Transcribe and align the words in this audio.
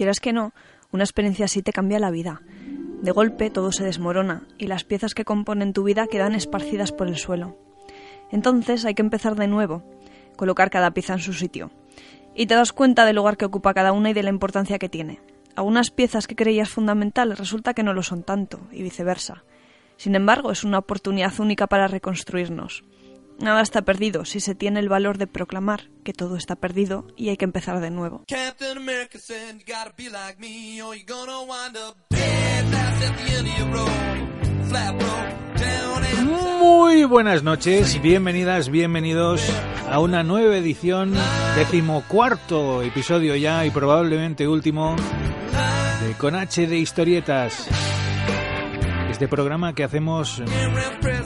Quieras 0.00 0.18
que 0.18 0.32
no, 0.32 0.54
una 0.92 1.04
experiencia 1.04 1.44
así 1.44 1.60
te 1.60 1.74
cambia 1.74 1.98
la 1.98 2.10
vida. 2.10 2.40
De 3.02 3.10
golpe 3.10 3.50
todo 3.50 3.70
se 3.70 3.84
desmorona 3.84 4.44
y 4.56 4.66
las 4.66 4.82
piezas 4.82 5.12
que 5.12 5.26
componen 5.26 5.74
tu 5.74 5.82
vida 5.82 6.06
quedan 6.06 6.34
esparcidas 6.34 6.90
por 6.90 7.06
el 7.06 7.18
suelo. 7.18 7.58
Entonces 8.30 8.86
hay 8.86 8.94
que 8.94 9.02
empezar 9.02 9.36
de 9.36 9.46
nuevo, 9.46 9.84
colocar 10.36 10.70
cada 10.70 10.92
pieza 10.92 11.12
en 11.12 11.18
su 11.18 11.34
sitio. 11.34 11.70
Y 12.34 12.46
te 12.46 12.54
das 12.54 12.72
cuenta 12.72 13.04
del 13.04 13.16
lugar 13.16 13.36
que 13.36 13.44
ocupa 13.44 13.74
cada 13.74 13.92
una 13.92 14.08
y 14.08 14.14
de 14.14 14.22
la 14.22 14.30
importancia 14.30 14.78
que 14.78 14.88
tiene. 14.88 15.20
Algunas 15.54 15.90
piezas 15.90 16.26
que 16.26 16.34
creías 16.34 16.70
fundamentales 16.70 17.38
resulta 17.38 17.74
que 17.74 17.82
no 17.82 17.92
lo 17.92 18.02
son 18.02 18.22
tanto, 18.22 18.60
y 18.72 18.82
viceversa. 18.82 19.44
Sin 19.98 20.14
embargo, 20.14 20.50
es 20.50 20.64
una 20.64 20.78
oportunidad 20.78 21.38
única 21.40 21.66
para 21.66 21.88
reconstruirnos. 21.88 22.84
Nada 23.40 23.62
está 23.62 23.80
perdido 23.82 24.26
si 24.26 24.38
se 24.38 24.54
tiene 24.54 24.80
el 24.80 24.90
valor 24.90 25.16
de 25.16 25.26
proclamar 25.26 25.88
que 26.04 26.12
todo 26.12 26.36
está 26.36 26.56
perdido 26.56 27.06
y 27.16 27.30
hay 27.30 27.38
que 27.38 27.46
empezar 27.46 27.80
de 27.80 27.90
nuevo. 27.90 28.22
Captain 28.28 28.76
America 28.76 29.18
said 29.18 29.56
you 29.56 29.64
gotta 29.66 29.94
be 29.96 30.10
like 30.10 30.38
me 30.38 30.82
or 30.82 30.94
you're 30.94 31.06
gonna 31.06 31.40
wind 31.40 31.74
up 31.74 31.96
dead 32.10 32.70
last 32.70 33.02
at 33.02 33.16
the 33.16 33.38
end 33.38 33.48
of 33.48 33.58
your 33.58 33.72
road. 33.72 34.68
Flat 34.68 34.92
road, 34.92 35.58
down 35.58 36.04
and 36.04 36.60
Muy 36.60 37.04
buenas 37.04 37.42
noches, 37.42 38.02
bienvenidas, 38.02 38.68
bienvenidos 38.68 39.42
a 39.90 40.00
una 40.00 40.22
nueva 40.22 40.58
edición, 40.58 41.14
decimocuarto 41.56 42.82
episodio 42.82 43.36
ya 43.36 43.64
y 43.64 43.70
probablemente 43.70 44.46
último 44.46 44.96
de 46.06 46.12
Con 46.18 46.34
H 46.34 46.66
de 46.66 46.76
Historietas. 46.76 47.66
Este 49.20 49.28
programa 49.28 49.74
que 49.74 49.84
hacemos 49.84 50.42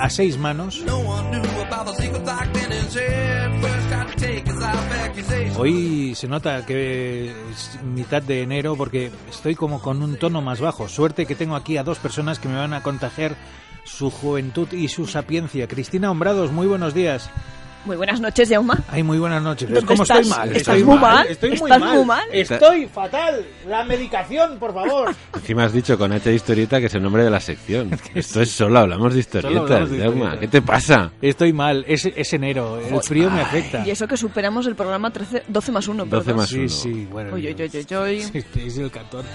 a 0.01 0.11
seis 0.11 0.37
manos. 0.37 0.83
Hoy 5.57 6.17
se 6.17 6.27
nota 6.27 6.67
que 6.67 7.31
es 7.53 7.79
mitad 7.85 8.21
de 8.21 8.43
enero 8.43 8.75
porque 8.75 9.13
estoy 9.31 9.55
como 9.55 9.81
con 9.81 10.03
un 10.03 10.17
tono 10.17 10.43
más 10.43 10.61
bajo. 10.61 10.89
Suerte 10.89 11.25
que 11.25 11.37
tengo 11.37 11.55
aquí 11.55 11.77
a 11.77 11.85
dos 11.85 12.01
personas 12.01 12.41
que 12.41 12.49
me 12.49 12.57
van 12.57 12.75
a 12.75 12.83
contagiar 12.83 13.37
su 13.85 14.11
juventud 14.11 14.73
y 14.73 14.89
su 14.89 15.07
sapiencia. 15.07 15.69
Cristina 15.69 16.11
Hombrados, 16.11 16.51
muy 16.51 16.67
buenos 16.67 16.95
días. 16.95 17.31
Muy 17.85 17.97
buenas 17.97 18.19
noches, 18.21 18.49
Jauma. 18.49 18.79
Ay, 18.89 19.03
muy 19.03 19.19
buenas 19.19 19.43
noches. 19.43 19.69
¿Ves 19.69 19.75
¿Dónde 19.81 19.89
cómo 19.89 20.03
estás? 20.05 20.21
estoy 20.21 20.31
mal? 20.39 20.49
¿Estás 20.49 20.61
Estoy 20.77 20.85
muy 20.85 20.99
mal? 20.99 21.27
Estoy 21.29 21.51
muy 21.51 21.57
¿Estás 21.71 21.81
mal. 21.81 21.97
muy 21.97 22.05
mal? 22.07 22.25
Estoy 22.33 22.87
fatal. 22.87 23.47
La 23.69 23.85
medicación, 23.85 24.59
por 24.59 24.73
favor. 24.73 25.15
Encima 25.35 25.65
has 25.65 25.73
dicho 25.75 25.99
con 25.99 26.11
H 26.13 26.29
de 26.31 26.35
historieta 26.35 26.81
que 26.81 26.87
es 26.87 26.95
el 26.95 27.03
nombre 27.03 27.25
de 27.25 27.31
la 27.31 27.41
sección. 27.41 27.91
Esto 28.15 28.41
es 28.41 28.51
solo 28.51 28.79
hablamos 28.79 29.13
de 29.13 29.21
historietas, 29.21 29.91
historietas. 29.91 30.39
¿Qué 30.39 30.49
te 30.49 30.63
pasa? 30.63 31.11
Estoy 31.21 31.53
mal. 31.53 31.85
Es, 31.87 32.07
es 32.07 32.33
enero. 32.33 32.79
El 32.81 33.03
frío 33.03 33.31
me 33.31 33.43
afecta. 33.43 33.87
Y 33.87 33.91
eso 33.91 34.09
que 34.09 34.17
superamos 34.17 34.67
el 34.67 34.77
programa 34.77 35.11
13, 35.13 35.45
12 35.49 35.73
más 35.73 35.87
1. 35.87 36.07
12 36.07 36.35
más 36.35 36.49
Sí, 36.49 36.59
uno. 36.61 36.69
sí, 36.69 37.09
bueno. 37.11 37.35
Oye, 37.35 37.53
oye, 37.55 37.65
oye, 37.65 37.97
oye. 37.97 38.23
Sí, 38.25 38.43
es 38.67 38.79
el 38.79 38.91
14. 38.91 39.29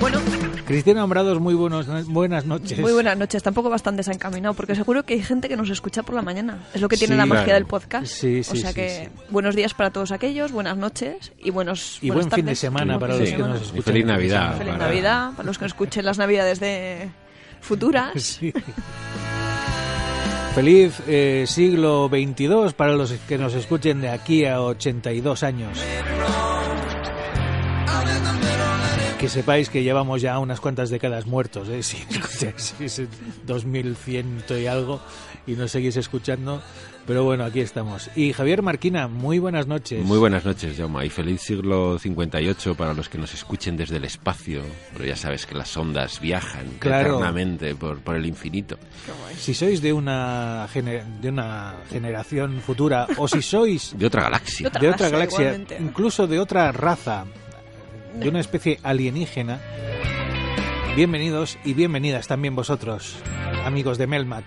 Bueno, 0.00 0.20
Cristina 0.66 1.02
Hombrados, 1.02 1.40
muy 1.40 1.54
buenos, 1.54 1.86
buenas 2.06 2.44
noches. 2.44 2.78
muy 2.78 2.92
buenas 2.92 3.16
noches. 3.16 3.42
Tampoco 3.42 3.70
bastante 3.70 3.98
desencaminado, 4.00 4.54
porque 4.54 4.74
seguro 4.74 5.04
que 5.04 5.14
hay 5.14 5.22
gente 5.22 5.48
que 5.48 5.56
nos 5.56 5.70
escucha 5.70 6.02
por 6.02 6.14
la 6.14 6.22
mañana. 6.22 6.58
Es 6.74 6.80
lo 6.80 6.88
que 6.88 6.96
tiene 6.96 7.14
Sí, 7.14 7.18
la 7.18 7.26
magia 7.26 7.44
claro. 7.44 7.58
del 7.60 7.66
podcast. 7.66 8.06
Sí, 8.06 8.42
sí, 8.44 8.58
o 8.58 8.60
sea 8.60 8.70
sí, 8.70 8.74
que 8.74 9.10
sí. 9.12 9.22
buenos 9.30 9.56
días 9.56 9.74
para 9.74 9.90
todos 9.90 10.12
aquellos, 10.12 10.52
buenas 10.52 10.76
noches 10.76 11.32
y 11.42 11.50
buenos 11.50 11.98
Y 12.02 12.10
buen 12.10 12.24
fin 12.30 12.36
de 12.36 12.42
tardes. 12.42 12.58
semana 12.58 12.98
para 12.98 13.16
los 13.16 13.28
que 13.30 13.38
nos 13.38 13.60
Y 13.60 13.64
escuchan. 13.64 13.82
feliz 13.84 14.00
fin 14.00 14.06
de 14.06 14.12
Navidad. 14.12 14.58
Feliz 14.58 14.72
para- 14.74 14.86
Navidad, 14.86 15.30
para 15.36 15.46
los 15.46 15.58
que 15.58 15.64
escuchen 15.64 16.04
las 16.04 16.18
Navidades 16.18 16.60
de 16.60 17.08
futuras. 17.60 18.12
Sí. 18.38 18.52
Feliz 20.54 21.02
eh, 21.06 21.44
siglo 21.46 22.08
XXII 22.08 22.72
para 22.74 22.94
los 22.94 23.12
que 23.28 23.36
nos 23.36 23.52
escuchen 23.52 24.00
de 24.00 24.08
aquí 24.08 24.46
a 24.46 24.62
82 24.62 25.42
años. 25.42 25.78
Que 29.26 29.30
sepáis 29.30 29.68
que 29.70 29.82
llevamos 29.82 30.22
ya 30.22 30.38
unas 30.38 30.60
cuantas 30.60 30.88
décadas 30.88 31.26
muertos, 31.26 31.68
¿eh? 31.68 31.82
si 31.82 31.96
escucháis 32.08 32.76
ese 32.78 33.08
2100 33.44 34.44
y 34.50 34.66
algo 34.66 35.00
y 35.48 35.54
nos 35.54 35.72
seguís 35.72 35.96
escuchando. 35.96 36.62
Pero 37.08 37.24
bueno, 37.24 37.44
aquí 37.44 37.58
estamos. 37.58 38.08
Y 38.14 38.32
Javier 38.32 38.62
Marquina, 38.62 39.08
muy 39.08 39.40
buenas 39.40 39.66
noches. 39.66 40.04
Muy 40.04 40.18
buenas 40.18 40.44
noches, 40.44 40.76
Jaume. 40.76 41.04
Y 41.06 41.10
feliz 41.10 41.40
siglo 41.40 41.98
58 41.98 42.76
para 42.76 42.94
los 42.94 43.08
que 43.08 43.18
nos 43.18 43.34
escuchen 43.34 43.76
desde 43.76 43.96
el 43.96 44.04
espacio. 44.04 44.62
Pero 44.92 45.04
ya 45.06 45.16
sabes 45.16 45.44
que 45.44 45.56
las 45.56 45.76
ondas 45.76 46.20
viajan 46.20 46.66
Claro. 46.78 47.14
eternamente 47.16 47.74
por, 47.74 47.98
por 47.98 48.14
el 48.14 48.26
infinito. 48.26 48.78
Si 49.36 49.54
sois 49.54 49.82
de 49.82 49.92
una, 49.92 50.68
gener- 50.72 51.04
de 51.20 51.30
una 51.30 51.74
generación 51.90 52.60
futura 52.64 53.08
o 53.16 53.26
si 53.26 53.42
sois 53.42 53.92
De 53.98 54.06
otra 54.06 54.22
galaxia. 54.22 54.68
Otra 54.68 54.80
de 54.80 54.88
otra 54.88 55.08
galaxia, 55.10 55.38
galaxia, 55.38 55.42
igualmente. 55.64 55.78
incluso 55.80 56.28
de 56.28 56.38
otra 56.38 56.70
raza, 56.70 57.24
de 58.18 58.28
una 58.28 58.40
especie 58.40 58.78
alienígena. 58.82 59.60
Bienvenidos 60.96 61.58
y 61.64 61.74
bienvenidas 61.74 62.26
también 62.26 62.54
vosotros, 62.56 63.16
amigos 63.64 63.98
de 63.98 64.06
Melmac. 64.06 64.44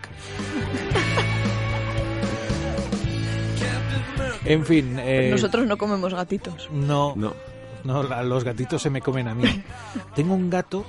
En 4.46 4.66
fin, 4.66 4.98
eh, 5.00 5.30
Nosotros 5.32 5.68
no 5.68 5.78
comemos 5.78 6.14
gatitos. 6.14 6.70
no, 6.72 7.14
No. 7.16 7.36
no, 7.84 8.04
la- 8.04 8.24
los 8.24 8.44
gatitos 8.44 8.82
se 8.82 8.90
me 8.90 9.02
comen 9.02 9.28
a 9.28 9.36
mí. 9.36 9.44
Tengo 10.16 10.34
un 10.34 10.50
gato. 10.50 10.86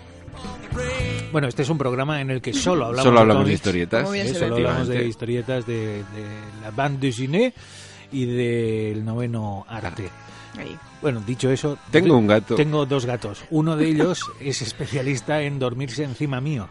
Bueno, 1.33 1.47
este 1.49 1.63
es 1.63 1.69
un 1.69 1.77
programa 1.77 2.21
en 2.23 2.31
el 2.31 2.41
que 2.41 2.55
solo 2.55 2.87
hablamos, 2.87 3.05
Solo 3.05 3.21
hablamos 3.21 3.47
de 3.47 3.53
historietas. 3.53 4.09
Se 4.11 4.35
solo 4.35 4.57
hablamos 4.57 4.89
de 4.89 5.05
historietas 5.07 5.67
de, 5.67 5.99
de 5.99 6.05
la 6.63 6.71
bande 6.71 7.09
dessinée 7.09 7.53
y 8.11 8.25
del 8.25 9.05
noveno 9.05 9.67
arte. 9.69 10.09
Ahí. 10.59 10.77
Bueno, 11.01 11.23
dicho 11.27 11.51
eso, 11.51 11.79
Tengo 11.91 12.17
un 12.17 12.27
gato. 12.27 12.55
tengo 12.57 12.85
dos 12.87 13.07
gatos. 13.07 13.45
Uno 13.51 13.77
de 13.77 13.87
ellos 13.89 14.21
es 14.41 14.63
especialista 14.63 15.41
en 15.43 15.59
dormirse 15.59 16.05
encima 16.05 16.41
mío. 16.41 16.69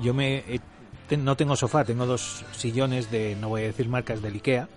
Yo 0.00 0.14
me 0.14 0.38
eh, 0.48 0.60
te- 1.08 1.16
no 1.16 1.36
tengo 1.36 1.56
sofá, 1.56 1.84
tengo 1.84 2.06
dos 2.06 2.44
sillones 2.52 3.10
de 3.10 3.36
no 3.40 3.48
voy 3.50 3.62
a 3.62 3.66
decir 3.66 3.88
marcas 3.88 4.20
del 4.22 4.34
Ikea. 4.34 4.68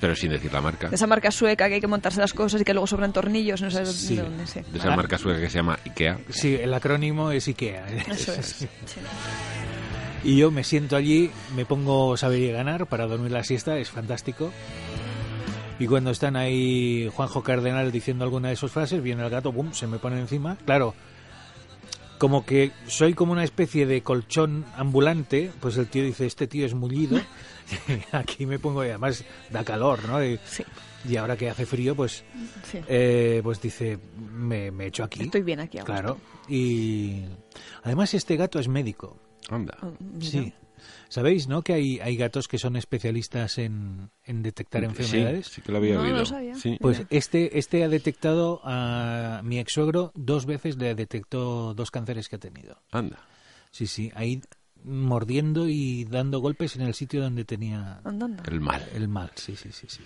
Pero 0.00 0.16
sin 0.16 0.30
decir 0.30 0.52
la 0.52 0.60
marca. 0.60 0.88
De 0.88 0.96
esa 0.96 1.06
marca 1.06 1.30
sueca 1.30 1.68
que 1.68 1.74
hay 1.74 1.80
que 1.80 1.86
montarse 1.86 2.18
las 2.20 2.32
cosas 2.34 2.60
y 2.60 2.64
que 2.64 2.72
luego 2.74 2.88
sobran 2.88 3.12
tornillos, 3.12 3.62
no 3.62 3.70
sé 3.70 3.86
Sí. 3.86 4.16
de 4.16 4.22
dónde 4.22 4.46
sé. 4.48 4.64
De 4.72 4.78
esa 4.80 4.96
marca 4.96 5.16
sueca 5.16 5.40
que 5.40 5.48
se 5.48 5.58
llama 5.58 5.78
Ikea. 5.86 6.18
Sí, 6.28 6.56
el 6.56 6.74
acrónimo 6.74 7.30
es 7.30 7.46
Ikea. 7.46 7.86
Eso 8.10 8.32
es. 8.32 8.46
sí. 8.46 8.68
Y 10.24 10.36
yo 10.36 10.50
me 10.50 10.62
siento 10.64 10.96
allí, 10.96 11.30
me 11.56 11.64
pongo 11.66 12.16
saber 12.16 12.40
y 12.40 12.50
ganar 12.52 12.86
para 12.86 13.06
dormir 13.06 13.30
la 13.32 13.42
siesta, 13.44 13.78
es 13.78 13.90
fantástico. 13.90 14.52
Y 15.82 15.86
cuando 15.88 16.12
están 16.12 16.36
ahí 16.36 17.10
Juanjo 17.12 17.42
Cardenal 17.42 17.90
diciendo 17.90 18.22
alguna 18.22 18.50
de 18.50 18.56
sus 18.56 18.70
frases, 18.70 19.02
viene 19.02 19.24
el 19.24 19.30
gato, 19.30 19.50
¡bum!, 19.50 19.72
se 19.72 19.88
me 19.88 19.98
pone 19.98 20.20
encima. 20.20 20.56
Claro, 20.64 20.94
como 22.18 22.46
que 22.46 22.70
soy 22.86 23.14
como 23.14 23.32
una 23.32 23.42
especie 23.42 23.84
de 23.84 24.00
colchón 24.00 24.64
ambulante, 24.76 25.50
pues 25.60 25.76
el 25.78 25.88
tío 25.88 26.04
dice, 26.04 26.24
este 26.24 26.46
tío 26.46 26.64
es 26.66 26.74
mullido. 26.74 27.18
Aquí 28.12 28.46
me 28.46 28.60
pongo, 28.60 28.84
y 28.84 28.90
además 28.90 29.24
da 29.50 29.64
calor, 29.64 30.06
¿no? 30.06 30.24
Y, 30.24 30.38
Sí, 30.44 30.62
y 31.08 31.16
ahora 31.16 31.36
que 31.36 31.50
hace 31.50 31.66
frío, 31.66 31.96
pues, 31.96 32.22
sí. 32.70 32.78
eh, 32.86 33.40
pues 33.42 33.60
dice, 33.60 33.98
me, 34.32 34.70
me 34.70 34.86
echo 34.86 35.02
aquí. 35.02 35.24
Estoy 35.24 35.42
bien 35.42 35.58
aquí. 35.58 35.78
a 35.78 35.80
gusto. 35.80 35.92
Claro. 35.92 36.18
Y 36.48 37.24
además 37.82 38.14
este 38.14 38.36
gato 38.36 38.60
es 38.60 38.68
médico. 38.68 39.18
Anda. 39.50 39.76
Oh. 39.82 39.92
Sí. 40.20 40.52
¿Sabéis, 41.08 41.46
no? 41.48 41.62
Que 41.62 41.72
hay, 41.74 42.00
hay 42.00 42.16
gatos 42.16 42.48
que 42.48 42.58
son 42.58 42.76
especialistas 42.76 43.58
en, 43.58 44.10
en 44.24 44.42
detectar 44.42 44.84
enfermedades. 44.84 45.46
Sí, 45.46 45.54
sí 45.56 45.62
que 45.62 45.72
lo 45.72 45.78
había 45.78 45.94
No, 45.94 46.00
no 46.00 46.04
oído. 46.06 46.18
lo 46.18 46.26
sabía. 46.26 46.54
Sí. 46.54 46.76
Pues 46.80 47.02
este, 47.10 47.58
este 47.58 47.84
ha 47.84 47.88
detectado 47.88 48.60
a 48.64 49.40
mi 49.44 49.58
ex 49.58 49.72
suegro 49.72 50.12
dos 50.14 50.46
veces, 50.46 50.76
le 50.76 50.94
detectó 50.94 51.74
dos 51.74 51.90
cánceres 51.90 52.28
que 52.28 52.36
ha 52.36 52.40
tenido. 52.40 52.78
Anda. 52.90 53.18
Sí, 53.70 53.86
sí, 53.86 54.10
ahí 54.14 54.40
mordiendo 54.84 55.68
y 55.68 56.04
dando 56.04 56.40
golpes 56.40 56.76
en 56.76 56.82
el 56.82 56.94
sitio 56.94 57.22
donde 57.22 57.44
tenía. 57.44 58.00
El 58.46 58.60
mal. 58.60 58.86
el 58.94 59.08
mal. 59.08 59.30
Sí, 59.36 59.54
sí, 59.56 59.70
sí, 59.72 59.86
sí. 59.88 60.02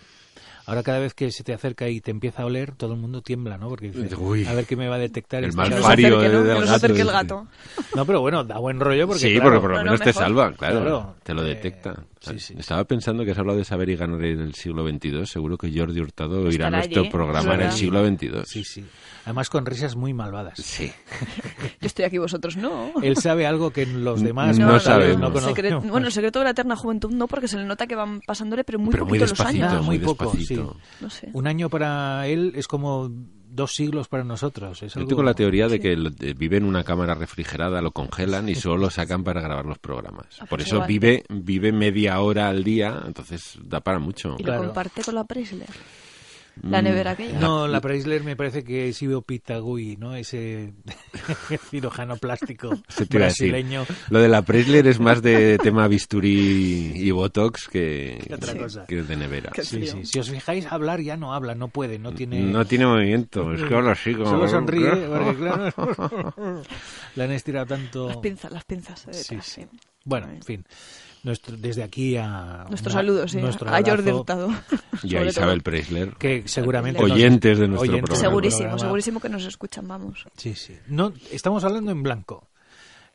Ahora 0.67 0.83
cada 0.83 0.99
vez 0.99 1.15
que 1.15 1.31
se 1.31 1.45
te 1.45 1.53
acerca 1.55 1.89
y 1.89 2.01
te 2.01 2.11
empieza 2.11 2.43
a 2.43 2.47
oler, 2.47 2.73
todo 2.73 2.95
el 2.95 3.01
mundo 3.01 3.23
tiembla, 3.23 3.57
¿no? 3.57 3.69
Porque 3.69 3.91
dice, 3.91 4.17
Uy. 4.17 4.45
a 4.47 4.53
ver 4.53 4.67
qué 4.67 4.75
me 4.77 4.89
va 4.89 4.97
a 4.97 4.99
detectar. 4.99 5.45
El 5.45 5.51
este 5.51 5.57
mal 5.57 5.69
Que 5.69 5.75
gato". 5.77 5.81
nos 5.83 5.89
fario 5.91 6.19
acerque, 6.19 6.37
¿no? 6.37 6.43
del 6.45 6.59
gato, 6.61 6.73
acerque 6.75 7.01
el 7.03 7.07
sí. 7.07 7.13
gato. 7.13 7.47
No, 7.95 8.05
pero 8.07 8.21
bueno, 8.21 8.43
da 8.45 8.59
buen 8.59 8.81
rollo 8.81 9.07
porque 9.07 9.21
sí, 9.21 9.35
claro, 9.35 9.45
porque 9.45 9.61
por 9.61 9.71
lo 9.71 9.77
No, 9.77 9.85
no, 9.85 9.91
menos 9.93 10.01
te 10.01 10.13
salva, 10.13 10.53
claro. 10.53 10.81
Claro. 10.81 11.15
Te 11.23 11.35
lo 11.35 11.43
Eh, 11.43 11.49
detecta. 11.55 11.95
Sí, 12.21 12.39
sí. 12.39 12.55
Estaba 12.59 12.85
pensando 12.85 13.25
que 13.25 13.31
has 13.33 13.39
hablado 13.39 13.59
de 13.59 13.65
saber 13.65 13.89
y 13.91 13.97
ganar 13.97 14.23
en 14.25 14.41
el 14.41 14.55
siglo 14.55 14.87
XXII. 14.89 15.27
Seguro 15.27 15.57
que 15.59 15.71
Jordi 15.77 16.01
Hurtado 16.01 16.43
oirá 16.43 16.71
nuestro 16.71 17.03
allí, 17.03 17.11
programa 17.11 17.55
en 17.55 17.61
el 17.63 17.73
siglo 17.73 18.07
XXII. 18.07 18.31
Sí, 18.45 18.65
sí. 18.65 18.85
Además 19.25 19.51
con 19.51 19.67
risas 19.67 19.97
muy 19.97 20.15
malvadas. 20.15 20.59
Sí. 20.59 20.93
Yo 21.81 21.87
estoy 21.87 22.05
aquí, 22.05 22.19
vosotros 22.19 22.57
no. 22.57 22.93
Él 23.03 23.17
sabe 23.17 23.47
algo 23.47 23.71
que 23.71 23.87
los 23.87 24.23
demás 24.23 24.59
No. 24.59 24.79
Secre- 24.81 25.81
bueno, 25.89 26.07
el 26.07 26.13
secreto 26.13 26.39
de 26.41 26.45
la 26.45 26.51
eterna 26.51 26.77
juventud 26.77 27.11
no, 27.11 27.27
porque 27.29 27.49
se 27.49 27.59
le 27.59 27.65
nota 27.65 27.87
que 27.87 27.95
van 27.97 28.21
pasándole, 28.21 28.65
pero 28.65 28.79
muy 28.79 28.91
Pero 28.91 29.05
muy 29.05 29.19
poquito 29.19 29.31
los 29.37 29.41
años. 29.47 29.73
Ah, 29.73 29.77
muy 29.83 29.99
muy 29.99 29.99
poco, 29.99 30.33
sé. 31.11 31.29
Un 31.33 31.47
año 31.47 31.69
para 31.69 32.27
él 32.27 32.53
es 32.57 32.69
como 32.69 33.11
dos 33.57 33.75
siglos 33.75 34.07
para 34.09 34.23
nosotros. 34.23 34.83
Es 34.83 34.95
Yo 34.95 35.01
algo- 35.01 35.09
tengo 35.09 35.23
la 35.25 35.35
teoría 35.35 35.67
de 35.69 35.81
que 35.81 35.97
de- 35.97 36.35
vive 36.35 36.59
en 36.59 36.65
una 36.65 36.85
cámara 36.85 37.15
refrigerada, 37.15 37.81
lo 37.83 37.91
congelan 37.91 38.49
y 38.49 38.55
solo 38.55 38.77
lo 38.77 38.91
sacan 38.91 39.25
para 39.25 39.41
grabar 39.41 39.65
los 39.67 39.79
programas. 39.79 40.27
Ah, 40.35 40.47
Por 40.47 40.59
pues 40.61 40.67
eso 40.69 40.85
vive 40.87 41.25
vive 41.29 41.73
media 41.73 42.21
hora 42.21 42.49
al 42.49 42.63
día, 42.63 43.03
entonces 43.07 43.59
da 43.63 43.81
para 43.81 43.99
mucho. 43.99 44.37
Y 44.39 44.45
Claro. 44.45 44.61
lo 44.63 44.69
comparte 44.69 45.03
con 45.03 45.15
la 45.17 45.25
Preisler. 45.25 45.69
La 46.63 46.81
Mm, 46.81 46.85
nevera 46.85 47.11
aquella. 47.13 47.39
No, 47.39 47.69
la 47.69 47.81
Preisler 47.81 48.25
me 48.25 48.35
parece 48.35 48.65
que 48.65 48.89
es 48.89 49.03
Ivo 49.03 49.23
Pitagui, 49.23 49.97
¿no? 49.99 50.15
Ese 50.17 50.73
cirujano 51.71 52.17
plástico 52.17 52.71
brasileño. 53.11 53.85
Lo 54.11 54.21
de 54.21 54.29
la 54.29 54.43
Preisler 54.43 54.87
es 54.87 54.99
más 54.99 55.21
de 55.23 55.59
tema 55.59 55.87
bisturí 55.87 56.93
y 56.95 57.11
botox 57.11 57.69
que, 57.69 58.23
¿Qué 58.27 58.35
otra 58.35 58.57
cosa? 58.57 58.87
que 58.87 59.03
de 59.03 59.17
nevera. 59.17 59.53
Sí, 59.63 59.87
sí. 59.87 60.07
Si 60.07 60.19
os 60.19 60.31
fijáis, 60.31 60.67
hablar 60.67 61.01
ya 61.01 61.17
no 61.17 61.35
habla, 61.35 61.55
no 61.55 61.69
puede, 61.69 61.99
no 61.99 62.13
tiene... 62.13 62.41
No 62.41 62.65
tiene 62.65 62.87
movimiento, 62.87 63.53
es 63.53 63.63
que 63.63 63.75
habla 63.75 63.93
así 63.93 64.15
como... 64.15 64.31
Solo 64.31 64.49
sonríe, 64.49 64.91
porque 64.91 65.37
claro, 65.37 66.63
le 67.17 67.25
han 67.25 67.33
estirado 67.33 67.67
tanto... 67.67 68.09
Las 68.09 68.17
pinzas, 68.19 68.53
las 68.53 68.65
pinzas. 68.65 69.01
Sí, 69.01 69.07
detrás, 69.11 69.47
sí. 69.47 69.63
sí. 69.63 69.79
Bueno, 70.05 70.29
en 70.31 70.43
fin. 70.43 70.65
Nuestro, 71.27 71.57
desde 71.57 71.83
aquí 71.83 72.17
a... 72.17 72.65
Nuestro 72.69 72.91
una- 72.93 73.01
saludo, 73.01 73.27
sí. 73.29 73.39
nuestro 73.39 73.69
a 73.69 73.83
Jordi 73.83 74.11
Hurtado. 74.13 74.49
Y 75.03 75.17
a. 75.17 75.25
Isabel 75.25 75.61
Preisler. 75.63 76.15
Que 76.15 76.47
seguramente... 76.47 77.03
Oyentes 77.03 77.59
de 77.59 77.67
nuestro 77.67 77.91
oyentes 77.91 78.11
programa. 78.11 78.29
Segurísimo, 78.31 78.59
programa. 78.61 78.79
segurísimo 78.79 79.21
que 79.21 79.29
nos 79.29 79.45
escuchan, 79.45 79.89
vamos. 79.89 80.25
Sí, 80.37 80.55
sí. 80.55 80.79
No, 80.87 81.13
estamos 81.33 81.65
hablando 81.65 81.91
en 81.91 82.03
blanco. 82.05 82.49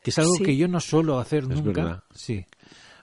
Que 0.02 0.10
es 0.10 0.18
algo 0.18 0.34
Sí. 0.34 0.42
que 0.44 0.56
yo 0.56 0.68
no 0.68 0.78
suelo 0.80 1.18
hacer 1.18 1.48
nunca. 1.48 1.82
verdad. 1.82 2.02
Sí. 2.14 2.44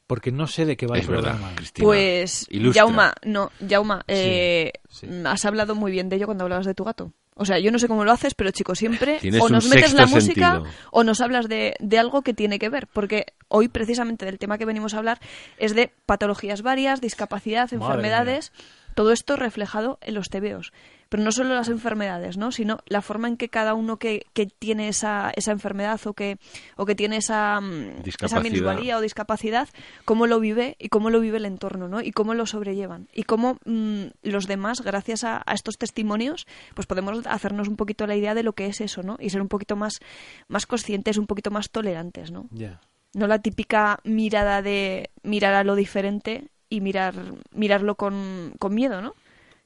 Porque 0.05 0.31
no 0.31 0.45
sé 0.47 0.65
de 0.65 0.77
qué 0.77 0.85
va 0.85 0.97
Es 0.97 1.05
el 1.05 1.09
verdad, 1.11 1.31
programa. 1.31 1.55
Cristina. 1.55 1.85
Pues, 1.85 2.45
Ilustra. 2.49 2.83
Jauma, 2.83 3.13
no, 3.25 3.51
Jauma, 3.67 4.03
eh, 4.07 4.71
sí. 4.89 5.07
has 5.25 5.43
hablado 5.45 5.73
muy 5.75 5.91
bien 5.91 6.09
de 6.09 6.17
ello 6.17 6.25
cuando 6.27 6.43
hablabas 6.43 6.65
de 6.67 6.73
tu 6.75 6.83
gato. 6.83 7.13
O 7.39 7.45
sea, 7.45 7.57
yo 7.57 7.71
no 7.71 7.79
sé 7.79 7.87
cómo 7.87 8.03
lo 8.03 8.11
haces, 8.11 8.33
pero 8.33 8.51
chicos, 8.51 8.77
siempre 8.77 9.17
Tienes 9.19 9.41
o 9.41 9.47
nos 9.47 9.67
metes 9.69 9.93
la 9.93 10.07
música 10.07 10.55
sentido. 10.55 10.75
o 10.91 11.03
nos 11.05 11.21
hablas 11.21 11.47
de, 11.47 11.73
de 11.79 11.97
algo 11.97 12.21
que 12.21 12.33
tiene 12.33 12.59
que 12.59 12.67
ver. 12.67 12.85
Porque 12.87 13.27
hoy, 13.47 13.69
precisamente, 13.69 14.25
del 14.25 14.37
tema 14.37 14.57
que 14.57 14.65
venimos 14.65 14.93
a 14.93 14.97
hablar 14.97 15.19
es 15.57 15.73
de 15.73 15.93
patologías 16.05 16.61
varias, 16.61 16.99
discapacidad, 16.99 17.71
Madre 17.71 17.77
enfermedades, 17.77 18.51
todo 18.95 19.11
esto 19.11 19.35
reflejado 19.35 19.97
en 20.01 20.15
los 20.15 20.29
tebeos. 20.29 20.71
Pero 21.09 21.23
no 21.23 21.31
solo 21.31 21.55
las 21.55 21.69
enfermedades, 21.69 22.37
¿no? 22.37 22.51
Sino 22.51 22.79
la 22.85 23.01
forma 23.01 23.27
en 23.27 23.35
que 23.35 23.49
cada 23.49 23.73
uno 23.73 23.97
que, 23.97 24.27
que 24.33 24.45
tiene 24.45 24.89
esa, 24.89 25.31
esa 25.35 25.51
enfermedad 25.51 25.99
o 26.05 26.13
que, 26.13 26.37
o 26.75 26.85
que 26.85 26.93
tiene 26.93 27.17
esa, 27.17 27.59
mm, 27.59 28.03
esa 28.21 28.39
minusvalía 28.41 28.97
o 28.97 29.01
discapacidad, 29.01 29.67
cómo 30.05 30.27
lo 30.27 30.39
vive 30.39 30.75
y 30.77 30.89
cómo 30.89 31.09
lo 31.09 31.19
vive 31.19 31.37
el 31.37 31.45
entorno, 31.45 31.87
¿no? 31.87 32.01
Y 32.01 32.11
cómo 32.11 32.35
lo 32.35 32.45
sobrellevan. 32.45 33.07
Y 33.11 33.23
cómo 33.23 33.57
mm, 33.65 34.05
los 34.21 34.45
demás, 34.45 34.81
gracias 34.81 35.23
a, 35.23 35.41
a 35.43 35.53
estos 35.55 35.79
testimonios, 35.79 36.45
pues 36.75 36.85
podemos 36.85 37.25
hacernos 37.25 37.67
un 37.67 37.75
poquito 37.75 38.05
la 38.05 38.15
idea 38.15 38.35
de 38.35 38.43
lo 38.43 38.53
que 38.53 38.67
es 38.67 38.79
eso, 38.79 39.01
¿no? 39.01 39.17
Y 39.19 39.31
ser 39.31 39.41
un 39.41 39.47
poquito 39.47 39.75
más, 39.75 39.99
más 40.47 40.67
conscientes, 40.67 41.17
un 41.17 41.25
poquito 41.25 41.49
más 41.49 41.71
tolerantes, 41.71 42.31
¿no? 42.31 42.47
Ya. 42.51 42.81
No 43.13 43.25
la 43.25 43.39
típica 43.39 43.99
mirada 44.03 44.61
de 44.61 45.09
mirar 45.23 45.55
a 45.55 45.63
lo 45.63 45.73
diferente 45.75 46.49
y 46.69 46.81
mirar, 46.81 47.15
mirarlo 47.51 47.95
con, 47.95 48.53
con 48.59 48.73
miedo, 48.75 49.01
¿no? 49.01 49.13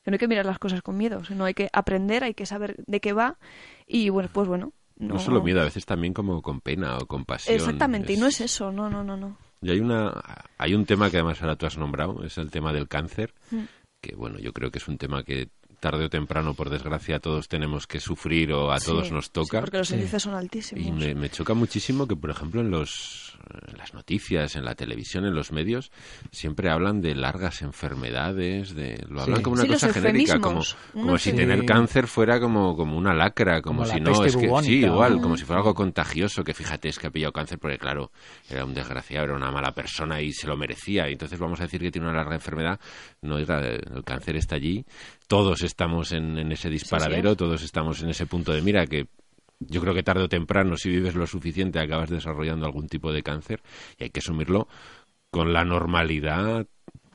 Que 0.04 0.12
no 0.12 0.16
hay 0.16 0.20
que 0.20 0.28
mirar 0.28 0.46
las 0.46 0.60
cosas 0.60 0.82
con 0.82 0.98
miedo, 0.98 1.24
sino 1.24 1.46
hay 1.46 1.54
que 1.54 1.70
aprender, 1.74 2.24
hay 2.24 2.34
que 2.34 2.46
saber 2.46 2.76
de 2.88 3.00
qué 3.00 3.14
va 3.14 3.38
y 3.88 4.10
bueno, 4.10 4.30
pues 4.32 4.48
bueno. 4.48 4.74
No 4.98 5.20
solo 5.20 5.42
miedo, 5.42 5.62
a 5.62 5.66
veces 5.66 5.86
también 5.86 6.14
como 6.14 6.42
con 6.42 6.62
pena 6.62 6.98
o 6.98 7.08
compasión. 7.08 7.56
Exactamente, 7.56 8.14
y 8.14 8.18
no 8.18 8.28
es 8.28 8.40
eso, 8.42 8.72
no, 8.72 8.90
no, 8.90 9.04
no, 9.04 9.18
no. 9.18 9.38
Y 9.62 9.72
hay, 9.72 9.80
una, 9.80 10.14
hay 10.58 10.76
un 10.76 10.86
tema 10.86 11.10
que 11.10 11.18
además 11.18 11.42
ahora 11.42 11.56
tú 11.56 11.66
has 11.66 11.78
nombrado, 11.78 12.24
es 12.24 12.38
el 12.38 12.52
tema 12.52 12.74
del 12.74 12.88
cáncer, 12.88 13.34
Mm. 13.50 13.64
que 14.02 14.16
bueno, 14.16 14.38
yo 14.40 14.52
creo 14.54 14.72
que 14.72 14.78
es 14.80 14.88
un 14.88 14.98
tema 14.98 15.24
que 15.24 15.50
tarde 15.84 16.06
o 16.06 16.10
temprano, 16.10 16.54
por 16.54 16.70
desgracia, 16.70 17.20
todos 17.20 17.50
tenemos 17.50 17.88
que 17.88 18.00
sufrir 18.00 18.54
o 18.54 18.72
a 18.72 18.80
todos 18.80 19.12
nos 19.12 19.26
sí, 19.26 19.32
toca. 19.34 19.60
porque 19.60 19.80
los 19.80 19.92
índices 19.92 20.24
son 20.24 20.34
altísimos. 20.34 20.86
Y 20.86 20.92
me, 20.94 21.14
me 21.14 21.30
choca 21.30 21.54
muchísimo 21.54 22.08
que, 22.08 22.16
por 22.16 22.30
ejemplo, 22.30 22.62
en, 22.62 22.72
los, 22.72 23.38
en 23.70 23.78
las 23.78 23.94
noticias, 23.94 24.56
en 24.56 24.64
la 24.64 24.76
televisión, 24.76 25.26
en 25.26 25.36
los 25.36 25.52
medios, 25.52 25.92
siempre 26.32 26.70
hablan 26.70 27.02
de 27.02 27.16
largas 27.16 27.62
enfermedades, 27.62 28.74
de 28.74 29.04
lo 29.10 29.22
hablan 29.22 29.38
Sí. 29.40 29.44
como 29.44 29.56
una 29.58 29.68
cosa 29.68 29.92
genérica, 29.92 30.40
como, 30.40 30.62
como 30.94 31.18
si 31.18 31.34
tener 31.34 31.66
cáncer 31.66 32.08
fuera 32.08 32.40
como, 32.40 32.78
como 32.78 32.98
una 32.98 33.14
lacra, 33.14 33.62
como, 33.62 33.80
Como 33.84 33.88
la 33.88 33.94
si 33.96 34.00
no, 34.00 34.12
peste 34.12 34.28
es 34.28 34.38
que 34.38 34.64
sí, 34.64 34.86
igual, 34.86 35.20
como 35.20 35.36
si 35.36 35.44
fuera 35.44 35.60
algo 35.60 35.74
contagioso, 35.74 36.44
que 36.46 36.54
fíjate, 36.54 36.88
es 36.88 36.98
que 36.98 37.08
ha 37.08 37.12
pillado 37.12 37.34
cáncer 37.34 37.60
porque, 37.60 37.78
claro, 37.78 38.12
era 38.50 38.64
un 38.64 38.74
desgraciado, 38.74 39.26
era 39.26 39.36
una 39.36 39.52
mala 39.52 39.74
persona 39.74 40.22
y 40.22 40.32
se 40.32 40.48
lo 40.48 40.56
merecía, 40.56 41.10
y 41.10 41.14
entonces 41.14 41.38
vamos 41.40 41.60
a 41.60 41.64
decir 41.64 41.82
que 41.82 41.92
tiene 41.92 42.08
una 42.08 42.16
larga 42.18 42.36
enfermedad. 42.36 42.80
No, 43.22 43.38
el 43.38 43.46
cáncer 44.06 44.38
está 44.38 44.56
allí, 44.56 44.86
todos 45.28 45.64
estamos 45.64 46.12
en, 46.12 46.38
en 46.38 46.52
ese 46.52 46.70
disparadero, 46.70 47.36
todos 47.36 47.64
estamos 47.64 48.02
en 48.02 48.10
ese 48.10 48.26
punto 48.26 48.54
de 48.54 48.62
mira 48.62 48.86
que 48.88 49.08
yo 49.60 49.82
creo 49.82 49.94
que 49.94 50.04
tarde 50.04 50.24
o 50.24 50.30
temprano, 50.30 50.78
si 50.78 50.90
vives 50.90 51.16
lo 51.16 51.28
suficiente, 51.28 51.80
acabas 51.80 52.10
desarrollando 52.10 52.66
algún 52.66 52.88
tipo 52.88 53.12
de 53.12 53.24
cáncer 53.24 53.62
y 53.98 54.06
hay 54.06 54.10
que 54.10 54.20
asumirlo 54.20 54.68
con 55.32 55.54
la 55.54 55.64
normalidad 55.64 56.68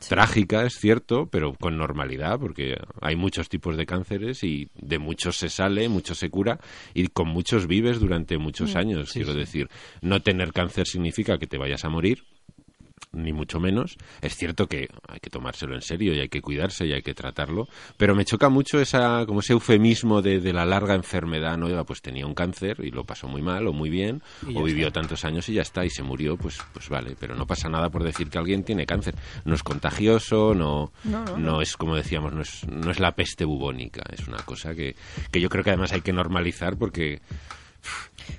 trágica, 0.09 0.65
es 0.65 0.75
cierto, 0.75 1.27
pero 1.27 1.55
con 1.55 1.77
normalidad, 1.77 2.39
porque 2.39 2.77
hay 3.01 3.17
muchos 3.17 3.49
tipos 3.49 3.77
de 3.77 3.87
cánceres 3.87 4.45
y 4.45 4.69
de 4.75 4.99
muchos 4.99 5.37
se 5.37 5.49
sale, 5.49 5.89
muchos 5.89 6.19
se 6.19 6.31
cura 6.31 6.59
y 6.95 7.09
con 7.09 7.29
muchos 7.29 7.67
vives 7.67 8.01
durante 8.01 8.39
muchos 8.39 8.77
años. 8.77 9.13
Quiero 9.13 9.35
decir, 9.35 9.69
no 10.01 10.21
tener 10.23 10.53
cáncer 10.53 10.87
significa 10.87 11.39
que 11.39 11.47
te 11.47 11.59
vayas 11.59 11.85
a 11.85 11.89
morir, 11.89 12.25
ni 13.13 13.33
mucho 13.33 13.61
menos. 13.61 13.97
Es 14.21 14.37
cierto 14.37 14.67
que 14.67 14.89
hay 15.09 15.21
que 15.21 15.31
tomárselo 15.31 15.75
en 15.75 15.83
serio 15.83 16.15
y 16.15 16.21
hay 16.21 16.29
que 16.29 16.41
cuidarse 16.43 16.87
y 16.87 16.93
hay 16.93 17.03
que 17.03 17.15
tratarlo, 17.15 17.69
pero 17.97 18.15
me 18.15 18.25
choca 18.25 18.49
mucho 18.49 18.81
esa, 18.81 19.25
como 19.27 19.41
ese 19.41 19.53
eufemismo 19.55 20.23
de, 20.23 20.41
de 20.41 20.53
la 20.53 20.65
larga 20.65 20.95
enfermedad, 20.95 21.57
¿no? 21.57 21.69
Pues 21.85 22.03
tenía 22.03 22.27
un 22.27 22.35
cáncer 22.35 22.79
y 22.83 22.91
lo 22.91 23.05
pasó 23.05 23.29
muy 23.29 23.43
mal 23.43 23.67
o 23.67 23.73
muy 23.73 23.91
bien, 23.91 24.23
o 24.55 24.63
vivió 24.65 24.89
está. 24.89 25.01
tantos 25.01 25.25
años 25.25 25.49
y 25.49 25.55
ya 25.55 25.63
está, 25.63 25.85
y 25.85 25.91
se 25.91 26.03
murió, 26.03 26.37
pues, 26.37 26.59
pues 26.73 26.89
vale, 26.89 27.17
pero 27.19 27.35
no 27.35 27.47
pasa 27.47 27.69
nada 27.69 27.89
por 27.91 28.03
decir 28.05 28.29
que 28.31 28.39
alguien 28.39 28.65
tiene 28.65 28.87
cáncer. 28.87 29.15
No 29.45 29.55
es 29.55 29.63
contagioso, 29.63 30.55
no, 30.55 30.93
No, 31.05 31.25
no, 31.25 31.37
no. 31.39 31.63
es 31.63 31.77
como 31.77 31.97
decíamos, 31.97 32.33
no 32.33 32.43
es, 32.43 32.67
no 32.69 32.91
es 32.91 33.01
la 33.01 33.13
peste 33.13 33.45
bubónica, 33.45 34.03
es 34.13 34.27
una 34.29 34.39
cosa 34.39 34.75
que, 34.75 34.97
que 35.31 35.41
yo 35.41 35.49
creo 35.49 35.65
que 35.65 35.71
además 35.71 35.93
hay 35.93 36.01
que 36.01 36.13
normalizar 36.13 36.77
porque 36.77 37.21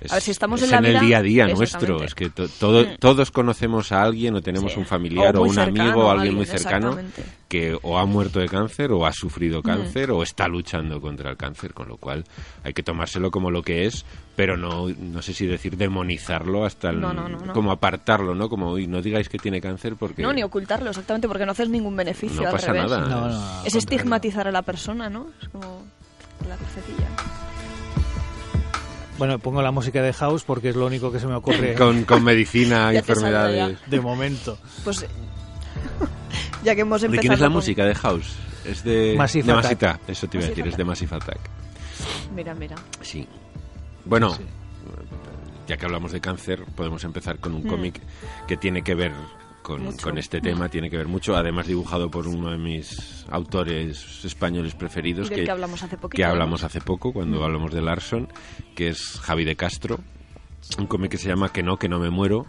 es, 0.00 0.10
A 0.10 0.14
ver, 0.16 0.22
si 0.22 0.30
estamos 0.30 0.60
es 0.62 0.66
en 0.66 0.70
la 0.72 0.78
el 0.78 0.84
vida- 0.94 1.00
día 1.00 1.18
a 1.18 1.22
día 1.22 1.46
nuestro. 1.48 2.02
Es 2.02 2.14
que 2.14 2.30
to- 2.30 2.48
todo- 2.48 2.86
todos 2.98 3.30
conocemos 3.30 3.92
a 3.92 4.02
alguien 4.02 4.34
o 4.36 4.40
tenemos 4.42 4.72
Sí. 4.72 4.78
un 4.78 4.86
familiar 4.86 5.36
O 5.36 5.40
o, 5.40 5.44
un 5.44 5.54
cercano, 5.54 5.82
amigo 5.82 6.00
o 6.06 6.10
alguien 6.10 6.20
alguien, 6.20 6.34
muy 6.36 6.46
cercano 6.46 6.98
que 7.48 7.76
o 7.82 7.98
ha 7.98 8.06
muerto 8.06 8.38
de 8.40 8.48
cáncer 8.48 8.92
o 8.92 9.04
ha 9.06 9.12
sufrido 9.12 9.60
Mm. 9.60 9.62
cáncer 9.62 10.10
o 10.12 10.22
está 10.22 10.46
luchando 10.48 11.00
contra 11.00 11.30
el 11.30 11.36
cáncer, 11.36 11.74
con 11.74 11.88
lo 11.88 11.96
cual 11.96 12.24
hay 12.64 12.72
que 12.72 12.82
tomárselo 12.82 13.30
como 13.30 13.50
lo 13.50 13.62
que 13.62 13.86
es, 13.86 14.04
pero 14.36 14.56
no 14.56 14.88
no 14.88 15.20
sé 15.22 15.34
si 15.34 15.46
decir 15.46 15.76
demonizarlo 15.76 16.64
hasta 16.64 16.90
el- 16.90 17.00
No, 17.00 17.12
no, 17.12 17.28
no, 17.28 17.38
no. 17.38 17.52
como 17.52 17.72
apartarlo, 17.72 18.34
¿no? 18.34 18.48
Como 18.48 18.70
"Uy, 18.72 18.86
no 18.86 19.02
digáis 19.02 19.28
que 19.28 19.38
tiene 19.38 19.60
cáncer 19.60 19.96
porque 19.96 20.22
No, 20.22 20.32
ni 20.32 20.42
ocultarlo, 20.42 20.90
exactamente, 20.90 21.26
porque 21.28 21.44
no 21.46 21.52
haces 21.52 21.68
ningún 21.68 21.96
beneficio. 21.96 22.40
no 22.42 22.46
al 22.48 22.52
pasa 22.54 22.72
revés. 22.72 22.90
nada. 22.90 23.06
No, 23.08 23.28
no, 23.28 23.64
Es 23.64 23.74
estigmatizar 23.74 24.46
a 24.46 24.52
la 24.52 24.62
persona, 24.62 25.10
¿no? 25.10 25.26
Es 25.42 25.48
como 25.48 25.82
la 26.48 26.56
crucecilla. 26.56 27.08
Bueno, 29.20 29.38
pongo 29.38 29.60
la 29.62 29.70
música 29.70 30.02
de 30.02 30.12
House 30.14 30.42
porque 30.44 30.70
es 30.70 30.76
lo 30.76 30.86
único 30.86 31.12
que 31.12 31.20
se 31.20 31.26
me 31.28 31.34
ocurre 31.34 31.74
con, 31.78 32.04
con 32.04 32.24
medicina, 32.24 32.92
enfermedades. 32.94 33.78
de 33.86 34.00
momento. 34.00 34.58
Pues 34.82 35.06
ya 36.64 36.74
que 36.74 36.80
hemos 36.80 37.02
¿De 37.02 37.06
empezado. 37.06 37.20
quién 37.20 37.32
es 37.34 37.40
la 37.40 37.46
con- 37.46 37.52
música 37.54 37.84
de 37.84 37.94
House? 37.94 38.34
Es 38.64 38.82
de 38.82 39.14
Massive 39.16 39.44
de 39.44 39.52
Attack. 39.52 39.72
Attack, 39.72 40.00
eso 40.08 40.26
te 40.26 40.38
iba 40.38 40.46
a 40.46 40.48
decir, 40.48 40.66
es 40.66 40.76
de 40.76 40.84
Massive 40.84 41.16
Attack. 41.16 41.38
Mira, 42.34 42.54
mira. 42.54 42.76
Sí. 43.02 43.26
Bueno, 44.06 44.34
sí. 44.34 44.42
ya 45.68 45.76
que 45.76 45.84
hablamos 45.84 46.12
de 46.12 46.20
cáncer, 46.20 46.64
podemos 46.74 47.04
empezar 47.04 47.38
con 47.38 47.54
un 47.54 47.64
Mm. 47.64 47.68
cómic 47.68 48.00
que 48.48 48.56
tiene 48.56 48.82
que 48.82 48.94
ver 48.94 49.12
con, 49.70 49.84
Mucho. 49.84 50.02
con 50.02 50.18
este 50.18 50.40
tema, 50.40 50.68
tiene 50.68 50.90
que 50.90 50.96
ver 50.96 51.08
mucho, 51.08 51.36
además 51.36 51.66
dibujado 51.66 52.10
por 52.10 52.26
uno 52.26 52.50
de 52.50 52.58
mis 52.58 53.24
autores 53.30 54.24
españoles 54.24 54.74
preferidos 54.74 55.30
Del 55.30 55.44
que 55.44 55.50
hablamos 55.50 55.82
hace 55.82 55.96
poquito, 55.96 56.16
que 56.16 56.22
¿no? 56.24 56.30
hablamos 56.30 56.64
hace 56.64 56.80
poco 56.80 57.12
cuando 57.12 57.40
Mm. 57.40 57.42
hablamos 57.44 57.72
de 57.72 57.80
Larson, 57.82 58.28
que 58.74 58.88
es 58.88 59.18
Javi 59.20 59.44
de 59.44 59.56
Castro, 59.56 60.00
un 60.78 60.86
cómic 60.86 61.12
que 61.12 61.18
se 61.18 61.28
llama 61.28 61.52
Que 61.52 61.62
no, 61.62 61.76
que 61.78 61.88
no 61.88 61.98
me 61.98 62.10
muero, 62.10 62.46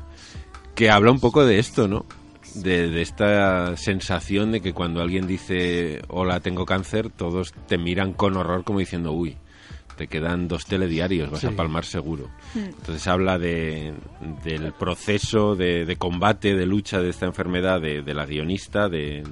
que 0.76 0.90
habla 0.90 1.12
un 1.12 1.20
poco 1.20 1.46
de 1.46 1.60
esto, 1.60 1.88
¿no? 1.88 2.06
De, 2.56 2.90
de 2.90 3.02
esta 3.02 3.78
sensación 3.78 4.52
de 4.52 4.62
que 4.62 4.74
cuando 4.74 5.02
alguien 5.02 5.28
dice 5.28 6.02
hola 6.10 6.40
tengo 6.42 6.66
cáncer, 6.66 7.10
todos 7.10 7.54
te 7.68 7.78
miran 7.78 8.14
con 8.14 8.36
horror 8.36 8.64
como 8.64 8.80
diciendo 8.80 9.12
uy, 9.14 9.38
te 10.02 10.08
quedan 10.08 10.48
dos 10.48 10.66
telediarios, 10.66 11.30
vas 11.30 11.42
Sí. 11.42 11.48
a 11.48 11.52
palmar 11.52 11.86
seguro. 11.86 12.28
Hmm. 12.56 12.60
Entonces 12.80 13.06
habla 13.08 13.38
de, 13.38 13.94
del 14.44 14.74
proceso 14.74 15.56
de, 15.56 15.86
de 15.86 15.96
combate, 15.96 16.56
de 16.56 16.66
lucha 16.66 17.00
de 17.00 17.10
esta 17.12 17.28
enfermedad 17.28 17.80
de, 17.80 18.02
de 18.02 18.14
la 18.16 18.26
guionista, 18.26 18.90
de, 18.90 19.24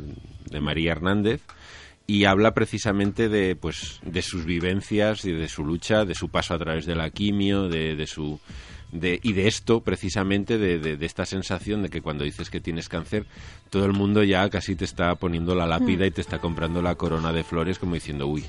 de 0.52 0.60
María 0.62 0.92
Hernández, 0.92 1.42
y 2.06 2.26
habla 2.26 2.54
precisamente 2.54 3.30
de, 3.30 3.56
pues, 3.56 4.00
de 4.04 4.22
sus 4.22 4.46
vivencias 4.46 5.26
y 5.26 5.32
de 5.32 5.48
su 5.48 5.66
lucha, 5.66 6.06
de 6.06 6.14
su 6.14 6.30
paso 6.30 6.54
a 6.54 6.60
través 6.60 6.86
de 6.86 6.96
la 6.96 7.10
quimio, 7.10 7.68
de, 7.68 7.96
de 7.96 8.06
su... 8.06 8.40
De, 8.92 9.20
y 9.22 9.34
de 9.34 9.48
esto, 9.48 9.82
precisamente, 9.82 10.58
de, 10.58 10.80
de- 10.80 10.98
de 10.98 11.06
esta 11.06 11.24
sensación 11.26 11.84
de 11.84 11.90
que 11.90 12.02
cuando 12.02 12.24
dices 12.24 12.50
que 12.50 12.60
tienes 12.60 12.90
cáncer, 12.90 13.26
todo 13.70 13.86
el 13.86 13.94
mundo 13.94 14.24
ya 14.24 14.50
casi 14.50 14.76
te 14.76 14.84
está 14.86 15.14
poniendo 15.16 15.54
la 15.54 15.68
lápida 15.68 16.08
y 16.08 16.12
te 16.12 16.22
está 16.22 16.40
comprando 16.40 16.82
la 16.82 16.96
corona 16.96 17.32
de 17.32 17.44
flores 17.44 17.78
como 17.78 17.94
diciendo, 17.94 18.26
uy, 18.26 18.44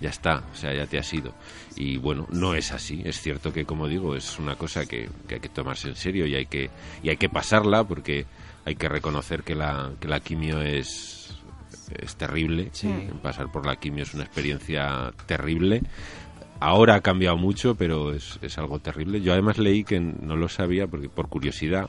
ya 0.00 0.10
está, 0.10 0.44
o 0.52 0.54
sea, 0.54 0.74
ya 0.74 0.86
te 0.86 0.98
has 0.98 1.12
ido. 1.12 1.34
Y 1.76 1.96
bueno, 1.96 2.26
no 2.30 2.54
es 2.54 2.72
así. 2.72 3.02
Es 3.04 3.20
cierto 3.20 3.52
que, 3.52 3.64
como 3.64 3.88
digo, 3.88 4.14
es 4.14 4.38
una 4.38 4.56
cosa 4.56 4.86
que, 4.86 5.08
que 5.26 5.36
hay 5.36 5.40
que 5.40 5.48
tomarse 5.48 5.88
en 5.88 5.96
serio 5.96 6.26
y 6.26 6.34
hay 6.34 6.46
que, 6.46 6.70
y 7.02 7.08
hay 7.08 7.16
que 7.16 7.28
pasarla 7.28 7.84
porque 7.84 8.26
hay 8.64 8.76
que 8.76 8.88
reconocer 8.88 9.42
que 9.42 9.54
la, 9.54 9.92
que 10.00 10.08
la 10.08 10.20
quimio 10.20 10.60
es, 10.60 11.36
es 12.00 12.16
terrible. 12.16 12.70
Pasar 13.22 13.50
por 13.50 13.66
la 13.66 13.76
quimio 13.76 14.02
es 14.02 14.14
una 14.14 14.24
experiencia 14.24 15.12
terrible. 15.26 15.82
Ahora 16.60 16.96
ha 16.96 17.00
cambiado 17.00 17.36
mucho, 17.36 17.76
pero 17.76 18.12
es, 18.12 18.38
es 18.42 18.58
algo 18.58 18.78
terrible. 18.80 19.20
Yo 19.20 19.32
además 19.32 19.58
leí 19.58 19.84
que 19.84 20.00
no 20.00 20.36
lo 20.36 20.48
sabía 20.48 20.86
porque 20.86 21.08
por 21.08 21.28
curiosidad, 21.28 21.88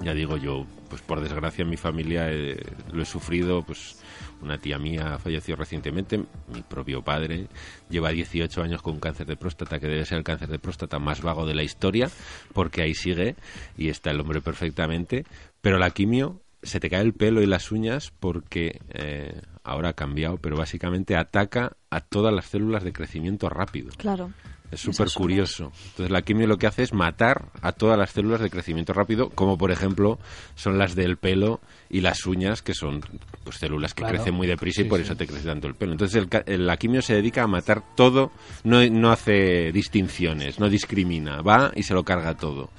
ya 0.00 0.14
digo 0.14 0.36
yo, 0.36 0.66
pues 0.88 1.02
por 1.02 1.20
desgracia 1.20 1.62
en 1.62 1.70
mi 1.70 1.76
familia 1.76 2.30
eh, 2.30 2.60
lo 2.92 3.02
he 3.02 3.06
sufrido, 3.06 3.62
pues 3.62 3.99
una 4.42 4.58
tía 4.58 4.78
mía 4.78 5.18
falleció 5.18 5.56
recientemente, 5.56 6.18
mi 6.18 6.62
propio 6.68 7.02
padre 7.02 7.46
lleva 7.88 8.10
18 8.10 8.62
años 8.62 8.82
con 8.82 8.98
cáncer 8.98 9.26
de 9.26 9.36
próstata, 9.36 9.78
que 9.78 9.86
debe 9.86 10.04
ser 10.04 10.18
el 10.18 10.24
cáncer 10.24 10.48
de 10.48 10.58
próstata 10.58 10.98
más 10.98 11.22
vago 11.22 11.46
de 11.46 11.54
la 11.54 11.62
historia, 11.62 12.10
porque 12.52 12.82
ahí 12.82 12.94
sigue 12.94 13.36
y 13.76 13.88
está 13.88 14.10
el 14.10 14.20
hombre 14.20 14.40
perfectamente, 14.40 15.24
pero 15.60 15.78
la 15.78 15.90
quimio 15.90 16.40
se 16.62 16.80
te 16.80 16.90
cae 16.90 17.02
el 17.02 17.14
pelo 17.14 17.40
y 17.42 17.46
las 17.46 17.72
uñas 17.72 18.12
porque 18.20 18.80
eh, 18.90 19.40
ahora 19.64 19.90
ha 19.90 19.92
cambiado, 19.94 20.36
pero 20.36 20.56
básicamente 20.56 21.16
ataca 21.16 21.76
a 21.90 22.00
todas 22.00 22.34
las 22.34 22.46
células 22.46 22.84
de 22.84 22.92
crecimiento 22.92 23.48
rápido. 23.48 23.90
Claro. 23.96 24.30
Es 24.70 24.80
súper 24.80 25.08
curioso. 25.12 25.72
Entonces 25.90 26.10
la 26.10 26.22
quimio 26.22 26.46
lo 26.46 26.56
que 26.56 26.66
hace 26.66 26.82
es 26.82 26.92
matar 26.92 27.46
a 27.60 27.72
todas 27.72 27.98
las 27.98 28.10
células 28.10 28.40
de 28.40 28.50
crecimiento 28.50 28.92
rápido, 28.92 29.30
como 29.30 29.58
por 29.58 29.72
ejemplo 29.72 30.18
son 30.54 30.78
las 30.78 30.94
del 30.94 31.16
pelo 31.16 31.60
y 31.88 32.02
las 32.02 32.24
uñas, 32.26 32.62
que 32.62 32.74
son 32.74 33.00
pues, 33.42 33.56
células 33.56 33.94
que 33.94 34.04
crecen 34.04 34.34
muy 34.34 34.46
deprisa 34.46 34.82
y 34.82 34.84
por 34.84 35.00
eso 35.00 35.16
te 35.16 35.26
crece 35.26 35.46
tanto 35.46 35.66
el 35.66 35.74
pelo. 35.74 35.92
Entonces 35.92 36.26
el, 36.46 36.66
la 36.66 36.76
quimio 36.76 37.02
se 37.02 37.14
dedica 37.14 37.42
a 37.42 37.46
matar 37.48 37.82
todo, 37.96 38.30
no, 38.62 38.86
no 38.88 39.10
hace 39.10 39.72
distinciones, 39.72 40.60
no 40.60 40.68
discrimina, 40.68 41.42
va 41.42 41.72
y 41.74 41.82
se 41.82 41.94
lo 41.94 42.04
carga 42.04 42.36
todo. 42.36 42.70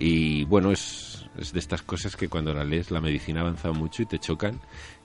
Y 0.00 0.44
bueno, 0.44 0.72
es, 0.72 1.26
es 1.38 1.52
de 1.52 1.60
estas 1.60 1.82
cosas 1.82 2.16
que 2.16 2.28
cuando 2.28 2.52
la 2.52 2.64
lees 2.64 2.90
la 2.90 3.00
medicina 3.00 3.40
ha 3.40 3.42
avanzado 3.44 3.74
mucho 3.74 4.02
y 4.02 4.06
te 4.06 4.18
chocan 4.18 4.60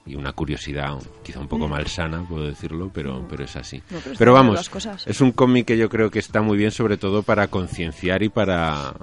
y 0.06 0.16
una 0.16 0.34
curiosidad 0.34 0.98
quizá 1.24 1.40
un 1.40 1.48
poco 1.48 1.68
malsana, 1.68 2.28
puedo 2.28 2.46
decirlo, 2.46 2.92
pero, 2.94 3.26
pero 3.30 3.44
es 3.44 3.56
así. 3.56 3.82
pero, 4.18 4.34
vamos, 4.34 4.70
es 5.06 5.22
un 5.22 5.32
cómic 5.32 5.68
que 5.68 5.78
yo 5.78 5.90
creo 5.90 6.12
que 6.12 6.20
está 6.20 6.42
muy 6.42 6.58
bien 6.58 6.72
sobre 6.72 6.98
todo 6.98 7.24
para 7.24 7.48
concienciar 7.48 8.24
y 8.24 8.30
para, 8.30 8.94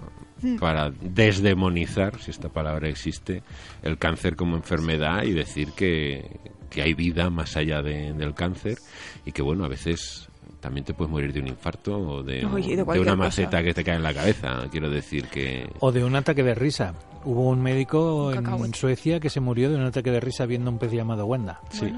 para 0.58 0.90
desdemonizar, 0.90 2.20
si 2.20 2.30
esta 2.30 2.48
palabra 2.48 2.88
existe, 2.88 3.42
el 3.82 3.98
cáncer 3.98 4.36
como 4.36 4.56
enfermedad 4.56 5.22
y 5.24 5.32
decir 5.32 5.72
que, 5.72 6.38
que 6.68 6.82
hay 6.82 6.94
vida 6.94 7.30
más 7.30 7.56
allá 7.56 7.82
del 7.82 8.34
cáncer 8.34 8.78
y 9.24 9.32
que 9.32 9.42
bueno, 9.42 9.64
a 9.64 9.68
veces 9.68 10.28
también 10.60 10.84
te 10.84 10.94
puedes 10.94 11.10
morir 11.10 11.32
de 11.32 11.40
un 11.40 11.48
infarto 11.48 11.98
o 11.98 12.22
de, 12.22 12.44
una 12.44 13.16
maceta 13.16 13.62
que 13.62 13.72
te 13.72 13.82
cae 13.82 13.96
en 13.96 14.02
la 14.02 14.14
cabeza. 14.14 14.68
Quiero 14.70 14.90
decir 14.90 15.26
que... 15.28 15.68
O 15.80 15.90
de 15.90 16.04
un 16.04 16.14
ataque 16.14 16.42
de 16.42 16.54
risa. 16.54 16.94
Hubo 17.24 17.50
un 17.50 17.62
médico 17.62 18.32
en 18.32 18.74
Suecia 18.74 19.20
que 19.20 19.28
se 19.28 19.40
murió 19.40 19.70
de 19.70 19.76
un 19.76 19.82
ataque 19.82 20.10
de 20.10 20.20
risa 20.20 20.46
viendo 20.46 20.70
un 20.70 20.78
pez 20.78 20.92
llamado 20.92 21.26
Wanda. 21.26 21.60
Sí. 21.70 21.92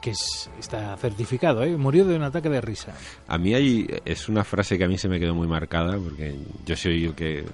Que 0.00 0.10
está 0.10 0.96
certificado, 0.96 1.62
¿eh? 1.62 1.76
Murió 1.76 2.06
de 2.06 2.16
un 2.16 2.22
ataque 2.22 2.48
de 2.48 2.60
risa. 2.60 2.94
A 3.26 3.36
mí 3.36 3.54
hay, 3.54 3.86
es 4.04 4.28
una 4.28 4.44
frase 4.44 4.78
que 4.78 4.84
a 4.84 4.88
mí 4.88 4.96
se 4.96 5.08
me 5.08 5.20
quedó 5.20 5.34
muy 5.34 5.46
marcada 5.46 5.98
porque 5.98 6.36
yo 6.64 6.76
soy 6.76 7.04
el 7.04 7.14
que 7.14 7.44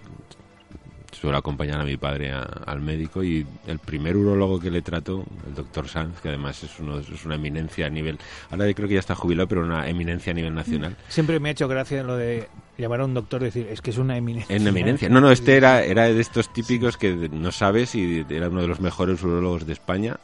suelo 1.14 1.38
acompañar 1.38 1.80
a 1.80 1.84
mi 1.84 1.96
padre 1.96 2.32
al 2.32 2.80
médico 2.80 3.24
y 3.24 3.46
el 3.66 3.78
primer 3.78 4.16
urologo 4.16 4.60
que 4.60 4.70
le 4.70 4.82
trató, 4.82 5.24
el 5.46 5.54
doctor 5.54 5.88
Sanz, 5.88 6.20
que 6.20 6.28
además 6.28 6.62
es, 6.62 6.78
uno, 6.80 6.98
es 6.98 7.24
una 7.24 7.36
eminencia 7.36 7.86
a 7.86 7.90
nivel, 7.90 8.18
ahora 8.50 8.72
creo 8.74 8.88
que 8.88 8.94
ya 8.94 9.00
está 9.00 9.14
jubilado, 9.14 9.48
pero 9.48 9.62
una 9.62 9.88
eminencia 9.88 10.32
a 10.32 10.34
nivel 10.34 10.54
nacional. 10.54 10.96
Siempre 11.08 11.40
me 11.40 11.48
ha 11.48 11.52
hecho 11.52 11.68
gracia 11.68 12.02
lo 12.02 12.16
de 12.16 12.48
llamar 12.78 13.00
a 13.00 13.04
un 13.04 13.14
doctor 13.14 13.42
y 13.42 13.46
decir, 13.46 13.68
es 13.70 13.80
que 13.80 13.90
es 13.90 13.98
una 13.98 14.16
eminencia. 14.16 14.54
En 14.54 14.66
eminencia. 14.66 15.08
No, 15.08 15.20
no, 15.20 15.30
este 15.30 15.56
era, 15.56 15.82
era 15.82 16.04
de 16.04 16.20
estos 16.20 16.52
típicos 16.52 16.96
que 16.96 17.14
no 17.14 17.52
sabes 17.52 17.94
y 17.94 18.24
era 18.28 18.48
uno 18.48 18.62
de 18.62 18.68
los 18.68 18.80
mejores 18.80 19.22
urologos 19.22 19.66
de 19.66 19.72
España 19.72 20.18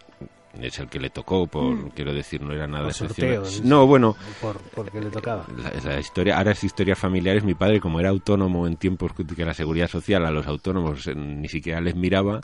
es 0.58 0.78
el 0.78 0.88
que 0.88 0.98
le 0.98 1.10
tocó, 1.10 1.46
por 1.46 1.74
mm. 1.74 1.90
quiero 1.90 2.12
decir, 2.12 2.42
no 2.42 2.52
era 2.52 2.66
nada 2.66 2.88
excepcional. 2.88 3.42
No, 3.62 3.86
bueno, 3.86 4.16
por, 4.40 4.58
porque 4.74 5.00
le 5.00 5.10
tocaba. 5.10 5.46
La, 5.84 6.00
historia, 6.00 6.38
ahora 6.38 6.52
es 6.52 6.64
historias 6.64 6.98
familiares. 6.98 7.44
Mi 7.44 7.54
padre, 7.54 7.80
como 7.80 8.00
era 8.00 8.08
autónomo 8.08 8.66
en 8.66 8.76
tiempos 8.76 9.12
que 9.12 9.44
la 9.44 9.54
seguridad 9.54 9.88
social 9.88 10.24
a 10.26 10.30
los 10.30 10.46
autónomos 10.46 11.06
eh, 11.06 11.14
ni 11.14 11.48
siquiera 11.48 11.80
les 11.80 11.94
miraba, 11.94 12.40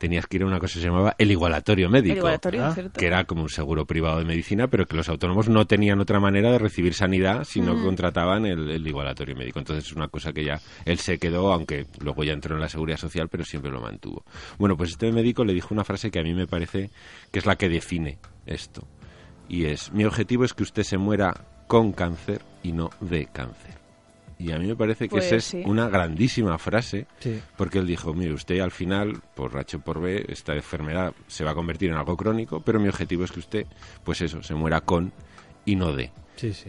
tenías 0.00 0.26
que 0.26 0.38
ir 0.38 0.42
a 0.44 0.46
una 0.46 0.58
cosa 0.58 0.74
que 0.74 0.80
se 0.80 0.86
llamaba 0.86 1.14
el 1.18 1.30
igualatorio 1.30 1.90
médico, 1.90 2.26
ah. 2.26 2.74
que 2.96 3.06
era 3.06 3.24
como 3.24 3.42
un 3.42 3.50
seguro 3.50 3.84
privado 3.84 4.18
de 4.18 4.24
medicina, 4.24 4.66
pero 4.66 4.86
que 4.86 4.96
los 4.96 5.10
autónomos 5.10 5.48
no 5.50 5.66
tenían 5.66 6.00
otra 6.00 6.18
manera 6.18 6.50
de 6.50 6.58
recibir 6.58 6.94
sanidad 6.94 7.44
si 7.44 7.60
no 7.60 7.74
mm. 7.76 7.84
contrataban 7.84 8.46
el, 8.46 8.70
el, 8.70 8.86
igualatorio 8.86 9.36
médico. 9.36 9.58
Entonces 9.58 9.84
es 9.84 9.92
una 9.92 10.08
cosa 10.08 10.32
que 10.32 10.42
ya 10.42 10.58
él 10.86 10.98
se 10.98 11.18
quedó, 11.18 11.52
aunque 11.52 11.86
luego 12.00 12.24
ya 12.24 12.32
entró 12.32 12.54
en 12.54 12.62
la 12.62 12.70
seguridad 12.70 12.96
social, 12.96 13.28
pero 13.28 13.44
siempre 13.44 13.70
lo 13.70 13.82
mantuvo. 13.82 14.24
Bueno, 14.58 14.74
pues 14.74 14.90
este 14.90 15.12
médico 15.12 15.44
le 15.44 15.52
dijo 15.52 15.74
una 15.74 15.84
frase 15.84 16.10
que 16.10 16.18
a 16.18 16.22
mí 16.22 16.32
me 16.32 16.46
parece 16.46 16.90
que 17.30 17.38
es 17.38 17.44
la 17.44 17.56
que 17.56 17.68
define 17.68 18.18
esto. 18.46 18.88
Y 19.50 19.66
es, 19.66 19.92
mi 19.92 20.04
objetivo 20.04 20.44
es 20.44 20.54
que 20.54 20.62
usted 20.62 20.82
se 20.82 20.96
muera 20.96 21.34
con 21.66 21.92
cáncer 21.92 22.40
y 22.62 22.72
no 22.72 22.88
de 23.00 23.26
cáncer. 23.26 23.79
Y 24.40 24.52
a 24.52 24.58
mí 24.58 24.66
me 24.66 24.74
parece 24.74 25.06
que 25.06 25.18
esa 25.18 25.30
pues 25.30 25.54
es 25.54 25.66
una 25.66 25.90
grandísima 25.90 26.56
frase, 26.56 27.06
porque 27.58 27.78
él 27.78 27.86
dijo, 27.86 28.14
mire, 28.14 28.32
usted 28.32 28.60
al 28.60 28.70
final, 28.70 29.20
por 29.34 29.54
H 29.56 29.76
o 29.76 29.80
por 29.80 30.00
B, 30.00 30.24
esta 30.28 30.54
enfermedad 30.54 31.12
se 31.26 31.44
va 31.44 31.50
a 31.50 31.54
convertir 31.54 31.90
en 31.90 31.96
algo 31.96 32.16
crónico, 32.16 32.60
pero 32.60 32.80
mi 32.80 32.88
objetivo 32.88 33.24
es 33.24 33.32
que 33.32 33.40
usted, 33.40 33.66
pues 34.02 34.22
eso, 34.22 34.42
se 34.42 34.54
muera 34.54 34.80
con 34.80 35.12
y 35.66 35.76
no 35.76 35.92
de. 35.92 36.10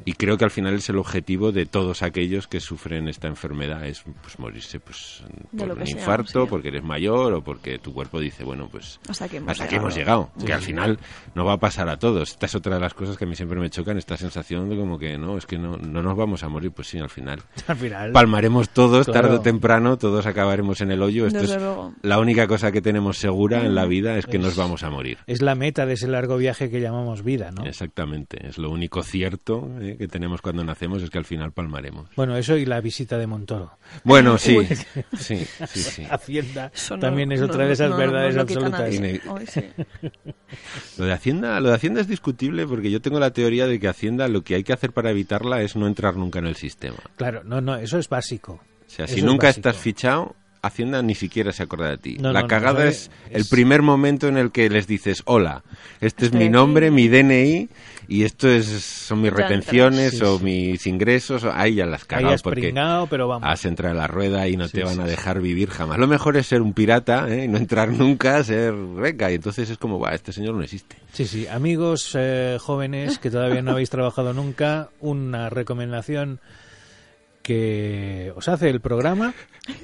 Y 0.05 0.13
creo 0.13 0.37
que 0.37 0.45
al 0.45 0.51
final 0.51 0.75
es 0.75 0.89
el 0.89 0.97
objetivo 0.97 1.51
de 1.51 1.65
todos 1.65 2.01
aquellos 2.03 2.47
que 2.47 2.59
sufren 2.59 3.07
esta 3.07 3.27
enfermedad, 3.27 3.85
es 3.85 4.03
pues 4.21 4.39
morirse 4.39 4.79
pues 4.79 5.23
por 5.57 5.71
un 5.71 5.87
infarto, 5.87 6.47
porque 6.47 6.69
eres 6.69 6.83
mayor 6.83 7.33
o 7.33 7.43
porque 7.43 7.79
tu 7.79 7.93
cuerpo 7.93 8.19
dice, 8.19 8.43
bueno, 8.43 8.67
pues 8.69 8.99
hasta 9.07 9.25
aquí 9.25 9.37
hemos 9.75 9.95
llegado. 9.95 10.31
que 10.45 10.53
al 10.53 10.61
final 10.61 10.99
no 11.35 11.45
va 11.45 11.53
a 11.53 11.57
pasar 11.57 11.89
a 11.89 11.97
todos. 11.97 12.31
Esta 12.31 12.45
es 12.45 12.55
otra 12.55 12.75
de 12.75 12.81
las 12.81 12.93
cosas 12.93 13.17
que 13.17 13.25
a 13.25 13.27
mí 13.27 13.35
siempre 13.35 13.59
me 13.59 13.69
chocan, 13.69 13.97
esta 13.97 14.17
sensación 14.17 14.69
de 14.69 14.77
como 14.77 14.97
que 14.97 15.17
no, 15.17 15.37
es 15.37 15.45
que 15.45 15.57
no, 15.57 15.77
no 15.77 16.01
nos 16.01 16.17
vamos 16.17 16.43
a 16.43 16.49
morir, 16.49 16.71
pues 16.71 16.87
sí, 16.87 16.99
al 16.99 17.09
final. 17.09 17.41
al 17.67 17.77
final. 17.77 18.11
Palmaremos 18.11 18.69
todos, 18.69 19.07
tarde 19.07 19.35
o 19.35 19.41
temprano, 19.41 19.97
todos 19.97 20.25
acabaremos 20.25 20.81
en 20.81 20.91
el 20.91 21.01
hoyo. 21.01 21.27
Esto 21.27 21.39
es 21.39 21.57
la 22.01 22.19
única 22.19 22.47
cosa 22.47 22.71
que 22.71 22.81
tenemos 22.81 23.17
segura 23.17 23.65
en 23.65 23.75
la 23.75 23.85
vida 23.85 24.17
es 24.17 24.25
que 24.25 24.39
nos 24.39 24.55
vamos 24.55 24.83
a 24.83 24.89
morir. 24.89 25.17
Es 25.27 25.41
la 25.41 25.55
meta 25.55 25.85
de 25.85 25.93
ese 25.93 26.07
largo 26.07 26.37
viaje 26.37 26.69
que 26.69 26.81
llamamos 26.81 27.23
vida, 27.23 27.51
¿no? 27.51 27.65
Exactamente, 27.65 28.47
es 28.47 28.57
lo 28.57 28.69
único 28.69 29.03
cierto 29.03 29.60
¿eh? 29.79 29.95
que 29.97 30.07
tenemos 30.07 30.41
cuando 30.41 30.63
nacemos 30.63 31.01
es 31.03 31.09
que 31.09 31.17
al 31.17 31.25
final 31.25 31.51
palmaremos. 31.51 32.09
Bueno, 32.15 32.35
eso 32.37 32.57
y 32.57 32.65
la 32.65 32.81
visita 32.81 33.17
de 33.17 33.27
Montoro. 33.27 33.77
Bueno, 34.03 34.37
sí. 34.37 34.57
sí, 35.17 35.45
sí, 35.73 36.05
Hacienda 36.09 36.71
también 36.99 37.31
es 37.31 37.41
otra 37.41 37.65
de 37.65 37.73
esas 37.73 37.95
verdades 37.95 38.37
absolutas. 38.37 38.91
lo 40.97 41.05
de 41.05 41.13
Hacienda, 41.13 41.59
lo 41.59 41.69
de 41.69 41.75
Hacienda 41.75 42.01
es 42.01 42.07
discutible 42.07 42.67
porque 42.67 42.91
yo 42.91 43.01
tengo 43.01 43.19
la 43.19 43.31
teoría 43.31 43.67
de 43.67 43.79
que 43.79 43.87
Hacienda 43.87 44.27
lo 44.27 44.43
que 44.43 44.55
hay 44.55 44.63
que 44.63 44.73
hacer 44.73 44.91
para 44.91 45.11
evitarla 45.11 45.61
es 45.61 45.75
no 45.75 45.87
entrar 45.87 46.15
nunca 46.15 46.39
en 46.39 46.45
el 46.45 46.55
sistema. 46.55 46.97
Claro, 47.15 47.43
no, 47.43 47.61
no, 47.61 47.75
eso 47.75 47.97
es 47.97 48.09
básico. 48.09 48.61
O 48.87 48.93
sea, 48.93 49.07
si 49.07 49.21
nunca 49.21 49.49
estás 49.49 49.77
fichado, 49.77 50.35
Hacienda 50.63 51.01
ni 51.01 51.15
siquiera 51.15 51.51
se 51.51 51.63
acuerda 51.63 51.89
de 51.89 51.97
ti. 51.97 52.17
la 52.19 52.45
cagada 52.45 52.85
es, 52.85 53.09
el 53.31 53.45
primer 53.45 53.81
momento 53.81 54.27
en 54.27 54.37
el 54.37 54.51
que 54.51 54.69
les 54.69 54.85
dices, 54.85 55.23
hola, 55.25 55.63
este 56.01 56.27
es 56.27 56.33
mi 56.33 56.49
nombre, 56.49 56.91
mi 56.91 57.07
DNI 57.07 57.67
y 58.11 58.25
esto 58.25 58.49
es 58.49 58.65
son 58.65 59.21
mis 59.21 59.31
retenciones 59.31 60.21
o 60.21 60.37
mis 60.39 60.85
ingresos. 60.85 61.45
Ahí 61.45 61.75
ya 61.75 61.85
las 61.85 62.03
cagado 62.03 62.33
has 62.33 62.41
porque 62.41 62.73
pero 63.09 63.29
vamos. 63.29 63.49
has 63.49 63.63
entrado 63.63 63.95
a 63.95 64.01
la 64.01 64.07
rueda 64.07 64.49
y 64.49 64.57
no 64.57 64.67
te 64.67 64.83
van 64.83 64.99
a 64.99 65.05
dejar 65.05 65.39
vivir 65.39 65.69
jamás. 65.69 65.97
Lo 65.97 66.07
mejor 66.07 66.35
es 66.35 66.47
ser 66.47 66.61
un 66.61 66.73
pirata, 66.73 67.29
¿eh? 67.29 67.47
no 67.47 67.57
entrar 67.57 67.87
nunca, 67.89 68.43
ser 68.43 68.75
reca. 68.75 69.31
Y 69.31 69.35
entonces 69.35 69.69
es 69.69 69.77
como, 69.77 69.97
va, 69.97 70.13
este 70.13 70.33
señor 70.33 70.55
no 70.55 70.61
existe. 70.61 70.97
Sí, 71.13 71.25
sí. 71.25 71.47
Amigos 71.47 72.11
eh, 72.19 72.57
jóvenes 72.59 73.17
que 73.17 73.31
todavía 73.31 73.61
no 73.61 73.71
habéis 73.71 73.89
trabajado 73.89 74.33
nunca, 74.33 74.89
una 74.99 75.49
recomendación 75.49 76.41
que 77.43 78.33
os 78.35 78.49
hace 78.49 78.69
el 78.69 78.81
programa 78.81 79.33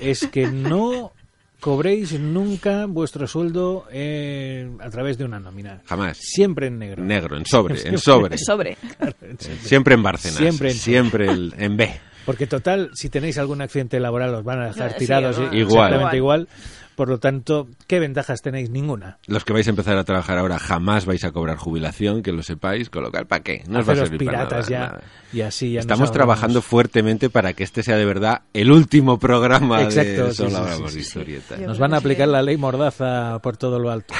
es 0.01 0.27
que 0.27 0.47
no 0.47 1.13
cobréis 1.59 2.19
nunca 2.19 2.85
vuestro 2.85 3.27
sueldo 3.27 3.85
eh, 3.91 4.69
a 4.79 4.89
través 4.89 5.17
de 5.17 5.25
una 5.25 5.39
nómina. 5.39 5.81
Jamás. 5.85 6.17
Siempre 6.19 6.67
en 6.67 6.79
negro. 6.79 7.03
Negro, 7.03 7.37
en 7.37 7.45
sobre, 7.45 7.75
en 7.87 7.97
sobre. 7.97 8.37
sobre. 8.37 8.77
Siempre 9.61 9.95
en 9.95 10.03
Bárcenas. 10.03 10.37
Siempre 10.37 10.71
en, 10.71 10.75
siempre 10.75 11.27
en 11.57 11.77
B. 11.77 11.99
Porque 12.25 12.45
total, 12.45 12.91
si 12.93 13.09
tenéis 13.09 13.37
algún 13.37 13.61
accidente 13.61 14.01
laboral 14.01 14.35
os 14.35 14.43
van 14.43 14.59
a 14.59 14.65
dejar 14.67 14.95
tirados 14.97 15.37
igual. 15.53 15.85
exactamente 15.85 16.17
igual. 16.17 16.49
Por 16.97 17.09
lo 17.09 17.19
tanto, 17.19 17.67
¿qué 17.85 17.99
ventajas 17.99 18.41
tenéis? 18.41 18.71
Ninguna. 18.71 19.19
Los 19.27 19.45
que 19.45 19.53
vais 19.53 19.67
a 19.67 19.69
empezar 19.69 19.95
a 19.97 20.03
trabajar 20.03 20.39
ahora 20.39 20.57
jamás 20.57 21.05
vais 21.05 21.23
a 21.25 21.31
cobrar 21.31 21.55
jubilación, 21.55 22.23
que 22.23 22.31
lo 22.31 22.41
sepáis, 22.41 22.89
colocar 22.89 23.27
para 23.27 23.43
qué. 23.43 23.61
No 23.67 23.81
os 23.81 23.87
va 23.87 23.93
a 23.93 23.97
servir 23.97 24.17
piratas 24.17 24.65
para 24.65 24.79
nada, 24.79 25.01
ya, 25.31 25.37
Y 25.37 25.41
así 25.41 25.73
ya 25.73 25.81
Estamos 25.81 26.11
trabajando 26.11 26.63
fuertemente 26.63 27.29
para 27.29 27.53
que 27.53 27.63
este 27.63 27.83
sea 27.83 27.97
de 27.97 28.05
verdad 28.05 28.41
el 28.51 28.71
último 28.71 29.19
programa 29.19 29.83
Exacto, 29.83 30.25
de 30.25 30.33
Solo 30.33 30.57
Hablamos 30.57 30.95
de 30.95 31.01
Historieta. 31.01 31.57
Nos 31.57 31.77
van 31.77 31.93
a 31.93 31.97
aplicar 31.97 32.29
la 32.29 32.41
ley 32.41 32.57
Mordaza 32.57 33.37
por 33.43 33.57
todo 33.57 33.77
lo 33.77 33.91
alto. 33.91 34.15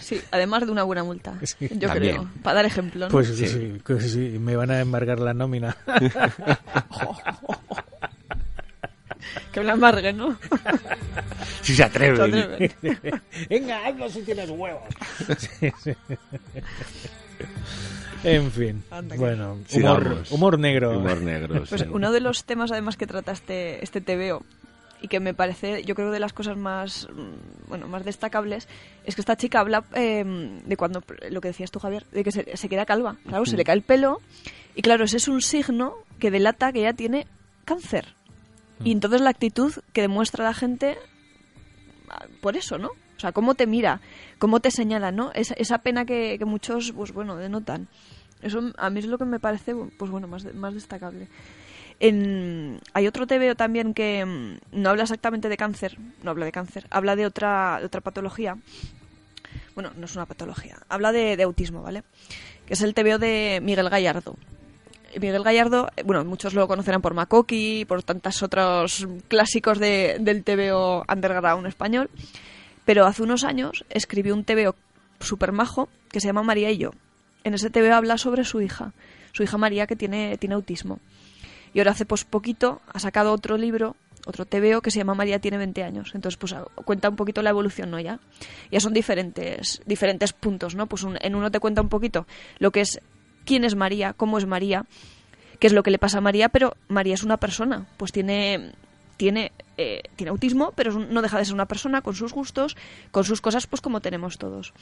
Sí, 0.00 0.18
además 0.30 0.64
de 0.64 0.72
una 0.72 0.84
buena 0.84 1.04
multa, 1.04 1.38
yo 1.60 1.90
creo, 1.90 2.26
para 2.42 2.54
dar 2.54 2.64
ejemplo. 2.64 3.08
Pues 3.08 3.36
sí, 3.36 3.80
pues 3.84 4.12
sí, 4.12 4.38
me 4.40 4.56
van 4.56 4.70
a 4.70 4.80
embargar 4.80 5.20
la 5.20 5.34
nómina. 5.34 5.76
que 9.52 9.60
me 9.60 9.66
la 9.66 9.72
embarguen, 9.74 10.16
¿no? 10.16 10.38
Si 11.62 11.74
se 11.74 11.84
atreven. 11.84 12.16
Se 12.16 12.64
atreven. 12.64 13.22
Venga, 13.50 13.86
hazlo 13.86 14.08
si 14.10 14.22
tienes 14.22 14.50
huevos. 14.50 14.82
Sí, 15.38 15.72
sí. 15.82 15.92
En 18.24 18.50
fin, 18.50 18.82
Anda 18.90 19.16
bueno, 19.16 19.58
humor, 19.74 20.22
humor 20.30 20.58
negro. 20.58 20.98
Humor 20.98 21.20
negro. 21.20 21.64
Pues 21.68 21.82
sí. 21.82 21.86
uno 21.90 22.10
de 22.10 22.20
los 22.20 22.44
temas 22.44 22.72
además 22.72 22.96
que 22.96 23.06
trata 23.06 23.32
este, 23.32 23.84
este 23.84 24.00
TVO 24.00 24.42
y 25.02 25.08
que 25.08 25.20
me 25.20 25.34
parece, 25.34 25.84
yo 25.84 25.94
creo 25.94 26.10
de 26.10 26.20
las 26.20 26.32
cosas 26.32 26.56
más, 26.56 27.06
mm, 27.12 27.68
bueno, 27.68 27.86
más 27.86 28.06
destacables 28.06 28.66
es 29.04 29.14
que 29.14 29.20
esta 29.20 29.36
chica 29.36 29.60
habla 29.60 29.84
eh, 29.94 30.24
de 30.64 30.76
cuando, 30.78 31.02
lo 31.28 31.42
que 31.42 31.48
decías 31.48 31.70
tú 31.70 31.78
Javier, 31.78 32.06
de 32.12 32.24
que 32.24 32.32
se, 32.32 32.56
se 32.56 32.68
queda 32.70 32.86
calva, 32.86 33.16
claro, 33.28 33.44
se 33.44 33.58
le 33.58 33.64
cae 33.64 33.74
el 33.74 33.82
pelo 33.82 34.22
y 34.74 34.80
claro, 34.80 35.04
ese 35.04 35.18
es 35.18 35.28
un 35.28 35.42
signo 35.42 35.94
que 36.18 36.30
delata 36.30 36.72
que 36.72 36.80
ella 36.80 36.94
tiene 36.94 37.26
cáncer. 37.66 38.14
Y 38.84 38.92
entonces 38.92 39.20
la 39.22 39.30
actitud 39.30 39.72
que 39.92 40.02
demuestra 40.02 40.44
la 40.44 40.54
gente 40.54 40.98
por 42.40 42.56
eso, 42.56 42.78
¿no? 42.78 42.88
O 42.88 43.20
sea, 43.20 43.32
cómo 43.32 43.54
te 43.54 43.66
mira, 43.66 44.00
cómo 44.38 44.60
te 44.60 44.70
señala, 44.70 45.12
¿no? 45.12 45.32
Esa, 45.32 45.54
esa 45.54 45.78
pena 45.78 46.04
que, 46.04 46.36
que 46.38 46.44
muchos, 46.44 46.92
pues 46.92 47.12
bueno, 47.12 47.36
denotan. 47.36 47.88
Eso 48.42 48.72
a 48.76 48.90
mí 48.90 49.00
es 49.00 49.06
lo 49.06 49.18
que 49.18 49.24
me 49.24 49.40
parece, 49.40 49.74
pues 49.74 50.10
bueno, 50.10 50.28
más, 50.28 50.52
más 50.54 50.74
destacable. 50.74 51.28
En, 52.00 52.80
hay 52.92 53.06
otro 53.06 53.26
TVO 53.26 53.54
también 53.54 53.94
que 53.94 54.24
mm, 54.24 54.80
no 54.80 54.90
habla 54.90 55.04
exactamente 55.04 55.48
de 55.48 55.56
cáncer, 55.56 55.96
no 56.22 56.30
habla 56.30 56.44
de 56.44 56.52
cáncer, 56.52 56.86
habla 56.90 57.16
de 57.16 57.24
otra, 57.24 57.78
de 57.80 57.86
otra 57.86 58.00
patología. 58.00 58.58
Bueno, 59.74 59.92
no 59.96 60.04
es 60.04 60.14
una 60.14 60.26
patología, 60.26 60.76
habla 60.88 61.12
de, 61.12 61.36
de 61.36 61.42
autismo, 61.44 61.82
¿vale? 61.82 62.02
Que 62.66 62.74
es 62.74 62.82
el 62.82 62.94
TVO 62.94 63.18
de 63.18 63.60
Miguel 63.62 63.88
Gallardo. 63.88 64.36
Miguel 65.20 65.42
Gallardo, 65.42 65.88
eh, 65.96 66.02
bueno, 66.04 66.24
muchos 66.24 66.54
lo 66.54 66.66
conocerán 66.68 67.02
por 67.02 67.14
Makoki 67.14 67.84
por 67.86 68.02
tantos 68.02 68.42
otros 68.42 69.06
clásicos 69.28 69.78
de- 69.78 70.16
del 70.20 70.42
TVO 70.44 71.04
underground 71.12 71.66
español, 71.66 72.10
pero 72.84 73.06
hace 73.06 73.22
unos 73.22 73.44
años 73.44 73.84
escribió 73.90 74.34
un 74.34 74.44
TVO 74.44 74.74
super 75.20 75.52
majo 75.52 75.88
que 76.10 76.20
se 76.20 76.26
llama 76.28 76.42
María 76.42 76.70
y 76.70 76.78
yo. 76.78 76.90
En 77.44 77.54
ese 77.54 77.70
TVO 77.70 77.94
habla 77.94 78.18
sobre 78.18 78.44
su 78.44 78.60
hija, 78.60 78.92
su 79.32 79.42
hija 79.42 79.58
María 79.58 79.86
que 79.86 79.96
tiene, 79.96 80.36
tiene 80.38 80.54
autismo. 80.54 80.98
Y 81.72 81.78
ahora 81.80 81.92
hace 81.92 82.06
pues 82.06 82.24
poquito 82.24 82.80
ha 82.92 82.98
sacado 83.00 83.32
otro 83.32 83.56
libro, 83.58 83.96
otro 84.26 84.46
TVO 84.46 84.80
que 84.80 84.90
se 84.90 84.98
llama 84.98 85.14
María 85.14 85.38
tiene 85.40 85.58
20 85.58 85.82
años. 85.82 86.12
Entonces 86.14 86.38
pues 86.38 86.52
a- 86.52 86.64
cuenta 86.84 87.08
un 87.08 87.16
poquito 87.16 87.42
la 87.42 87.50
evolución, 87.50 87.90
¿no? 87.90 87.98
Ya, 88.00 88.20
ya 88.70 88.80
son 88.80 88.92
diferentes, 88.94 89.82
diferentes 89.86 90.32
puntos, 90.32 90.74
¿no? 90.74 90.86
Pues 90.86 91.04
en 91.20 91.34
uno 91.34 91.50
te 91.50 91.60
cuenta 91.60 91.82
un 91.82 91.88
poquito 91.88 92.26
lo 92.58 92.70
que 92.70 92.80
es 92.82 93.00
quién 93.44 93.64
es 93.64 93.74
María, 93.74 94.12
cómo 94.12 94.38
es 94.38 94.46
María, 94.46 94.86
qué 95.58 95.66
es 95.66 95.72
lo 95.72 95.82
que 95.82 95.90
le 95.90 95.98
pasa 95.98 96.18
a 96.18 96.20
María, 96.20 96.48
pero 96.48 96.76
María 96.88 97.14
es 97.14 97.22
una 97.22 97.36
persona, 97.36 97.86
pues 97.96 98.12
tiene 98.12 98.72
tiene 99.16 99.52
eh, 99.76 100.02
tiene 100.16 100.30
autismo, 100.30 100.72
pero 100.74 100.92
no 100.98 101.22
deja 101.22 101.38
de 101.38 101.44
ser 101.44 101.54
una 101.54 101.66
persona 101.66 102.02
con 102.02 102.14
sus 102.14 102.32
gustos, 102.32 102.76
con 103.10 103.24
sus 103.24 103.40
cosas, 103.40 103.66
pues 103.66 103.80
como 103.80 104.00
tenemos 104.00 104.38
todos. 104.38 104.72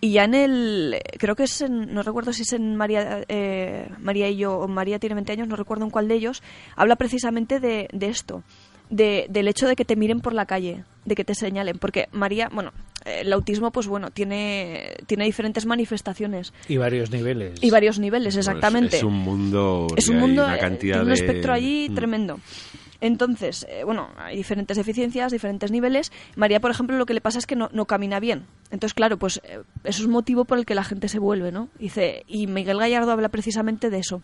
Y 0.00 0.12
ya 0.12 0.24
en 0.24 0.34
el, 0.34 1.00
creo 1.18 1.36
que 1.36 1.44
es 1.44 1.60
en, 1.60 1.94
no 1.94 2.02
recuerdo 2.02 2.32
si 2.32 2.42
es 2.42 2.52
en 2.52 2.74
María, 2.74 3.24
eh, 3.28 3.88
María 4.00 4.28
y 4.28 4.36
yo 4.36 4.58
o 4.58 4.66
María 4.66 4.98
tiene 4.98 5.14
20 5.14 5.32
años, 5.32 5.48
no 5.48 5.56
recuerdo 5.56 5.84
en 5.84 5.90
cuál 5.90 6.08
de 6.08 6.14
ellos, 6.14 6.42
habla 6.74 6.96
precisamente 6.96 7.60
de, 7.60 7.88
de 7.92 8.08
esto, 8.08 8.42
de, 8.90 9.26
del 9.30 9.46
hecho 9.46 9.68
de 9.68 9.76
que 9.76 9.84
te 9.84 9.94
miren 9.94 10.20
por 10.20 10.32
la 10.32 10.46
calle, 10.46 10.84
de 11.04 11.14
que 11.14 11.24
te 11.24 11.34
señalen, 11.34 11.78
porque 11.78 12.08
María, 12.10 12.48
bueno, 12.52 12.72
el 13.04 13.32
autismo 13.32 13.70
pues 13.72 13.86
bueno, 13.86 14.10
tiene, 14.10 14.94
tiene 15.06 15.24
diferentes 15.24 15.66
manifestaciones 15.66 16.52
Y 16.68 16.76
varios 16.76 17.10
niveles. 17.10 17.58
y 17.62 17.70
varios 17.70 17.98
niveles, 17.98 18.34
Pues 18.34 18.46
exactamente. 18.46 18.96
es 18.98 19.02
un 19.02 19.14
mundo. 19.18 19.86
Es 19.96 20.08
un 20.08 20.18
mundo, 20.18 20.44
una 20.44 20.56
eh, 20.56 20.60
cantidad 20.60 20.98
tiene 20.98 21.02
un 21.02 21.08
de- 21.08 21.14
espectro 21.14 21.52
allí 21.52 21.88
Mm. 21.90 21.94
tremendo. 21.94 22.40
Entonces, 23.00 23.66
eh, 23.68 23.82
bueno, 23.84 24.10
hay 24.16 24.36
diferentes 24.36 24.76
deficiencias, 24.76 25.32
diferentes 25.32 25.72
niveles. 25.72 26.12
María, 26.36 26.60
por 26.60 26.70
ejemplo, 26.70 26.96
lo 26.96 27.04
que 27.04 27.14
le 27.14 27.20
pasa 27.20 27.40
es 27.40 27.46
que 27.46 27.56
no, 27.56 27.68
no 27.72 27.84
camina 27.86 28.20
bien. 28.20 28.44
Entonces, 28.70 28.94
claro, 28.94 29.16
pues 29.18 29.40
eh, 29.42 29.58
eso 29.82 30.02
es 30.02 30.08
motivo 30.08 30.44
por 30.44 30.56
el 30.58 30.64
que 30.64 30.76
la 30.76 30.84
gente 30.84 31.08
se 31.08 31.18
vuelve, 31.18 31.50
¿no? 31.50 31.68
Dice, 31.80 32.22
y 32.28 32.46
Miguel 32.46 32.78
Gallardo 32.78 33.10
habla 33.10 33.28
precisamente 33.28 33.90
de 33.90 33.98
eso. 33.98 34.22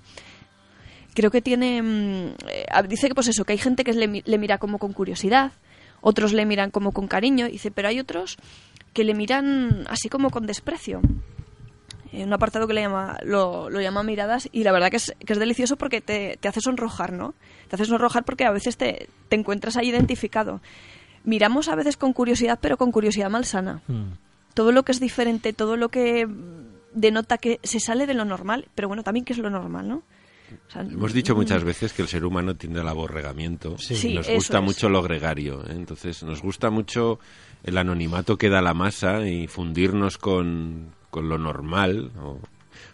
Creo 1.15 1.33
que 1.33 1.43
tiene... 1.43 1.83
mm, 1.83 2.35
eh, 2.49 2.67
dice 2.89 3.09
que 3.09 3.15
pues 3.17 3.27
eso, 3.27 3.45
que 3.45 3.53
hay 3.55 3.59
gente 3.59 3.83
que 3.83 3.93
le 3.93 4.39
mira 4.39 4.59
como 4.59 4.79
con 4.79 4.93
curiosidad, 4.93 5.51
otros 6.09 6.33
le 6.33 6.47
miran 6.47 6.71
como 6.71 6.93
con 6.93 7.07
cariño, 7.07 7.47
dice, 7.47 7.71
pero 7.71 7.89
hay 7.89 8.01
otros 8.01 8.37
que 8.93 9.05
le 9.05 9.15
miran 9.15 9.87
así 9.89 10.09
como 10.09 10.31
con 10.31 10.47
desprecio 10.47 11.01
en 12.13 12.29
un 12.29 12.33
apartado 12.33 12.67
que 12.67 12.75
le 12.75 12.81
llama, 12.81 13.19
lo, 13.23 13.69
lo 13.71 13.81
llama 13.81 14.03
miradas 14.03 14.49
y 14.51 14.65
la 14.65 14.73
verdad 14.73 14.91
que 14.91 14.97
es, 14.97 15.15
que 15.25 15.33
es 15.33 15.39
delicioso 15.39 15.77
porque 15.77 16.01
te, 16.01 16.39
te 16.41 16.49
hace 16.49 16.61
sonrojar, 16.61 17.13
¿no? 17.13 17.35
Te 17.69 17.77
hace 17.77 17.85
sonrojar 17.85 18.25
porque 18.25 18.45
a 18.45 18.51
veces 18.51 18.77
te, 18.77 19.09
te 19.29 19.37
encuentras 19.37 19.77
ahí 19.77 19.89
identificado. 19.89 20.61
Miramos 21.25 21.69
a 21.69 21.75
veces 21.75 21.97
con 21.97 22.13
curiosidad, 22.13 22.59
pero 22.61 22.77
con 22.77 22.93
curiosidad 22.93 23.31
malsana. 23.31 23.83
Mm. 23.89 24.13
Todo 24.55 24.73
lo 24.73 24.85
que 24.85 24.93
es 24.93 25.01
diferente, 25.01 25.53
todo 25.53 25.77
lo 25.77 25.91
que 25.91 26.27
denota 26.95 27.39
que 27.39 27.61
se 27.63 27.81
sale 27.81 28.07
de 28.07 28.15
lo 28.15 28.25
normal, 28.25 28.69
pero 28.75 28.89
bueno, 28.89 29.03
también 29.03 29.25
que 29.25 29.35
es 29.35 29.39
lo 29.39 29.51
normal, 29.51 29.89
¿no? 29.89 30.03
O 30.69 30.71
sea, 30.71 30.83
Hemos 30.83 31.13
dicho 31.13 31.35
mm, 31.35 31.39
muchas 31.39 31.65
veces 31.65 31.93
que 31.93 32.03
el 32.03 32.09
ser 32.09 32.25
humano 32.25 32.55
tiende 32.57 32.81
al 32.81 32.89
aborregamiento 32.89 33.77
Sí. 33.79 34.15
Nos 34.15 34.29
gusta 34.29 34.59
es. 34.59 34.65
mucho 34.65 34.89
lo 34.89 35.03
gregario. 35.03 35.63
¿eh? 35.67 35.73
Entonces, 35.73 36.23
nos 36.23 36.43
gusta 36.43 36.71
mucho 36.71 37.19
el 37.65 37.77
anonimato 37.79 38.37
que 38.39 38.49
da 38.49 38.63
la 38.63 38.75
masa 38.75 39.27
y 39.29 39.47
fundirnos 39.47 40.19
con, 40.19 40.93
con 41.11 41.29
lo 41.29 41.39
normal. 41.39 42.11
o- 42.21 42.39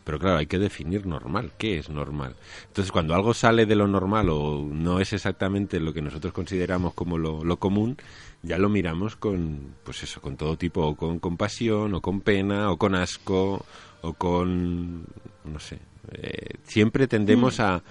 Pero 0.05 0.19
claro, 0.19 0.39
hay 0.39 0.47
que 0.47 0.59
definir 0.59 1.07
normal. 1.07 1.53
¿Qué 1.59 1.79
es 1.79 1.89
normal? 1.91 2.35
Entonces, 2.69 2.91
cuando 2.93 3.15
algo 3.15 3.33
sale 3.35 3.67
de 3.67 3.75
lo 3.77 3.87
normal 3.87 4.29
o 4.31 4.67
no 4.71 5.01
es 5.01 5.13
exactamente 5.13 5.81
lo 5.81 5.93
que 5.93 6.03
nosotros 6.03 6.33
consideramos 6.33 6.93
como 6.95 7.17
lo, 7.19 7.43
lo 7.45 7.59
común, 7.59 7.97
ya 8.43 8.59
lo 8.59 8.69
miramos 8.69 9.17
con, 9.17 9.75
pues 9.85 10.03
eso, 10.03 10.21
con 10.21 10.37
todo 10.37 10.57
tipo, 10.59 10.83
o 10.87 10.95
con 10.97 11.19
compasión, 11.19 11.95
o 11.95 12.01
con 12.03 12.21
pena, 12.21 12.71
o 12.71 12.77
con 12.77 12.95
asco, 12.95 13.65
o 14.03 14.13
con, 14.15 15.07
no 15.45 15.59
sé. 15.61 15.79
Eh, 16.13 16.55
siempre 16.65 17.07
tendemos 17.07 17.61
a 17.61 17.83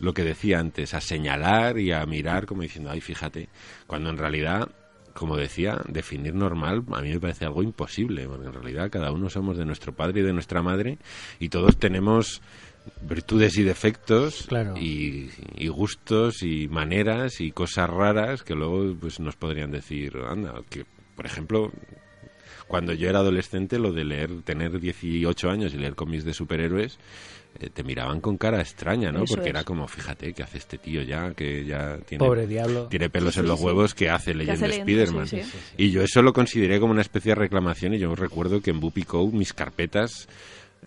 lo 0.00 0.12
que 0.14 0.24
decía 0.24 0.58
antes, 0.58 0.94
a 0.94 1.00
señalar 1.00 1.78
y 1.78 1.92
a 1.92 2.04
mirar 2.06 2.46
como 2.46 2.62
diciendo, 2.62 2.90
ay, 2.90 3.00
fíjate, 3.00 3.48
cuando 3.86 4.10
en 4.10 4.18
realidad, 4.18 4.68
como 5.14 5.36
decía, 5.36 5.80
definir 5.88 6.34
normal 6.34 6.82
a 6.92 7.00
mí 7.02 7.10
me 7.10 7.20
parece 7.20 7.44
algo 7.44 7.62
imposible, 7.62 8.26
porque 8.26 8.46
en 8.46 8.52
realidad 8.52 8.90
cada 8.90 9.12
uno 9.12 9.30
somos 9.30 9.56
de 9.56 9.64
nuestro 9.64 9.92
padre 9.94 10.20
y 10.20 10.24
de 10.24 10.32
nuestra 10.32 10.60
madre 10.62 10.98
y 11.38 11.50
todos 11.50 11.76
tenemos 11.76 12.42
virtudes 13.02 13.56
y 13.58 13.62
defectos 13.62 14.46
Claro. 14.48 14.74
y, 14.76 15.30
y 15.56 15.68
gustos 15.68 16.42
y 16.42 16.66
maneras 16.66 17.40
y 17.40 17.52
cosas 17.52 17.88
raras 17.88 18.42
que 18.42 18.56
luego 18.56 18.92
pues 19.00 19.20
nos 19.20 19.36
podrían 19.36 19.70
decir, 19.70 20.16
anda, 20.28 20.54
que 20.68 20.84
por 21.14 21.26
ejemplo, 21.26 21.70
cuando 22.66 22.92
yo 22.92 23.08
era 23.08 23.18
adolescente, 23.20 23.78
lo 23.78 23.92
de 23.92 24.04
leer, 24.04 24.42
tener 24.42 24.80
18 24.80 25.50
años 25.50 25.74
y 25.74 25.78
leer 25.78 25.94
cómics 25.94 26.24
de 26.24 26.32
superhéroes, 26.34 26.98
eh, 27.60 27.70
te 27.70 27.82
miraban 27.84 28.20
con 28.20 28.38
cara 28.38 28.60
extraña, 28.60 29.12
¿no? 29.12 29.24
Eso 29.24 29.34
Porque 29.34 29.48
es. 29.50 29.54
era 29.54 29.64
como, 29.64 29.86
fíjate, 29.88 30.32
¿qué 30.32 30.42
hace 30.42 30.58
este 30.58 30.78
tío 30.78 31.02
ya? 31.02 31.32
Que 31.34 31.64
ya 31.64 31.98
tiene, 32.06 32.24
Pobre 32.24 32.46
diablo. 32.46 32.86
tiene 32.88 33.10
pelos 33.10 33.34
Sí, 33.34 33.40
en 33.40 33.46
sí, 33.46 33.50
los 33.50 33.58
sí. 33.60 33.64
huevos, 33.66 33.94
que 33.94 34.08
hace 34.10 34.32
¿Qué 34.32 34.38
leyendo 34.38 34.66
hace 34.66 34.68
leyendo? 34.68 34.90
Spider-Man? 35.02 35.26
Sí, 35.28 35.42
sí. 35.42 35.58
Y 35.76 35.90
yo 35.90 36.02
eso 36.02 36.22
lo 36.22 36.32
consideré 36.32 36.80
como 36.80 36.92
una 36.92 37.02
especie 37.02 37.30
de 37.30 37.36
reclamación 37.36 37.94
y 37.94 37.98
yo 37.98 38.14
recuerdo 38.14 38.60
que 38.60 38.70
en 38.70 38.80
Buppy 38.80 39.02
Code 39.04 39.32
mis 39.36 39.52
carpetas 39.52 40.28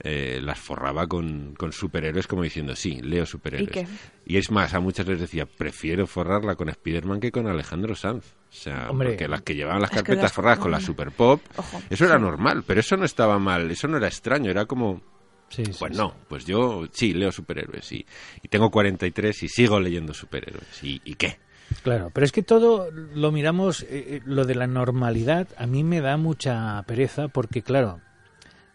eh, 0.04 0.42
las 0.44 0.60
forraba 0.60 1.08
con, 1.08 1.54
con 1.58 1.72
superhéroes 1.72 2.28
como 2.28 2.44
diciendo, 2.44 2.76
sí, 2.76 3.00
leo 3.02 3.26
superhéroes. 3.26 3.70
¿Y 3.70 3.72
qué? 3.72 3.88
Y 4.26 4.36
es 4.38 4.52
más, 4.52 4.74
a 4.74 4.82
muchas 4.82 5.08
les 5.08 5.22
decía, 5.22 5.46
prefiero 5.46 6.06
forrarla 6.06 6.56
con 6.56 6.68
Spider-Man 6.68 7.22
que 7.22 7.32
con 7.32 7.48
Alejandro 7.48 7.96
Sanz. 7.96 8.26
O 8.52 8.54
sea, 8.58 8.90
Hombre. 8.90 9.10
porque 9.10 9.28
las 9.30 9.42
que 9.44 9.56
llevaban 9.56 9.82
las 9.82 9.92
carpetas 9.92 10.24
las- 10.24 10.34
forradas 10.34 10.60
con 10.60 10.72
la. 10.72 10.82
Super 10.82 11.12
Pop, 11.12 11.42
Ojo, 11.56 11.82
eso 11.90 12.06
era 12.06 12.18
normal, 12.20 12.64
pero 12.68 12.82
eso 12.82 12.98
no 12.98 13.06
estaba 13.06 13.40
mal, 13.40 13.72
eso 13.72 13.88
no 13.88 13.96
era 13.98 14.08
extraño, 14.08 14.50
era 14.52 14.66
como, 14.66 15.02
Sí, 15.50 15.64
sí, 15.66 15.72
pues 15.80 15.94
sí. 15.94 15.98
no, 15.98 16.14
pues 16.28 16.46
yo 16.46 16.86
sí 16.92 17.14
leo 17.14 17.32
superhéroes 17.32 17.92
y, 17.92 18.06
y 18.42 18.48
tengo 18.48 18.70
43 18.72 19.44
y 19.44 19.48
sigo 19.48 19.80
leyendo 19.80 20.14
superhéroes. 20.14 20.84
¿Y, 20.84 21.02
y 21.06 21.16
qué? 21.16 21.38
Claro, 21.84 22.12
pero 22.14 22.26
es 22.26 22.32
que 22.32 22.44
todo 22.44 22.92
lo 22.92 23.32
miramos, 23.32 23.82
eh, 23.84 23.88
eh, 23.90 24.22
lo 24.26 24.46
de 24.46 24.56
la 24.56 24.68
normalidad, 24.68 25.48
a 25.58 25.66
mí 25.66 25.84
me 25.84 26.02
da 26.02 26.18
mucha 26.18 26.82
pereza 26.84 27.28
porque, 27.28 27.62
claro, 27.62 28.02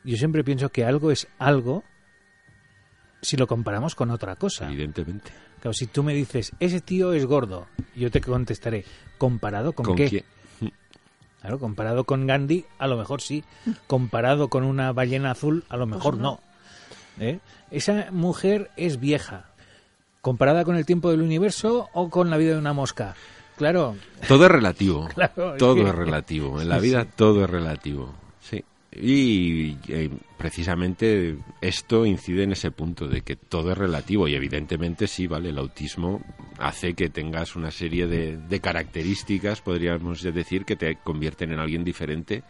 yo 0.04 0.16
siempre 0.16 0.42
pienso 0.44 0.70
que 0.70 0.84
algo 0.84 1.10
es 1.10 1.28
algo 1.38 1.84
si 3.22 3.36
lo 3.36 3.46
comparamos 3.46 3.94
con 3.94 4.10
otra 4.10 4.36
cosa. 4.36 4.66
Evidentemente. 4.66 5.30
Claro, 5.60 5.74
si 5.74 5.86
tú 5.86 6.02
me 6.02 6.14
dices, 6.14 6.52
ese 6.58 6.80
tío 6.80 7.12
es 7.12 7.26
gordo, 7.26 7.66
yo 7.94 8.10
te 8.10 8.20
contestaré, 8.20 8.84
¿comparado 9.18 9.72
con, 9.72 9.84
¿Con 9.86 9.96
qué? 9.96 10.08
quién? 10.08 10.24
Claro, 11.40 11.58
comparado 11.58 12.04
con 12.04 12.26
Gandhi, 12.26 12.64
a 12.78 12.86
lo 12.86 12.96
mejor 12.98 13.22
sí. 13.22 13.44
Comparado 13.86 14.48
con 14.48 14.62
una 14.64 14.92
ballena 14.92 15.30
azul, 15.30 15.64
a 15.70 15.76
lo 15.78 15.86
mejor 15.86 16.12
Pues 16.14 16.22
no. 16.22 16.30
no. 16.32 16.49
¿Eh? 17.20 17.38
Esa 17.70 18.08
mujer 18.10 18.70
es 18.76 18.98
vieja. 18.98 19.46
¿Comparada 20.20 20.64
con 20.64 20.74
el 20.76 20.84
tiempo 20.86 21.10
del 21.10 21.22
universo 21.22 21.88
o 21.94 22.10
con 22.10 22.28
la 22.30 22.36
vida 22.36 22.52
de 22.54 22.58
una 22.58 22.72
mosca? 22.72 23.14
Claro, 23.56 23.94
Todo 24.26 24.46
es 24.46 24.50
relativo. 24.50 25.08
Claro, 25.14 25.52
es 25.52 25.58
todo 25.58 25.74
que- 25.76 25.82
es 25.88 25.94
relativo. 25.94 26.60
En 26.60 26.68
la 26.68 26.78
vida 26.78 27.02
sí. 27.02 27.08
todo 27.16 27.44
es 27.44 27.50
relativo. 27.50 28.14
Sí. 28.40 28.64
Y 28.92 29.76
eh, 29.88 30.10
precisamente 30.36 31.36
esto 31.60 32.04
incide 32.06 32.42
en 32.42 32.52
ese 32.52 32.70
punto 32.70 33.06
de 33.06 33.20
que 33.20 33.36
todo 33.36 33.70
es 33.72 33.78
relativo 33.78 34.26
y 34.26 34.34
evidentemente 34.34 35.06
sí, 35.06 35.26
vale, 35.26 35.50
el 35.50 35.58
autismo 35.58 36.20
hace 36.58 36.94
que 36.94 37.08
tengas 37.08 37.54
una 37.54 37.70
serie 37.70 38.06
de, 38.06 38.36
de 38.36 38.60
características, 38.60 39.60
podríamos 39.60 40.22
decir, 40.22 40.64
que 40.64 40.76
te 40.76 40.96
convierten 40.96 41.52
en 41.52 41.60
alguien 41.60 41.84
diferente 41.84 42.42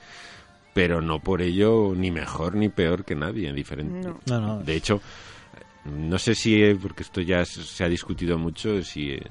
pero 0.73 1.01
no 1.01 1.21
por 1.21 1.43
ello 1.43 1.93
ni 1.97 2.11
mejor 2.11 2.55
ni 2.55 2.69
peor 2.69 3.05
que 3.05 3.15
nadie, 3.15 3.53
diferente. 3.53 4.09
No. 4.09 4.21
No, 4.27 4.41
no. 4.41 4.63
De 4.63 4.75
hecho, 4.75 5.01
no 5.85 6.19
sé 6.19 6.35
si, 6.35 6.63
eh, 6.63 6.77
porque 6.81 7.03
esto 7.03 7.21
ya 7.23 7.45
se- 7.45 7.85
ha 7.85 7.89
discutido 7.89 8.37
mucho, 8.39 8.83
si 8.83 9.13
eh, 9.13 9.23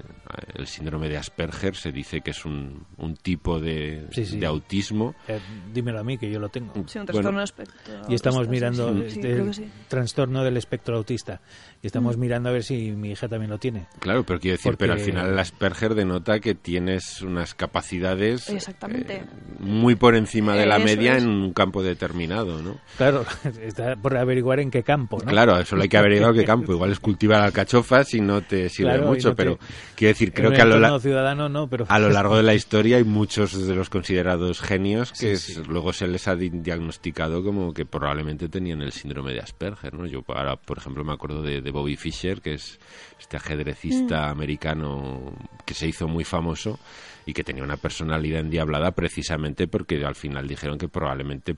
el 0.56 0.66
síndrome 0.68 1.08
de 1.08 1.18
Asperger 1.18 1.76
se 1.76 1.92
dice 1.92 2.22
que 2.22 2.32
es 2.32 2.44
un, 2.46 2.86
un 2.98 3.16
tipo 3.16 3.60
de, 3.60 4.08
Sí, 4.12 4.26
sí. 4.26 4.40
de 4.40 4.46
autismo. 4.48 5.14
Eh, 5.28 5.40
dímelo 5.74 6.00
a 6.00 6.04
mí, 6.04 6.18
que 6.18 6.30
yo 6.32 6.40
lo 6.40 6.50
tengo. 6.50 6.74
Sí, 6.74 6.80
un 7.00 7.06
Bueno, 7.06 7.06
trastorno 7.06 7.40
del 7.40 7.44
espectro 7.44 7.94
Y 8.10 8.16
estamos 8.16 8.38
autista, 8.48 8.52
mirando 8.72 8.94
sí, 9.10 9.20
este 9.20 9.22
que 9.46 9.54
sí. 9.54 9.66
trastorno 9.88 10.44
del 10.44 10.58
espectro 10.58 10.98
autista. 10.98 11.42
Y 11.82 11.88
estamos 11.88 12.18
mirando 12.18 12.50
a 12.50 12.52
ver 12.52 12.64
si 12.64 12.92
mi 12.92 13.12
hija 13.12 13.28
también 13.30 13.52
lo 13.52 13.58
tiene. 13.60 13.86
Claro, 14.00 14.24
pero 14.26 14.40
quiero 14.40 14.54
decir, 14.58 14.72
Porque- 14.72 14.78
pero 14.80 14.94
al 14.94 15.00
final 15.00 15.30
el 15.30 15.40
Asperger 15.40 15.94
denota 15.96 16.40
que 16.40 16.56
tienes 16.56 17.22
unas 17.22 17.54
capacidades 17.54 18.50
Exactamente. 18.50 19.18
eh, 19.18 19.24
muy 19.60 19.96
por 19.96 20.16
encima 20.16 20.56
de 20.56 20.66
la 20.66 20.78
Eso 20.78 20.86
media 20.86 21.16
es. 21.16 21.24
en 21.24 21.30
un 21.30 21.54
campo 21.54 21.84
determinado, 21.84 22.62
¿no? 22.62 22.78
Claro, 22.98 23.24
está 23.62 23.96
por 23.96 24.18
averiguar 24.18 24.60
en 24.60 24.72
qué 24.72 24.84
campo, 24.84 25.20
¿no? 25.24 25.26
Claro, 25.32 25.64
solo 25.64 25.84
hay 25.84 25.90
que 25.90 25.98
averiguar 25.98 26.34
campo. 26.46 26.72
Igual 26.74 26.92
es 26.92 27.00
cultivar 27.00 27.42
alcachofas 27.42 28.14
y 28.14 28.22
no 28.22 28.42
te 28.42 28.70
sirve 28.70 28.92
Claro, 28.92 29.08
mucho, 29.08 29.30
no 29.30 29.36
te- 29.36 29.44
pero 29.44 29.60
quiero 29.96 30.10
decir, 30.14 30.34
creo 30.34 30.50
En 30.50 30.56
que 30.56 30.62
a 30.62 30.66
lo, 30.66 30.72
la- 30.80 30.88
entorno 30.88 31.00
ciudadano 31.00 31.50
no, 31.50 31.68
pero 31.70 31.86
a 31.88 32.00
lo 32.00 32.10
largo 32.10 32.38
de 32.38 32.44
la 32.44 32.54
historia 32.54 32.98
hay 32.98 33.04
muchos 33.04 33.68
de 33.68 33.76
los 33.76 33.90
considerados 33.90 34.62
genios 34.62 35.12
que 35.12 35.36
Sí, 35.38 35.54
sí. 35.54 35.60
es- 35.62 35.68
luego 35.68 35.94
se 35.94 36.08
les 36.08 36.28
ha 36.28 36.36
di- 36.36 36.50
diagnosticado 36.50 37.44
como 37.44 37.74
que 37.74 37.86
probablemente 37.86 38.50
tenían 38.50 38.82
el 38.82 38.92
síndrome 38.92 39.34
de 39.34 39.40
Asperger, 39.40 39.94
¿no? 39.94 40.06
Yo 40.06 40.24
ahora, 40.28 40.56
por 40.56 40.78
ejemplo, 40.78 41.04
me 41.04 41.14
acuerdo 41.14 41.42
de, 41.42 41.62
de 41.62 41.72
Bobby 41.72 41.96
Fischer, 41.96 42.42
que 42.42 42.54
es 42.56 42.80
este 43.20 43.38
ajedrecista 43.38 44.30
americano 44.30 45.34
que 45.66 45.74
se 45.74 45.88
hizo 45.88 46.08
muy 46.08 46.24
famoso 46.24 46.80
y 47.26 47.34
que 47.34 47.44
tenía 47.44 47.64
una 47.64 47.78
personalidad 47.78 48.40
endiablada 48.42 48.92
precisamente 48.92 49.68
porque 49.68 50.04
al 50.04 50.16
final 50.16 50.48
dijeron 50.48 50.78
que 50.78 50.88
probablemente 50.88 51.56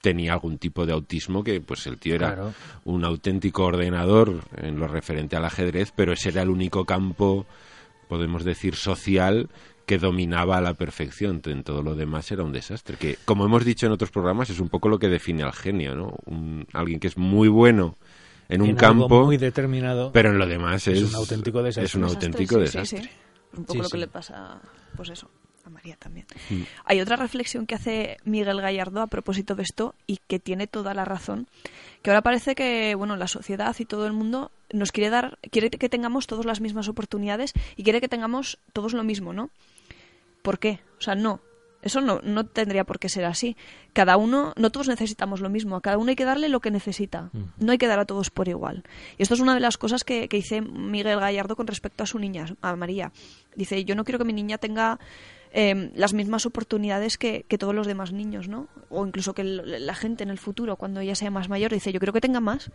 tenía 0.00 0.32
algún 0.32 0.58
tipo 0.58 0.86
de 0.86 0.92
autismo 0.92 1.42
que 1.44 1.60
pues 1.60 1.86
el 1.86 1.98
tío 1.98 2.14
era 2.14 2.34
Claro. 2.34 2.54
un 2.84 3.04
auténtico 3.04 3.64
ordenador 3.64 4.42
en 4.56 4.78
lo 4.78 4.88
referente 4.88 5.36
al 5.36 5.44
ajedrez, 5.44 5.92
pero 5.94 6.12
ese 6.12 6.28
era 6.30 6.42
el 6.42 6.48
único 6.50 6.84
campo, 6.84 7.46
podemos 8.08 8.44
decir, 8.44 8.74
social 8.74 9.48
que 9.86 9.98
dominaba 9.98 10.58
a 10.58 10.60
la 10.60 10.74
perfección. 10.74 11.40
En 11.46 11.62
todo 11.62 11.82
lo 11.82 11.94
demás 11.94 12.30
era 12.30 12.42
un 12.44 12.52
desastre. 12.52 12.96
Que, 12.96 13.16
como 13.24 13.44
hemos 13.46 13.64
dicho 13.64 13.86
en 13.86 13.92
otros 13.92 14.10
programas, 14.10 14.50
es 14.50 14.60
un 14.60 14.68
poco 14.68 14.88
lo 14.88 14.98
que 14.98 15.08
define 15.08 15.42
al 15.42 15.52
genio, 15.52 15.94
¿no? 15.94 16.14
Un- 16.26 16.66
alguien 16.74 17.00
que 17.00 17.06
es 17.08 17.16
muy 17.16 17.48
bueno 17.48 17.96
en 18.50 18.60
un 18.62 18.68
en 18.70 18.76
campo, 18.76 19.24
muy 19.24 19.36
determinado. 19.38 20.12
pero 20.12 20.30
en 20.30 20.38
lo 20.38 20.46
demás 20.46 20.86
es, 20.88 20.98
es 20.98 21.08
un 21.10 21.14
auténtico 21.16 21.62
desastre. 21.62 21.84
Es 21.86 21.94
un 21.94 22.02
Desastre, 22.02 22.26
auténtico 22.28 22.54
sí, 22.56 22.60
desastre. 22.60 23.02
sí, 23.02 23.06
sí. 23.08 23.10
Un 23.56 23.64
poco 23.64 23.72
Sí, 23.72 23.78
lo 23.78 23.84
sí. 23.84 23.90
que 23.92 23.98
le 23.98 24.06
pasa, 24.08 24.60
pues 24.94 25.08
eso, 25.08 25.30
a 25.68 25.70
María 25.70 25.96
también. 25.96 26.26
Mm. 26.50 26.62
Hay 26.84 27.00
otra 27.00 27.16
reflexión 27.16 27.66
que 27.66 27.74
hace 27.74 28.16
Miguel 28.24 28.60
Gallardo 28.60 29.00
a 29.00 29.06
propósito 29.06 29.54
de 29.54 29.62
esto 29.62 29.94
y 30.06 30.18
que 30.26 30.38
tiene 30.38 30.66
toda 30.66 30.94
la 30.94 31.04
razón, 31.04 31.46
que 32.02 32.10
ahora 32.10 32.22
parece 32.22 32.54
que, 32.54 32.94
bueno, 32.94 33.16
la 33.16 33.28
sociedad 33.28 33.74
y 33.78 33.84
todo 33.84 34.06
el 34.06 34.12
mundo 34.12 34.50
nos 34.72 34.92
quiere 34.92 35.10
dar, 35.10 35.38
quiere 35.50 35.70
que 35.70 35.88
tengamos 35.88 36.26
todas 36.26 36.44
las 36.44 36.60
mismas 36.60 36.88
oportunidades 36.88 37.52
y 37.76 37.84
quiere 37.84 38.00
que 38.00 38.08
tengamos 38.08 38.58
todos 38.72 38.92
lo 38.92 39.04
mismo, 39.04 39.32
¿no? 39.32 39.50
¿Por 40.42 40.58
qué? 40.58 40.80
O 40.98 41.02
sea, 41.02 41.14
no. 41.14 41.40
Eso 41.80 42.00
no, 42.00 42.20
no 42.24 42.44
tendría 42.44 42.82
por 42.84 42.98
qué 42.98 43.08
ser 43.08 43.24
así. 43.24 43.56
Cada 43.92 44.16
uno, 44.16 44.52
no 44.56 44.70
todos 44.70 44.88
necesitamos 44.88 45.40
lo 45.40 45.48
mismo, 45.48 45.76
a 45.76 45.80
cada 45.80 45.96
uno 45.96 46.10
hay 46.10 46.16
que 46.16 46.24
darle 46.24 46.48
lo 46.48 46.60
que 46.60 46.72
necesita. 46.72 47.30
No 47.58 47.70
hay 47.70 47.78
que 47.78 47.86
dar 47.86 48.00
a 48.00 48.04
todos 48.04 48.30
por 48.30 48.48
igual. 48.48 48.82
Y 49.16 49.22
esto 49.22 49.34
es 49.34 49.40
una 49.40 49.54
de 49.54 49.60
las 49.60 49.78
cosas 49.78 50.02
que, 50.02 50.28
que 50.28 50.38
dice 50.38 50.60
Miguel 50.60 51.20
Gallardo 51.20 51.54
con 51.54 51.68
respecto 51.68 52.02
a 52.02 52.06
su 52.06 52.18
niña, 52.18 52.46
a 52.62 52.74
María. 52.74 53.12
Dice, 53.54 53.84
yo 53.84 53.94
no 53.94 54.04
quiero 54.04 54.18
que 54.18 54.24
mi 54.24 54.32
niña 54.32 54.58
tenga 54.58 54.98
eh, 55.52 55.90
las 55.94 56.14
mismas 56.14 56.46
oportunidades 56.46 57.18
que, 57.18 57.44
que 57.48 57.58
todos 57.58 57.74
los 57.74 57.86
demás 57.86 58.12
niños, 58.12 58.48
¿no? 58.48 58.68
O 58.90 59.06
incluso 59.06 59.34
que 59.34 59.44
la 59.44 59.94
gente 59.94 60.22
en 60.24 60.30
el 60.30 60.38
futuro, 60.38 60.76
cuando 60.76 61.00
ella 61.00 61.14
sea 61.14 61.30
más 61.30 61.48
mayor, 61.48 61.72
dice, 61.72 61.92
yo 61.92 62.00
quiero 62.00 62.12
que 62.12 62.20
tenga 62.20 62.40
más, 62.40 62.70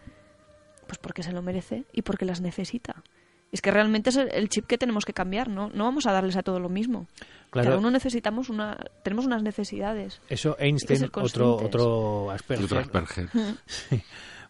pues 0.87 0.97
porque 0.99 1.23
se 1.23 1.31
lo 1.31 1.41
merece 1.41 1.83
y 1.93 2.01
porque 2.01 2.25
las 2.25 2.41
necesita. 2.41 3.03
Es 3.51 3.61
que 3.61 3.69
realmente 3.69 4.09
es 4.09 4.17
el- 4.17 4.49
chip 4.49 4.65
que 4.65 4.79
tenemos 4.79 5.05
que 5.05 5.13
cambiar, 5.13 5.47
¿no? 5.47 5.69
No 5.69 5.83
vamos 5.83 6.07
a 6.07 6.11
darles 6.11 6.35
a 6.37 6.41
todo 6.41 6.59
lo 6.59 6.69
mismo. 6.69 7.05
Claro. 7.51 7.67
Cada 7.67 7.77
uno 7.79 7.91
necesitamos 7.91 8.49
una, 8.49 8.77
tenemos 9.03 9.25
unas 9.27 9.43
necesidades. 9.43 10.21
Eso 10.27 10.55
Einstein, 10.59 11.07
otro, 11.13 11.57
otro 11.57 12.31
Asperger, 12.31 12.65
Otro 12.65 12.79
Asperger. 12.79 13.29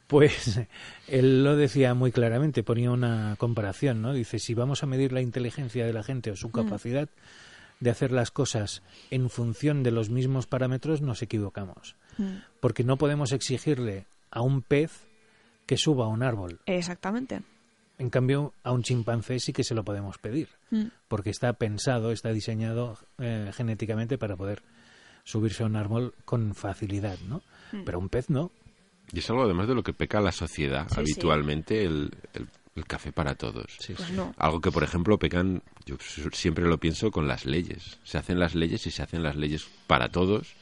pues 0.08 0.62
él 1.08 1.44
lo 1.44 1.56
decía 1.56 1.94
muy 1.94 2.12
claramente, 2.12 2.64
ponía 2.64 2.92
una 2.92 3.36
comparación, 3.38 4.02
¿no? 4.02 4.14
Dice, 4.14 4.40
si 4.40 4.54
vamos 4.54 4.84
a 4.84 4.86
medir 4.86 5.12
la 5.12 5.22
inteligencia 5.22 5.86
de 5.86 5.94
la 5.94 6.04
gente 6.04 6.32
o 6.32 6.36
su 6.36 6.52
capacidad 6.52 7.10
de 7.84 7.90
hacer 7.90 8.12
las 8.12 8.32
cosas 8.32 8.82
en 9.12 9.30
función 9.30 9.84
de 9.84 9.92
los 9.92 10.10
mismos 10.10 10.48
parámetros, 10.48 11.02
nos 11.02 11.22
equivocamos. 11.22 11.96
Mm. 12.18 12.38
Porque 12.60 12.84
no 12.84 12.98
podemos 12.98 13.32
exigirle 13.34 14.06
a 14.32 14.42
un 14.42 14.62
pez 14.62 15.06
que 15.66 15.78
suba 15.78 16.06
a 16.06 16.08
un 16.08 16.24
árbol. 16.24 16.60
Exactamente. 16.66 17.42
En 18.00 18.10
cambio, 18.10 18.54
a 18.64 18.72
un 18.72 18.84
chimpancé 18.84 19.40
sí 19.40 19.54
que 19.54 19.64
se 19.64 19.76
lo 19.76 19.84
podemos 19.84 20.18
pedir, 20.18 20.50
Mm. 20.72 20.86
porque 21.08 21.30
está 21.30 21.54
pensado, 21.54 22.12
está 22.12 22.32
diseñado 22.32 22.98
eh, 23.20 23.52
genéticamente 23.54 24.18
para 24.18 24.36
poder 24.36 24.64
subirse 25.24 25.64
a 25.64 25.68
un 25.68 25.76
árbol 25.76 26.14
con 26.26 26.56
facilidad, 26.56 27.18
¿no? 27.28 27.42
Mm. 27.72 27.84
Pero 27.86 28.00
un 28.00 28.10
pez 28.10 28.30
no. 28.30 28.52
Y 29.12 29.20
es 29.20 29.30
algo 29.30 29.44
además 29.44 29.68
de 29.68 29.76
lo 29.76 29.84
que 29.84 29.94
peca 29.94 30.22
la 30.22 30.32
sociedad 30.32 30.88
Sí, 30.88 30.96
sí. 30.96 31.00
habitualmente, 31.02 31.84
El, 31.84 32.12
el- 32.34 32.48
el 32.76 32.86
café 32.86 33.12
para 33.12 33.36
todos. 33.36 33.78
Pues 33.96 34.12
no. 34.12 34.34
Algo 34.38 34.60
que, 34.62 34.72
por 34.72 34.84
ejemplo, 34.84 35.20
pecan, 35.20 35.62
yo 35.86 35.96
siempre 36.32 36.66
lo 36.66 36.80
pienso 36.80 37.12
con 37.12 37.28
las 37.28 37.46
leyes. 37.46 38.00
Se 38.04 38.18
hacen 38.18 38.40
las 38.40 38.56
leyes 38.56 38.86
y 38.88 38.92
se 38.92 39.04
hacen 39.04 39.22
las 39.24 39.36
leyes 39.36 39.68
para 39.88 40.10
todos, 40.10 40.56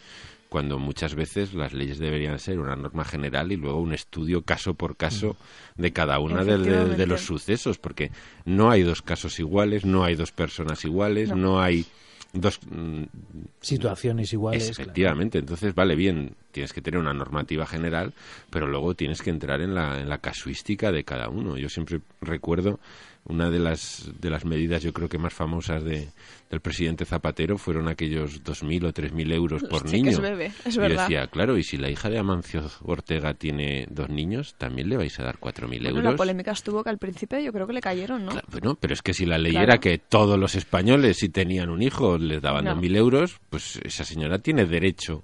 cuando 0.50 0.78
muchas 0.78 1.16
veces 1.16 1.54
las 1.54 1.72
leyes 1.72 1.98
deberían 2.00 2.38
ser 2.38 2.60
una 2.60 2.76
norma 2.76 3.06
general 3.06 3.54
y 3.54 3.56
luego 3.56 3.80
un 3.80 3.94
estudio 3.94 4.42
caso 4.42 4.74
por 4.74 4.98
caso 4.98 5.38
de 5.78 5.94
cada 5.94 6.20
una 6.20 6.44
de, 6.44 6.52
de- 6.52 6.58
de 6.58 6.64
Efectivamente. 6.72 7.06
los 7.08 7.22
sucesos, 7.22 7.78
porque 7.78 8.12
no 8.44 8.70
hay 8.70 8.84
dos 8.84 9.02
casos 9.02 9.40
iguales, 9.40 9.86
no 9.86 10.04
hay 10.04 10.16
dos 10.16 10.34
personas 10.34 10.84
iguales, 10.84 11.30
No. 11.30 11.36
no, 11.38 11.62
hay 11.62 11.86
dos... 12.34 12.60
mm, 12.70 13.04
Situaciones 13.60 14.34
iguales. 14.34 14.64
claro. 14.64 14.82
efectivamente, 14.82 15.40
entonces 15.40 15.76
vale 15.76 15.96
bien, 15.96 16.36
tienes 16.52 16.74
que 16.74 16.82
tener 16.82 17.00
una 17.00 17.14
normativa 17.14 17.66
general, 17.66 18.14
pero 18.50 18.68
luego 18.68 18.96
tienes 18.96 19.22
que 19.22 19.30
entrar 19.30 19.62
en 19.62 19.76
la, 19.76 20.00
en 20.00 20.10
la 20.10 20.18
casuística 20.20 20.92
de 20.92 21.04
cada 21.04 21.30
uno. 21.30 21.58
Yo 21.58 21.70
siempre 21.70 22.02
recuerdo 22.22 22.80
una 23.26 23.50
de 23.50 23.60
las, 23.60 24.10
de 24.20 24.30
las 24.30 24.46
medidas, 24.46 24.82
yo 24.82 24.94
creo 24.94 25.08
que 25.08 25.18
más 25.20 25.34
famosas 25.34 25.84
de, 25.84 26.10
del 26.50 26.60
presidente 26.60 27.06
Zapatero 27.06 27.58
fueron 27.58 27.88
aquellos 27.88 28.44
2.000 28.44 28.86
o 28.88 28.94
3.000 28.94 29.34
euros 29.34 29.64
por 29.64 29.86
niño. 29.90 30.20
bebé, 30.20 30.48
es 30.66 30.74
y 30.74 30.78
yo 30.78 30.82
verdad. 30.82 31.04
decía, 31.08 31.28
claro, 31.28 31.58
y 31.58 31.64
si 31.64 31.78
la 31.78 31.90
hija 31.90 32.10
de 32.10 32.18
Amancio 32.18 32.64
Ortega 32.82 33.34
tiene 33.36 33.88
dos 33.92 34.10
niños, 34.10 34.56
¿también 34.58 34.90
le 34.90 34.98
vais 34.98 35.20
a 35.20 35.24
dar 35.24 35.40
4.000 35.40 35.68
Bueno, 35.68 35.90
euros? 35.90 36.04
la 36.04 36.16
polémica 36.16 36.52
estuvo 36.52 36.84
que 36.84 36.90
al 36.90 36.98
principio 36.98 37.40
yo 37.40 37.54
creo 37.54 37.68
que 37.68 37.74
le 37.74 37.82
cayeron, 37.82 38.26
¿no? 38.26 38.32
Claro, 38.32 38.48
bueno, 38.52 38.76
pero 38.80 38.94
es 38.94 39.02
que 39.02 39.14
si 39.14 39.26
la 39.26 39.38
ley 39.38 39.52
Claro. 39.52 39.66
era 39.74 39.80
que 39.80 39.98
todos 40.00 40.40
los 40.40 40.56
españoles, 40.56 41.18
si 41.18 41.30
tenían 41.30 41.70
un 41.70 41.82
hijo, 41.84 42.18
les 42.18 42.42
daban 42.42 42.66
No. 42.66 42.76
2.000 42.76 42.96
euros, 42.98 43.40
pues 43.50 43.80
esa 43.84 44.04
señora 44.04 44.40
tiene 44.40 44.66
derecho 44.66 45.24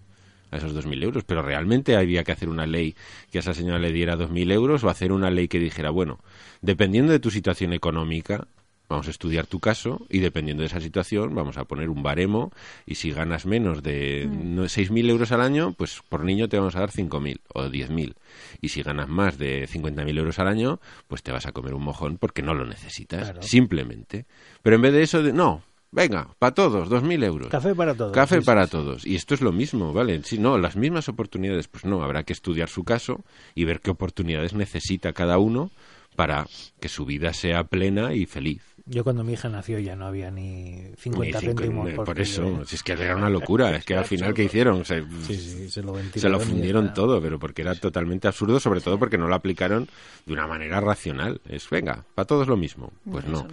a 0.51 0.57
esos 0.57 0.73
2.000 0.73 1.03
euros. 1.03 1.23
Pero 1.23 1.41
realmente 1.41 1.95
había 1.95 2.23
que 2.23 2.31
hacer 2.31 2.49
una 2.49 2.65
ley 2.65 2.95
que 3.31 3.39
a 3.39 3.41
esa 3.41 3.53
señora 3.53 3.79
le 3.79 3.91
diera 3.91 4.15
2.000 4.15 4.51
euros 4.51 4.83
o 4.83 4.89
hacer 4.89 5.11
una 5.11 5.29
ley 5.29 5.47
que 5.47 5.59
dijera, 5.59 5.89
bueno, 5.89 6.19
dependiendo 6.61 7.11
de 7.11 7.19
tu 7.19 7.31
situación 7.31 7.73
económica, 7.73 8.47
vamos 8.89 9.07
a 9.07 9.11
estudiar 9.11 9.47
tu 9.47 9.59
caso 9.59 10.05
y 10.09 10.19
dependiendo 10.19 10.61
de 10.61 10.67
esa 10.67 10.79
situación 10.79 11.35
vamos 11.35 11.57
a 11.57 11.65
poner 11.65 11.89
un 11.89 12.03
baremo 12.03 12.53
y 12.85 12.95
si 12.95 13.11
ganas 13.11 13.45
menos 13.45 13.83
de 13.83 14.29
Mm. 14.31 14.55
no- 14.55 14.69
6.000 14.69 15.09
euros 15.09 15.33
al 15.33 15.41
año, 15.41 15.73
pues 15.73 16.01
por 16.07 16.23
niño 16.23 16.47
te 16.47 16.57
vamos 16.57 16.73
a 16.77 16.79
dar 16.79 16.91
5.000 16.91 17.41
o 17.53 17.69
10.000. 17.69 18.15
Y 18.61 18.69
si 18.69 18.83
ganas 18.83 19.09
más 19.09 19.37
de 19.37 19.67
50.000 19.67 20.17
euros 20.17 20.39
al 20.39 20.47
año, 20.47 20.79
pues 21.09 21.21
te 21.21 21.33
vas 21.33 21.45
a 21.45 21.51
comer 21.51 21.73
un 21.73 21.83
mojón 21.83 22.17
porque 22.17 22.41
no 22.41 22.53
lo 22.53 22.63
necesitas, 22.63 23.23
Claro. 23.31 23.41
simplemente. 23.43 24.25
Pero 24.63 24.77
en 24.77 24.81
vez 24.81 24.93
de 24.93 25.03
eso, 25.03 25.21
de, 25.21 25.33
no, 25.33 25.63
venga, 25.91 26.29
para 26.39 26.53
todos, 26.53 26.89
2.000 26.89 27.23
euros. 27.23 27.47
Café 27.49 27.75
para 27.75 27.95
todos. 27.95 28.11
Café 28.11 28.39
sí, 28.39 28.45
para 28.45 28.65
sí. 28.65 28.71
todos. 28.71 29.05
Y 29.05 29.15
esto 29.15 29.33
es 29.33 29.41
lo 29.41 29.51
mismo, 29.51 29.93
¿vale? 29.93 30.21
Sí, 30.23 30.37
no, 30.37 30.57
las 30.57 30.75
mismas 30.75 31.09
oportunidades, 31.09 31.67
pues 31.67 31.85
no, 31.85 32.03
habrá 32.03 32.23
que 32.23 32.33
estudiar 32.33 32.69
su 32.69 32.83
caso 32.83 33.23
y 33.55 33.65
ver 33.65 33.81
qué 33.81 33.91
oportunidades 33.91 34.53
necesita 34.53 35.13
cada 35.13 35.37
uno 35.37 35.71
para 36.15 36.47
que 36.79 36.89
su 36.89 37.05
vida 37.05 37.33
sea 37.33 37.63
plena 37.65 38.13
y 38.13 38.25
feliz. 38.25 38.63
Yo 38.89 39.03
cuando 39.03 39.23
mi 39.23 39.33
hija 39.33 39.49
nació 39.49 39.79
ya 39.79 39.95
no 39.97 40.05
había 40.07 40.31
ni 40.31 40.81
50 40.97 41.39
Ni 41.41 41.47
cinco- 41.47 41.61
céntimos. 41.61 41.93
por 41.93 42.05
por 42.05 42.19
eso, 42.21 42.63
si 42.65 42.75
es 42.75 42.83
que 42.83 42.93
era 42.93 43.15
una 43.17 43.29
locura, 43.29 43.75
es 43.75 43.83
que 43.83 43.95
al 43.95 44.05
final, 44.05 44.33
¿qué 44.33 44.45
hicieron? 44.45 44.85
Se, 44.85 45.03
Sí, 45.23 45.35
sí, 45.35 45.69
se 45.69 45.81
lo 45.81 45.93
se 46.15 46.29
lo 46.29 46.39
fundieron 46.39 46.93
todo, 46.93 47.21
pero 47.21 47.37
porque 47.37 47.63
era 47.63 47.75
totalmente 47.75 48.27
absurdo, 48.29 48.59
sobre 48.61 48.79
todo 48.79 48.97
porque 48.97 49.17
no 49.17 49.27
lo 49.27 49.35
aplicaron 49.35 49.87
de 50.25 50.33
una 50.33 50.47
manera 50.47 50.79
racional. 50.79 51.41
Es, 51.49 51.69
venga, 51.69 52.05
para 52.15 52.25
todos 52.25 52.47
lo 52.47 52.55
mismo. 52.55 52.93
Pues 53.11 53.25
no. 53.25 53.45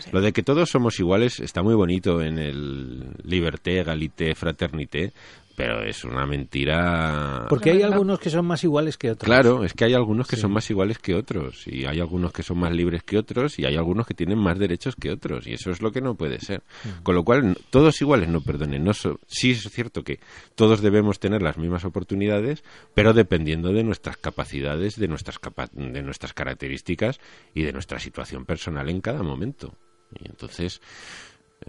ser. 0.00 0.12
Lo 0.12 0.20
de 0.20 0.32
que 0.32 0.42
todos 0.42 0.68
somos 0.68 0.98
iguales 1.00 1.40
está 1.40 1.62
muy 1.62 1.74
bonito 1.74 2.20
en 2.20 2.38
el 2.38 3.12
liberté, 3.24 3.80
egalité, 3.80 4.34
fraternité, 4.34 5.12
pero 5.56 5.82
es 5.84 6.04
una 6.04 6.26
mentira. 6.26 7.46
Porque 7.48 7.70
hay 7.70 7.82
algunos 7.82 8.18
que 8.18 8.30
son 8.30 8.46
más 8.46 8.62
iguales 8.64 8.96
que 8.96 9.10
otros. 9.10 9.26
Claro, 9.26 9.64
es 9.64 9.72
que 9.74 9.84
hay 9.84 9.94
algunos 9.94 10.26
que 10.26 10.36
Sí. 10.36 10.42
son 10.42 10.52
más 10.52 10.68
iguales 10.70 10.98
que 10.98 11.14
otros, 11.14 11.66
y 11.66 11.84
hay 11.84 12.00
algunos 12.00 12.32
que 12.32 12.42
son 12.42 12.58
más 12.58 12.72
libres 12.72 13.02
que 13.02 13.18
otros, 13.18 13.58
y 13.58 13.64
hay 13.64 13.76
algunos 13.76 14.06
que 14.06 14.14
tienen 14.14 14.38
más 14.38 14.58
derechos 14.58 14.96
que 14.96 15.10
otros, 15.10 15.46
y 15.46 15.52
eso 15.54 15.70
es 15.70 15.82
lo 15.82 15.92
que 15.92 16.00
no 16.00 16.14
puede 16.14 16.40
ser. 16.40 16.62
Con 17.02 17.14
lo 17.14 17.24
cual, 17.24 17.56
todos 17.70 18.00
iguales, 18.00 18.28
no 18.28 18.40
perdonen. 18.40 18.82
No 18.84 18.94
so- 18.94 19.20
sí 19.26 19.50
es 19.52 19.62
cierto 19.70 20.02
que 20.02 20.20
todos 20.54 20.80
debemos 20.80 21.18
tener 21.20 21.42
las 21.42 21.58
mismas 21.58 21.84
oportunidades, 21.84 22.64
pero 22.94 23.12
dependiendo 23.12 23.72
de 23.72 23.84
nuestras 23.84 24.16
capacidades, 24.16 24.96
de 24.98 25.08
nuestras, 25.08 25.38
capa- 25.38 25.68
de 25.72 26.02
nuestras 26.02 26.32
características 26.32 27.20
y 27.54 27.62
de 27.62 27.72
nuestra 27.72 27.98
situación 27.98 28.44
personal 28.44 28.88
en 28.88 29.00
cada 29.00 29.22
momento. 29.22 29.74
Y 30.18 30.28
entonces, 30.28 30.80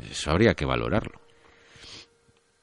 eso 0.10 0.32
habría 0.32 0.54
que 0.54 0.66
valorarlo. 0.66 1.22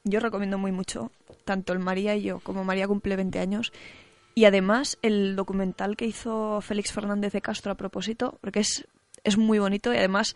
Yo 0.03 0.19
recomiendo 0.19 0.57
muy 0.57 0.71
mucho, 0.71 1.11
tanto 1.45 1.73
el 1.73 1.79
María 1.79 2.15
y 2.15 2.23
yo, 2.23 2.39
como 2.39 2.63
María 2.63 2.87
cumple 2.87 3.15
20 3.15 3.39
años. 3.39 3.71
Y 4.33 4.45
además 4.45 4.97
el 5.01 5.35
documental 5.35 5.97
que 5.97 6.05
hizo 6.05 6.61
Félix 6.61 6.91
Fernández 6.91 7.33
de 7.33 7.41
Castro 7.41 7.71
a 7.71 7.75
propósito, 7.75 8.37
porque 8.41 8.61
es, 8.61 8.87
es 9.23 9.37
muy 9.37 9.59
bonito 9.59 9.93
y 9.93 9.97
además 9.97 10.35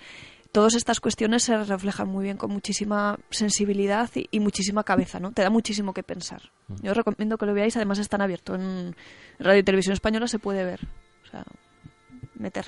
todas 0.51 0.75
estas 0.75 0.99
cuestiones 0.99 1.43
se 1.43 1.57
reflejan 1.63 2.07
muy 2.07 2.23
bien 2.23 2.37
con 2.37 2.51
muchísima 2.51 3.17
sensibilidad 3.29 4.09
y, 4.15 4.27
y 4.31 4.39
muchísima 4.39 4.83
cabeza, 4.83 5.19
¿no? 5.19 5.31
Te 5.31 5.41
da 5.41 5.49
muchísimo 5.49 5.93
que 5.93 6.03
pensar. 6.03 6.41
Yo 6.81 6.91
os 6.91 6.97
recomiendo 6.97 7.37
que 7.37 7.45
lo 7.45 7.53
veáis, 7.53 7.75
además 7.75 7.99
están 7.99 8.21
abierto 8.21 8.55
en 8.55 8.95
Radio 9.39 9.59
y 9.59 9.63
Televisión 9.63 9.93
Española, 9.93 10.27
se 10.27 10.39
puede 10.39 10.63
ver. 10.63 10.81
O 11.25 11.31
sea, 11.31 11.43
meter. 12.35 12.65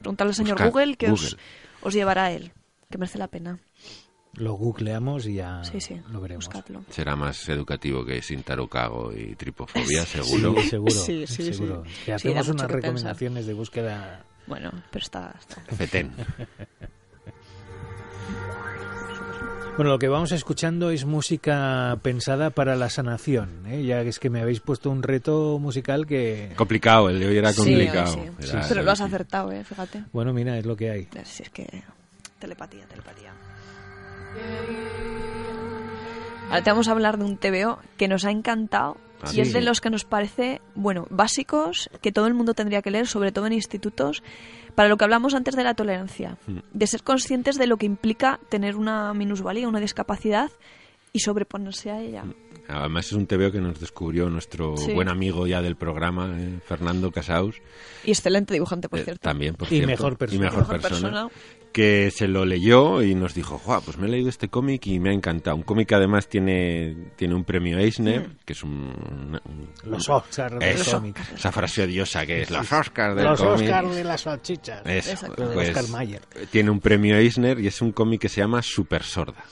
Preguntarle 0.00 0.30
al 0.30 0.34
señor 0.34 0.54
Buscar, 0.54 0.70
Google 0.70 0.96
que 0.96 1.10
Os, 1.10 1.36
os 1.82 1.94
llevará 1.94 2.26
a 2.26 2.32
él, 2.32 2.52
que 2.90 2.98
merece 2.98 3.18
la 3.18 3.28
pena. 3.28 3.58
Lo 4.36 4.52
googleamos 4.54 5.26
y 5.26 5.34
ya 5.34 5.64
Sí, 5.64 5.80
sí, 5.80 6.00
lo 6.10 6.20
veremos. 6.20 6.44
buscadlo. 6.46 6.84
Será 6.90 7.16
más 7.16 7.48
educativo 7.48 8.04
que 8.04 8.20
sin 8.20 8.42
tarucago 8.42 9.10
y 9.12 9.34
tripofobia, 9.34 10.04
seguro. 10.04 10.54
Sí, 10.60 10.68
seguro. 10.68 10.90
Sí, 10.94 11.26
sí, 11.26 11.52
seguro. 11.54 11.82
sí. 11.86 11.90
Que 11.90 12.04
Sí, 12.04 12.10
hacemos 12.12 12.48
unas 12.48 12.66
que 12.66 12.72
pensar. 12.74 12.82
recomendaciones 12.82 13.46
de 13.46 13.54
búsqueda. 13.54 14.24
Bueno, 14.46 14.70
pero 14.90 15.02
está, 15.02 15.34
está. 15.40 15.60
Fetén. 15.74 16.12
Bueno, 19.76 19.90
lo 19.90 19.98
que 19.98 20.08
vamos 20.08 20.32
escuchando 20.32 20.90
es 20.90 21.04
música 21.04 21.98
pensada 22.02 22.48
para 22.48 22.76
la 22.76 22.88
sanación. 22.88 23.66
¿eh? 23.66 23.84
Ya 23.84 24.00
es 24.00 24.18
que 24.18 24.30
me 24.30 24.40
habéis 24.40 24.60
puesto 24.60 24.88
un 24.88 25.02
reto 25.02 25.58
musical 25.58 26.06
que. 26.06 26.54
Complicado, 26.56 27.10
el 27.10 27.20
de 27.20 27.26
hoy 27.26 27.36
era 27.36 27.52
Sí, 27.52 27.58
complicado. 27.58 28.06
sí. 28.14 28.20
Era- 28.48 28.66
Pero 28.68 28.82
lo 28.82 28.90
has 28.92 29.02
acertado, 29.02 29.52
¿eh? 29.52 29.64
Fíjate. 29.64 30.04
Bueno, 30.14 30.32
mira, 30.32 30.56
es 30.56 30.64
lo 30.64 30.76
que 30.76 30.90
hay. 30.90 31.08
Si 31.24 31.42
es 31.42 31.50
que... 31.50 31.82
Telepatía, 32.38 32.86
telepatía. 32.86 33.34
Ahora 36.48 36.62
te 36.62 36.70
vamos 36.70 36.88
a 36.88 36.92
hablar 36.92 37.18
de 37.18 37.24
un 37.24 37.36
TVO 37.36 37.78
que 37.96 38.08
nos 38.08 38.24
ha 38.24 38.30
encantado 38.30 38.96
Ah, 39.22 39.30
y 39.32 39.40
es 39.40 39.48
sí. 39.48 39.54
de 39.54 39.62
los 39.62 39.80
que 39.80 39.88
nos 39.88 40.04
parece, 40.04 40.60
bueno, 40.74 41.06
básicos, 41.08 41.88
que 42.02 42.12
todo 42.12 42.26
el 42.26 42.34
mundo 42.34 42.52
tendría 42.52 42.82
que 42.82 42.90
leer, 42.90 43.06
sobre 43.06 43.32
todo 43.32 43.46
en 43.46 43.54
institutos, 43.54 44.22
para 44.74 44.90
lo 44.90 44.98
que 44.98 45.04
hablamos 45.04 45.34
antes 45.34 45.56
de 45.56 45.64
la 45.64 45.72
tolerancia, 45.72 46.36
Hmm. 46.46 46.58
de 46.70 46.86
ser 46.86 47.02
conscientes 47.02 47.56
de 47.56 47.66
lo 47.66 47.78
que 47.78 47.86
implica 47.86 48.38
tener 48.50 48.76
una 48.76 49.14
minusvalía, 49.14 49.68
una 49.68 49.80
discapacidad 49.80 50.50
y 51.16 51.20
sobreponerse 51.20 51.90
a 51.90 52.00
ella. 52.00 52.24
Además 52.68 53.06
es 53.06 53.12
un 53.12 53.26
TVO 53.26 53.52
que 53.52 53.60
nos 53.60 53.78
descubrió 53.78 54.28
nuestro 54.28 54.76
Sí. 54.76 54.92
buen 54.92 55.08
amigo 55.08 55.46
ya 55.46 55.62
del 55.62 55.76
programa, 55.76 56.34
eh, 56.36 56.58
Fernando 56.64 57.12
Casaus. 57.12 57.56
Y 58.04 58.10
excelente 58.10 58.54
dibujante, 58.54 58.88
por 58.88 58.98
eh, 58.98 59.04
cierto. 59.04 59.22
también, 59.22 59.54
por 59.54 59.68
Y 59.68 59.70
cierto. 59.70 59.86
mejor 59.86 60.16
persona. 60.18 60.36
Y 60.36 60.44
mejor, 60.44 60.60
Mejor 60.60 60.80
persona, 60.80 61.10
persona. 61.28 61.28
Que 61.72 62.10
se 62.10 62.26
lo 62.26 62.44
leyó 62.46 63.02
y 63.02 63.14
nos 63.14 63.34
dijo, 63.34 63.58
"Juá, 63.58 63.80
pues 63.82 63.98
me 63.98 64.06
he 64.06 64.10
leído 64.10 64.30
este 64.30 64.48
cómic 64.48 64.86
y 64.86 64.98
me 64.98 65.10
ha 65.10 65.12
encantado. 65.12 65.56
Un 65.56 65.62
cómic 65.62 65.88
que 65.88 65.94
además 65.94 66.26
tiene, 66.28 67.12
tiene 67.16 67.34
un 67.34 67.44
premio 67.44 67.78
Eisner, 67.78 68.30
que 68.46 68.54
es 68.54 68.62
un... 68.64 69.38
un- 69.44 69.68
Los 69.84 70.08
Oscars 70.08 70.58
del 70.58 70.62
Eso, 70.62 70.92
cómic. 70.96 71.20
esa 71.36 71.52
frase 71.52 71.84
odiosa 71.84 72.24
que 72.26 72.42
es 72.42 72.50
los 72.50 72.72
Oscars 72.72 73.14
del 73.14 73.24
Los 73.26 73.40
cómic. 73.40 73.66
Oscars 73.68 73.94
de 73.94 74.04
las 74.04 74.20
salchichas. 74.22 74.82
Eso, 74.86 75.10
Exacto. 75.10 75.50
pues, 75.52 75.68
Oscar 75.68 75.88
Mayer. 75.90 76.22
tiene 76.50 76.70
un 76.70 76.80
premio 76.80 77.16
Eisner 77.16 77.60
y 77.60 77.66
es 77.68 77.80
un 77.82 77.92
cómic 77.92 78.22
que 78.22 78.28
se 78.30 78.40
llama 78.40 78.62
Super 78.62 79.02
Sorda. 79.04 79.44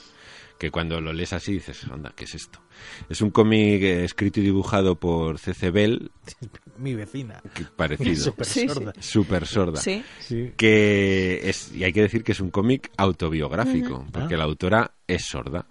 Que 0.57 0.71
cuando 0.71 1.01
lo 1.01 1.11
lees 1.11 1.33
así 1.33 1.51
dices, 1.53 1.83
anda, 1.91 2.13
¿qué 2.15 2.23
es 2.23 2.33
esto? 2.35 2.61
Es 3.09 3.21
un 3.21 3.29
cómic 3.29 3.81
eh, 3.83 4.05
escrito 4.05 4.39
y 4.39 4.43
dibujado 4.43 4.95
por 4.95 5.37
C.C. 5.37 5.69
Bell, 5.69 6.11
Mi 6.77 6.93
vecina. 6.95 7.41
que 7.53 7.65
parecido. 7.65 8.15
Súper 8.23 8.45
Sí, 8.45 8.59
sí. 8.61 8.67
sorda. 8.69 8.93
Super 8.99 9.45
Sorda. 9.45 9.81
Sí. 9.81 10.03
Sí. 10.19 10.53
Que 10.55 11.41
es, 11.49 11.73
y 11.73 11.83
hay 11.83 11.91
que 11.91 12.01
decir 12.03 12.23
que 12.23 12.31
es 12.31 12.39
un 12.39 12.51
cómic 12.51 12.89
autobiográfico, 12.97 14.05
porque 14.11 14.35
Ah. 14.35 14.37
la 14.37 14.43
autora 14.45 14.91
es 15.07 15.25
sorda. 15.25 15.65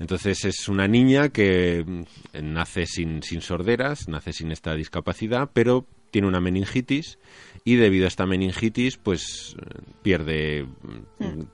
Entonces 0.00 0.44
es 0.44 0.68
una 0.68 0.88
niña 0.88 1.28
que 1.28 1.84
mm, 1.86 2.02
nace 2.52 2.86
sin, 2.86 3.22
sin 3.22 3.40
sorderas, 3.40 4.08
nace 4.08 4.32
sin 4.32 4.50
esta 4.50 4.74
discapacidad, 4.74 5.50
pero 5.52 5.86
tiene 6.10 6.26
una 6.28 6.40
meningitis 6.40 7.18
y 7.64 7.76
debido 7.76 8.04
a 8.04 8.08
esta 8.08 8.26
meningitis 8.26 8.96
pues 8.96 9.56
eh, 9.60 9.80
pierde 10.02 10.64
mm, 11.18 11.22
ca- 11.22 11.46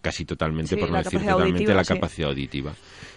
casi 0.00 0.24
totalmente, 0.24 0.74
Sí, 0.74 0.80
por 0.80 0.90
no 0.90 0.98
decir 0.98 1.20
totalmente, 1.20 1.52
auditiva, 1.52 1.74
la 1.74 1.84
sí. 1.84 1.94
capacidad 1.94 2.28
auditiva. 2.30 2.72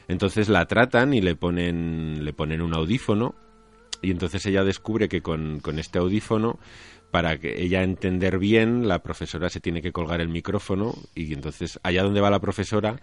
Entonces 0.07 0.49
la 0.49 0.65
tratan 0.65 1.13
y 1.13 1.21
le 1.21 1.35
ponen, 1.35 2.23
le 2.23 2.33
ponen 2.33 2.61
un 2.61 2.73
audífono 2.73 3.35
y 4.01 4.11
entonces 4.11 4.45
ella 4.45 4.63
descubre 4.63 5.09
que 5.09 5.21
con, 5.21 5.59
con 5.59 5.79
este 5.79 5.99
audífono, 5.99 6.59
para 7.11 7.37
que 7.37 7.63
ella 7.63 7.81
entender 7.81 8.37
bien, 8.39 8.87
la 8.87 8.99
profesora 8.99 9.49
se 9.49 9.59
tiene 9.59 9.81
que 9.81 9.91
colgar 9.91 10.21
el 10.21 10.27
micrófono 10.27 10.93
y 11.15 11.33
entonces 11.33 11.79
allá 11.81 12.03
donde 12.03 12.21
va 12.21 12.29
la 12.29 12.39
profesora, 12.41 12.99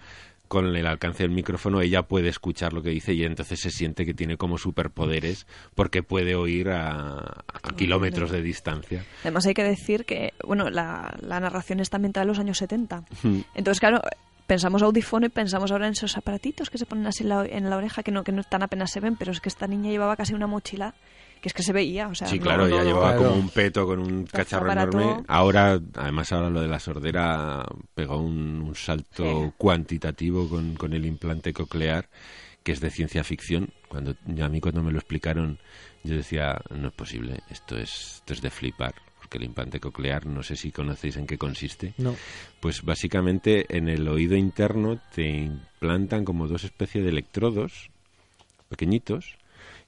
con 0.52 0.76
el 0.76 0.86
alcance 0.86 1.22
del 1.22 1.30
micrófono, 1.30 1.80
ella 1.80 2.02
puede 2.02 2.28
escuchar 2.28 2.74
lo 2.74 2.82
que 2.82 2.90
dice 2.90 3.14
y 3.14 3.24
entonces 3.24 3.58
se 3.58 3.70
siente 3.70 4.04
que 4.04 4.12
tiene 4.12 4.36
como 4.36 4.58
superpoderes 4.58 5.46
porque 5.74 6.02
puede 6.02 6.34
oír 6.34 6.68
a, 6.68 7.20
a 7.20 7.70
kilómetros 7.74 8.30
de 8.30 8.42
distancia. 8.42 9.02
Además 9.22 9.46
hay 9.46 9.54
que 9.54 9.64
decir 9.64 10.04
que, 10.04 10.34
bueno, 10.46 10.68
la, 10.68 11.16
la 11.22 11.40
narración 11.40 11.80
está 11.80 11.96
ambientada 11.96 12.24
en 12.24 12.28
los 12.28 12.38
años 12.38 12.58
70. 12.58 13.02
Hmm. 13.22 13.40
Entonces, 13.54 13.80
claro, 13.80 14.02
pensamos 14.46 14.82
audífono 14.82 15.24
y 15.24 15.30
pensamos 15.30 15.72
ahora 15.72 15.86
en 15.86 15.92
esos 15.92 16.18
aparatitos 16.18 16.68
que 16.68 16.76
se 16.76 16.84
ponen 16.84 17.06
así 17.06 17.22
en 17.22 17.30
la, 17.30 17.46
en 17.46 17.70
la 17.70 17.78
oreja, 17.78 18.02
que 18.02 18.10
no, 18.10 18.22
que 18.22 18.32
no 18.32 18.44
tan 18.44 18.62
apenas 18.62 18.90
se 18.90 19.00
ven, 19.00 19.16
pero 19.16 19.32
es 19.32 19.40
que 19.40 19.48
esta 19.48 19.66
niña 19.66 19.88
llevaba 19.88 20.16
casi 20.16 20.34
una 20.34 20.46
mochila 20.46 20.92
que 21.42 21.48
es 21.48 21.54
que 21.54 21.62
se 21.64 21.72
veía, 21.72 22.06
o 22.08 22.14
sea... 22.14 22.28
Sí, 22.28 22.38
claro, 22.38 22.68
no- 22.68 22.70
ya 22.70 22.76
no- 22.78 22.84
llevaba 22.84 23.16
Claro. 23.16 23.28
como 23.30 23.40
un 23.42 23.48
peto 23.50 23.84
con 23.84 23.98
un 23.98 24.24
cacharro 24.26 24.70
enorme. 24.72 25.24
Ahora, 25.26 25.78
además 25.96 26.32
ahora 26.32 26.48
lo 26.48 26.60
de 26.62 26.68
la 26.68 26.78
sordera 26.78 27.66
pegó 27.94 28.16
un, 28.18 28.62
un 28.62 28.74
salto 28.76 29.24
Sí. 29.46 29.50
cuantitativo 29.58 30.48
con, 30.48 30.74
con 30.74 30.92
el 30.94 31.04
implante 31.04 31.52
coclear, 31.52 32.08
que 32.62 32.70
es 32.72 32.80
de 32.80 32.90
ciencia 32.90 33.24
ficción. 33.24 33.70
Cuando 33.88 34.14
a 34.40 34.48
mí 34.48 34.60
cuando 34.60 34.82
me 34.84 34.92
lo 34.92 34.98
explicaron, 34.98 35.58
yo 36.04 36.14
decía, 36.14 36.60
no 36.70 36.88
es 36.88 36.94
posible, 36.94 37.40
esto 37.50 37.76
es, 37.76 37.90
esto 38.20 38.34
es 38.34 38.40
de 38.40 38.50
flipar. 38.50 38.94
Porque 39.18 39.38
el 39.38 39.44
implante 39.44 39.80
coclear, 39.80 40.26
no 40.26 40.44
sé 40.44 40.54
si 40.54 40.70
conocéis 40.70 41.16
en 41.16 41.26
qué 41.26 41.38
consiste. 41.38 41.92
No. 41.98 42.14
Pues 42.60 42.82
básicamente 42.84 43.66
en 43.76 43.88
el 43.88 44.06
oído 44.06 44.36
interno 44.36 45.00
te 45.12 45.28
implantan 45.28 46.24
como 46.24 46.46
dos 46.46 46.62
especies 46.62 47.02
de 47.02 47.10
electrodos 47.10 47.90
pequeñitos 48.68 49.36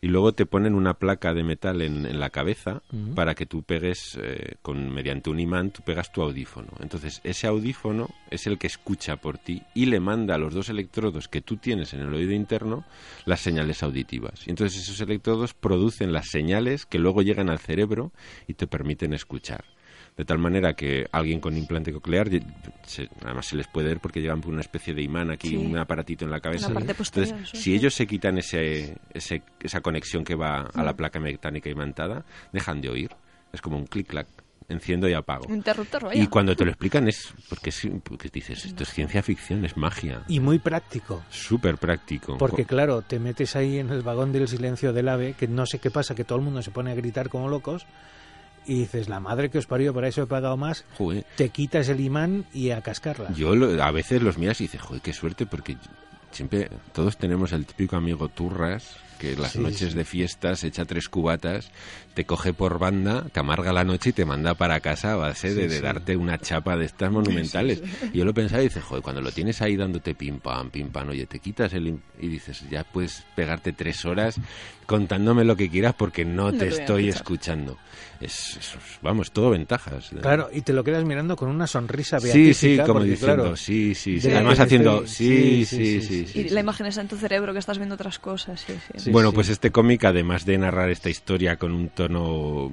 y 0.04 0.08
luego 0.08 0.34
te 0.34 0.44
ponen 0.44 0.74
una 0.74 0.98
placa 0.98 1.32
de 1.32 1.42
metal 1.42 1.80
en, 1.80 2.04
en 2.04 2.20
la 2.20 2.28
cabeza 2.28 2.82
para 3.14 3.34
que 3.34 3.46
tú 3.46 3.62
pegues 3.62 4.18
eh, 4.20 4.56
con 4.60 4.92
mediante 4.92 5.30
un 5.30 5.40
imán 5.40 5.70
tú 5.70 5.80
pegas 5.82 6.12
tu 6.12 6.20
audífono. 6.20 6.68
Entonces 6.80 7.22
ese 7.24 7.46
audífono 7.46 8.10
es 8.30 8.46
el 8.46 8.58
que 8.58 8.66
escucha 8.66 9.16
por 9.16 9.38
ti 9.38 9.62
y 9.74 9.86
le 9.86 10.00
manda 10.00 10.34
a 10.34 10.38
los 10.38 10.52
dos 10.52 10.68
electrodos 10.68 11.26
que 11.26 11.40
tú 11.40 11.56
tienes 11.56 11.94
en 11.94 12.00
el 12.00 12.12
oído 12.12 12.32
interno 12.32 12.84
las 13.24 13.40
señales 13.40 13.82
auditivas. 13.82 14.46
Y 14.46 14.50
entonces 14.50 14.82
esos 14.82 15.00
electrodos 15.00 15.54
producen 15.54 16.12
las 16.12 16.28
señales 16.28 16.84
que 16.84 16.98
luego 16.98 17.22
llegan 17.22 17.48
al 17.48 17.58
cerebro 17.58 18.12
y 18.46 18.52
te 18.52 18.66
permiten 18.66 19.14
escuchar 19.14 19.64
de 20.16 20.24
tal 20.24 20.38
manera 20.38 20.74
que 20.74 21.06
alguien 21.10 21.40
con 21.40 21.56
implante 21.56 21.92
coclear, 21.92 22.28
se- 22.84 23.08
además 23.24 23.46
se 23.46 23.56
les 23.56 23.66
puede 23.66 23.88
ver 23.88 23.98
porque 24.00 24.20
llevan 24.20 24.40
por 24.40 24.52
una 24.52 24.60
especie 24.60 24.94
de 24.94 25.02
imán 25.02 25.30
aquí, 25.30 25.48
Sí. 25.48 25.56
un 25.56 25.76
aparatito 25.76 26.24
en 26.24 26.30
la 26.30 26.40
cabeza. 26.40 26.68
En 26.68 26.74
la 26.74 26.80
parte 26.80 26.94
posterior, 26.94 27.30
Entonces, 27.36 27.58
si 27.58 27.64
sí. 27.64 27.74
ellos 27.74 27.94
se 27.94 28.06
quitan 28.06 28.38
ese, 28.38 28.96
ese- 29.12 29.42
esa 29.60 29.80
conexión 29.80 30.22
que 30.24 30.34
va 30.36 30.68
a 30.72 30.82
Mm. 30.82 30.84
la 30.84 30.94
placa 30.94 31.18
mecánica 31.18 31.68
imantada, 31.68 32.24
dejan 32.52 32.80
de 32.80 32.90
oír. 32.90 33.10
Es 33.52 33.60
como 33.60 33.76
un 33.76 33.86
clic-clac, 33.86 34.26
enciendo 34.68 35.08
y 35.08 35.14
apago. 35.14 35.46
Un 35.48 35.56
interruptor, 35.56 36.04
vaya. 36.04 36.22
Y 36.22 36.26
cuando 36.28 36.54
te 36.56 36.64
lo 36.64 36.70
explican 36.70 37.06
es 37.08 37.34
porque, 37.48 37.70
es- 37.70 37.88
porque 38.04 38.28
dices, 38.32 38.64
esto 38.64 38.84
es 38.84 38.90
ciencia 38.90 39.22
ficción, 39.22 39.64
es 39.64 39.76
magia. 39.76 40.22
Y 40.28 40.38
muy 40.40 40.58
práctico. 40.60 41.22
Súper 41.28 41.76
práctico. 41.76 42.38
Porque 42.38 42.64
claro, 42.64 43.02
te 43.02 43.18
metes 43.18 43.56
ahí 43.56 43.78
en 43.78 43.90
el 43.90 44.02
vagón 44.02 44.32
del 44.32 44.46
silencio 44.48 44.92
del 44.92 45.08
ave, 45.08 45.34
que 45.34 45.48
no 45.48 45.66
sé 45.66 45.80
qué 45.80 45.90
pasa, 45.90 46.14
que 46.14 46.24
todo 46.24 46.38
el 46.38 46.44
mundo 46.44 46.62
se 46.62 46.70
pone 46.70 46.92
a 46.92 46.94
gritar 46.94 47.28
como 47.28 47.48
locos, 47.48 47.84
y 48.66 48.80
dices, 48.80 49.08
la 49.08 49.20
madre 49.20 49.50
que 49.50 49.58
os 49.58 49.66
parió, 49.66 49.92
por 49.92 50.04
eso 50.04 50.22
he 50.22 50.26
pagado 50.26 50.56
más, 50.56 50.84
Joder, 50.96 51.24
te 51.36 51.48
quitas 51.50 51.88
el 51.88 52.00
imán 52.00 52.44
y 52.52 52.70
a 52.70 52.80
cascarla. 52.82 53.32
Yo 53.34 53.54
lo- 53.54 53.82
a 53.82 53.90
veces 53.90 54.22
los 54.22 54.38
miras 54.38 54.60
y 54.60 54.64
dices, 54.64 54.80
joder, 54.80 55.02
qué 55.02 55.12
suerte, 55.12 55.46
porque 55.46 55.76
siempre 56.30 56.68
todos 56.92 57.16
tenemos 57.16 57.52
el 57.52 57.64
típico 57.66 57.96
amigo 57.96 58.28
turras 58.28 58.96
que 59.18 59.36
las 59.36 59.52
Sí, 59.52 59.60
noches 59.60 59.92
sí. 59.92 59.96
de 59.96 60.04
fiesta 60.04 60.56
se 60.56 60.66
echa 60.66 60.84
tres 60.84 61.08
cubatas, 61.08 61.70
te 62.14 62.24
coge 62.24 62.52
por 62.52 62.80
banda, 62.80 63.24
te 63.32 63.38
amarga 63.38 63.72
la 63.72 63.84
noche 63.84 64.10
y 64.10 64.12
te 64.12 64.24
manda 64.24 64.54
para 64.54 64.80
casa 64.80 65.12
a 65.12 65.16
base 65.16 65.54
de, 65.54 65.62
Sí, 65.62 65.68
de 65.68 65.76
sí. 65.76 65.82
darte 65.82 66.16
una 66.16 66.36
chapa 66.38 66.76
de 66.76 66.84
estas 66.86 67.12
monumentales. 67.12 67.80
Y 68.12 68.18
yo 68.18 68.24
lo 68.24 68.34
pensaba 68.34 68.60
y 68.62 68.64
dices, 68.64 68.82
joder, 68.82 69.04
cuando 69.04 69.22
lo 69.22 69.30
tienes 69.30 69.62
ahí 69.62 69.76
dándote 69.76 70.16
pim 70.16 70.40
pam, 70.40 70.68
pim 70.70 70.90
pam, 70.90 71.10
oye, 71.10 71.26
te 71.26 71.38
quitas 71.38 71.72
el... 71.74 72.00
y 72.20 72.26
dices, 72.28 72.68
ya 72.68 72.82
puedes 72.82 73.24
pegarte 73.36 73.72
tres 73.72 74.04
horas 74.04 74.34
contándome 74.86 75.44
lo 75.44 75.56
que 75.56 75.68
quieras 75.70 75.94
porque 75.94 76.24
no, 76.24 76.50
No 76.50 76.58
te 76.58 76.68
estoy 76.68 77.08
escuchando. 77.08 77.78
Es, 78.20 78.56
es- 78.56 78.76
vamos, 79.02 79.32
todo 79.32 79.50
ventajas. 79.50 80.10
Claro, 80.22 80.48
y 80.52 80.62
te 80.62 80.72
lo 80.72 80.82
quedas 80.84 81.04
mirando 81.04 81.36
con 81.36 81.48
una 81.48 81.66
sonrisa 81.66 82.20
Sí, 82.20 82.26
beatífica. 82.28 82.54
sí, 82.54 82.86
como 82.86 83.00
porque, 83.00 83.10
diciendo, 83.10 83.42
claro, 83.42 83.56
sí, 83.56 83.94
sí, 83.94 84.20
sí. 84.20 84.28
de 84.28 84.34
Además 84.36 84.60
haciendo, 84.60 85.04
estoy- 85.04 85.08
sí, 85.08 85.66
sí, 85.66 85.76
sí, 85.76 85.76
sí, 85.76 86.00
sí, 86.00 86.00
sí, 86.00 86.26
sí, 86.32 86.40
y 86.40 86.48
sí. 86.48 86.54
la 86.54 86.60
imagen 86.60 86.86
está 86.86 87.00
en 87.00 87.08
tu 87.08 87.16
cerebro 87.16 87.52
que 87.52 87.58
estás 87.58 87.76
viendo 87.78 87.96
otras 87.96 88.18
cosas, 88.18 88.60
sí, 88.60 88.72
sí. 88.92 88.92
Sí. 88.98 89.10
Bueno, 89.10 89.32
pues 89.32 89.48
este 89.48 89.70
cómic, 89.70 90.04
además 90.04 90.44
de 90.46 90.56
narrar 90.58 90.90
esta 90.90 91.10
historia 91.10 91.56
con 91.56 91.72
un 91.72 91.88
tono 91.88 92.72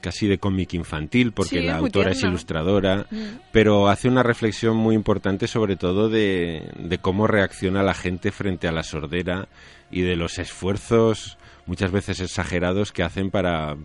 casi 0.00 0.26
de 0.26 0.38
cómic 0.38 0.74
infantil, 0.74 1.32
porque 1.32 1.60
Sí, 1.60 1.66
la 1.66 1.76
autora 1.76 2.10
es 2.10 2.22
ilustradora, 2.22 3.06
Mm. 3.10 3.22
pero 3.52 3.88
hace 3.88 4.06
una 4.08 4.22
reflexión 4.22 4.76
muy 4.76 4.94
importante 4.94 5.48
sobre 5.48 5.76
todo 5.76 6.10
de, 6.10 6.70
de 6.78 6.98
cómo 6.98 7.26
reacciona 7.26 7.82
la 7.82 7.94
gente 7.94 8.30
frente 8.30 8.68
a 8.68 8.72
la 8.72 8.82
sordera 8.82 9.48
y 9.90 10.02
de 10.02 10.16
los 10.16 10.38
esfuerzos 10.38 11.38
muchas 11.66 11.90
veces 11.90 12.20
exagerados 12.20 12.92
que 12.92 13.02
hacen 13.02 13.30
para 13.30 13.76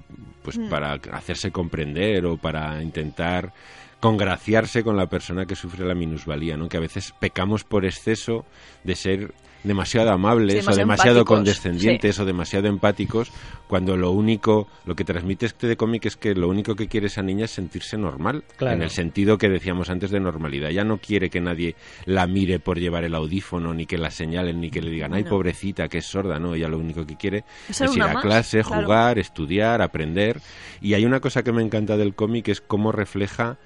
pues 0.43 0.57
Mm. 0.57 0.69
para 0.69 0.93
hacerse 1.11 1.51
comprender 1.51 2.25
o 2.25 2.37
para 2.37 2.81
intentar 2.81 3.53
congraciarse 3.99 4.83
con 4.83 4.95
la 4.95 5.07
persona 5.07 5.45
que 5.45 5.55
sufre 5.55 5.85
la 5.85 5.93
minusvalía, 5.93 6.55
¿no? 6.55 6.69
Que 6.69 6.77
a 6.77 6.81
veces 6.81 7.13
pecamos 7.19 7.63
por 7.63 7.85
exceso 7.85 8.45
de 8.83 8.95
ser 8.95 9.33
demasiado 9.63 10.11
amables 10.11 10.63
Sí, 10.65 10.71
o 10.71 10.75
demasiado 10.75 11.19
empáticos, 11.19 11.37
condescendientes 11.37 12.19
o 12.19 12.25
demasiado 12.25 12.67
empáticos 12.67 13.31
cuando 13.67 13.97
lo 13.97 14.11
único, 14.11 14.67
lo 14.85 14.95
que 14.95 15.03
transmite 15.03 15.45
este 15.45 15.75
cómic 15.75 16.05
es 16.05 16.15
que 16.15 16.33
lo 16.33 16.47
único 16.47 16.75
que 16.75 16.87
quiere 16.87 17.07
esa 17.07 17.21
niña 17.21 17.45
es 17.45 17.51
sentirse 17.51 17.97
normal, 17.97 18.43
Claro. 18.57 18.75
en 18.77 18.81
el 18.83 18.89
sentido 18.89 19.37
que 19.37 19.49
decíamos 19.49 19.89
antes 19.89 20.09
de 20.11 20.19
normalidad. 20.19 20.69
Ya 20.69 20.83
no 20.83 20.97
quiere 20.97 21.29
que 21.29 21.41
nadie 21.41 21.75
la 22.05 22.25
mire 22.25 22.59
por 22.59 22.79
llevar 22.79 23.03
el 23.03 23.13
audífono, 23.13 23.73
ni 23.73 23.85
que 23.85 23.97
la 23.97 24.09
señalen, 24.11 24.59
ni 24.61 24.71
que 24.71 24.81
le 24.81 24.89
digan, 24.89 25.13
ay, 25.13 25.23
No. 25.23 25.29
pobrecita, 25.29 25.87
que 25.87 25.99
es 25.99 26.05
sorda, 26.05 26.39
¿no? 26.39 26.55
Ella 26.55 26.67
lo 26.69 26.77
único 26.79 27.05
que 27.05 27.15
quiere 27.17 27.43
Es 27.69 27.79
ir 27.81 28.01
a 28.01 28.13
más, 28.13 28.23
clase, 28.23 28.63
claro. 28.63 28.83
jugar, 28.83 29.19
estudiar, 29.19 29.81
aprender. 29.81 30.39
Y 30.81 30.93
hay 30.95 31.05
una 31.05 31.19
cosa 31.19 31.43
que 31.43 31.51
me 31.51 31.61
encanta 31.61 31.95
del 31.97 32.15
cómic, 32.15 32.47
es 32.47 32.61
cómo 32.61 32.91
refleja 32.91 33.57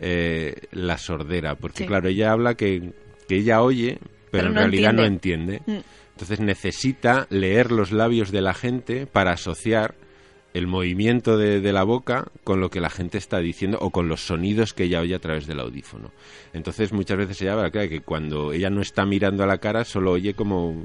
eh, 0.00 0.54
la 0.72 0.96
sordera, 0.98 1.54
porque 1.56 1.78
Sí. 1.78 1.86
claro, 1.86 2.08
ella 2.08 2.32
habla 2.32 2.54
que, 2.54 2.92
que 3.28 3.36
ella 3.36 3.60
oye, 3.62 3.98
pero, 4.32 4.44
Pero 4.44 4.48
en 4.48 4.54
no 4.54 4.60
realidad 4.60 4.92
no 4.92 5.04
entiende. 5.04 5.58
entiende. 5.58 5.80
Mm. 5.80 5.84
Entonces 6.14 6.40
necesita 6.40 7.26
leer 7.30 7.70
los 7.70 7.92
labios 7.92 8.32
de 8.32 8.42
la 8.42 8.54
gente 8.54 9.06
para 9.06 9.32
asociar 9.32 9.94
el 10.54 10.66
movimiento 10.66 11.38
de, 11.38 11.60
de 11.60 11.72
la 11.72 11.82
boca 11.82 12.26
con 12.44 12.60
lo 12.60 12.68
que 12.68 12.80
la 12.80 12.90
gente 12.90 13.16
está 13.16 13.38
diciendo 13.38 13.78
o 13.80 13.90
con 13.90 14.08
los 14.08 14.26
sonidos 14.26 14.74
que 14.74 14.84
ella 14.84 15.00
oye 15.00 15.14
a 15.14 15.18
través 15.18 15.46
del 15.46 15.60
audífono. 15.60 16.10
Entonces 16.52 16.92
muchas 16.92 17.16
veces 17.16 17.40
ella 17.40 17.54
habla 17.54 17.70
claro, 17.70 17.88
que 17.88 18.00
cuando 18.02 18.52
ella 18.52 18.68
no 18.68 18.82
está 18.82 19.06
mirando 19.06 19.42
a 19.42 19.46
la 19.46 19.58
cara 19.58 19.84
solo 19.84 20.12
oye 20.12 20.34
como, 20.34 20.84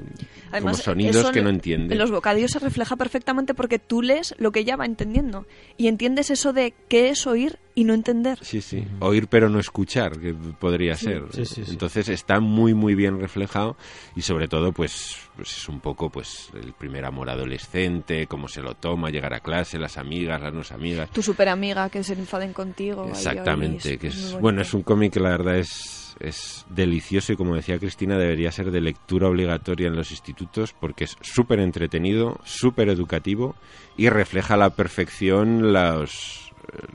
como 0.50 0.74
sonidos 0.74 1.30
que 1.30 1.42
no 1.42 1.50
entiende. 1.50 1.94
En 1.94 1.98
los 1.98 2.10
bocadillos 2.10 2.52
se 2.52 2.58
refleja 2.60 2.96
perfectamente 2.96 3.52
porque 3.54 3.78
tú 3.78 4.00
lees 4.00 4.34
lo 4.38 4.52
que 4.52 4.60
ella 4.60 4.76
va 4.76 4.86
entendiendo. 4.86 5.46
Y 5.76 5.88
entiendes 5.88 6.30
eso 6.30 6.54
de 6.54 6.72
qué 6.88 7.10
es 7.10 7.26
oír 7.26 7.58
y 7.78 7.84
no 7.84 7.94
entender. 7.94 8.40
Sí, 8.42 8.60
sí. 8.60 8.84
Oír 8.98 9.28
pero 9.28 9.48
no 9.48 9.60
escuchar, 9.60 10.18
que 10.18 10.34
podría 10.34 10.96
ser. 10.96 11.26
Sí, 11.30 11.44
sí, 11.44 11.64
sí. 11.64 11.70
Entonces 11.70 12.08
está 12.08 12.40
muy, 12.40 12.74
muy 12.74 12.96
bien 12.96 13.20
reflejado 13.20 13.76
y 14.16 14.22
sobre 14.22 14.48
todo, 14.48 14.72
pues, 14.72 15.16
pues 15.36 15.56
es 15.56 15.68
un 15.68 15.78
poco, 15.78 16.10
pues, 16.10 16.50
el 16.60 16.72
primer 16.72 17.04
amor 17.04 17.30
adolescente, 17.30 18.26
cómo 18.26 18.48
se 18.48 18.62
lo 18.62 18.74
toma, 18.74 19.10
llegar 19.10 19.32
a 19.32 19.38
clase, 19.38 19.78
las 19.78 19.96
amigas, 19.96 20.42
las 20.42 20.52
no 20.52 20.62
amigas. 20.74 21.08
Tu 21.10 21.22
super 21.22 21.48
amiga 21.48 21.88
que 21.88 22.02
se 22.02 22.14
enfaden 22.14 22.52
contigo. 22.52 23.06
Exactamente, 23.08 23.96
que 23.96 24.08
es, 24.08 24.36
bueno, 24.40 24.60
es 24.60 24.74
un 24.74 24.82
cómic 24.82 25.12
que 25.12 25.20
la 25.20 25.30
verdad 25.30 25.56
es, 25.56 26.16
es 26.18 26.66
delicioso 26.68 27.32
y 27.32 27.36
como 27.36 27.54
decía 27.54 27.78
Cristina, 27.78 28.18
debería 28.18 28.50
ser 28.50 28.72
de 28.72 28.80
lectura 28.80 29.28
obligatoria 29.28 29.86
en 29.86 29.94
los 29.94 30.10
institutos 30.10 30.72
porque 30.72 31.04
es 31.04 31.16
súper 31.20 31.60
entretenido, 31.60 32.40
súper 32.42 32.88
educativo 32.88 33.54
y 33.96 34.08
refleja 34.08 34.54
a 34.54 34.56
la 34.56 34.70
perfección 34.70 35.72
los, 35.72 36.52
eh, 36.72 36.86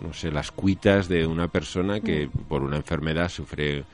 no 0.00 0.12
sé, 0.12 0.30
las 0.30 0.50
cuitas 0.50 1.08
de 1.08 1.26
una 1.26 1.48
persona 1.48 2.00
que 2.00 2.26
Mm. 2.26 2.30
por 2.48 2.62
una 2.62 2.76
enfermedad 2.76 3.28
sufre 3.28 3.84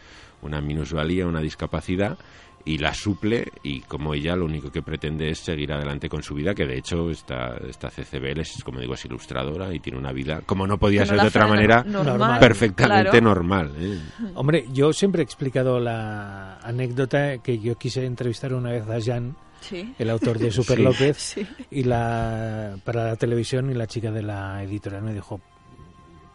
una 0.42 0.60
minusvalía, 0.60 1.26
una 1.26 1.40
discapacidad 1.40 2.18
y 2.64 2.78
la 2.78 2.92
suple 2.94 3.46
y 3.62 3.80
como 3.82 4.12
ella 4.12 4.34
lo 4.34 4.44
único 4.44 4.72
que 4.72 4.82
pretende 4.82 5.30
es 5.30 5.38
seguir 5.38 5.72
adelante 5.72 6.08
con 6.08 6.22
su 6.24 6.34
vida 6.34 6.52
que 6.52 6.66
de 6.66 6.76
hecho 6.76 7.10
esta, 7.10 7.56
esta 7.68 7.90
CCBL 7.90 8.40
es 8.40 8.64
como 8.64 8.80
digo 8.80 8.94
es 8.94 9.04
ilustradora 9.04 9.72
y 9.72 9.78
tiene 9.78 9.98
una 9.98 10.10
vida 10.12 10.42
como 10.44 10.66
no 10.66 10.76
podía 10.76 11.02
no 11.02 11.06
ser 11.06 11.20
de 11.20 11.28
otra 11.28 11.46
manera 11.46 11.84
normal, 11.84 12.40
perfectamente 12.40 13.10
claro. 13.10 13.24
normal 13.24 13.72
¿eh? 13.78 13.98
Hombre, 14.34 14.66
yo 14.72 14.92
siempre 14.92 15.22
he 15.22 15.24
explicado 15.24 15.78
la 15.78 16.58
anécdota 16.58 17.38
que 17.38 17.60
yo 17.60 17.76
quise 17.78 18.04
entrevistar 18.04 18.52
una 18.52 18.72
vez 18.72 18.82
a 18.88 19.00
Jan, 19.00 19.36
Sí. 19.60 19.94
el 19.98 20.10
autor 20.10 20.38
de 20.38 20.50
Super 20.52 20.76
Sí. 20.78 20.82
López, 20.82 21.16
Sí. 21.18 21.46
y 21.70 21.84
la 21.84 22.76
para 22.84 23.04
la 23.04 23.16
televisión 23.16 23.70
y 23.70 23.74
la 23.74 23.86
chica 23.86 24.10
de 24.10 24.22
la 24.22 24.62
editorial 24.64 25.02
me 25.02 25.14
dijo, 25.14 25.40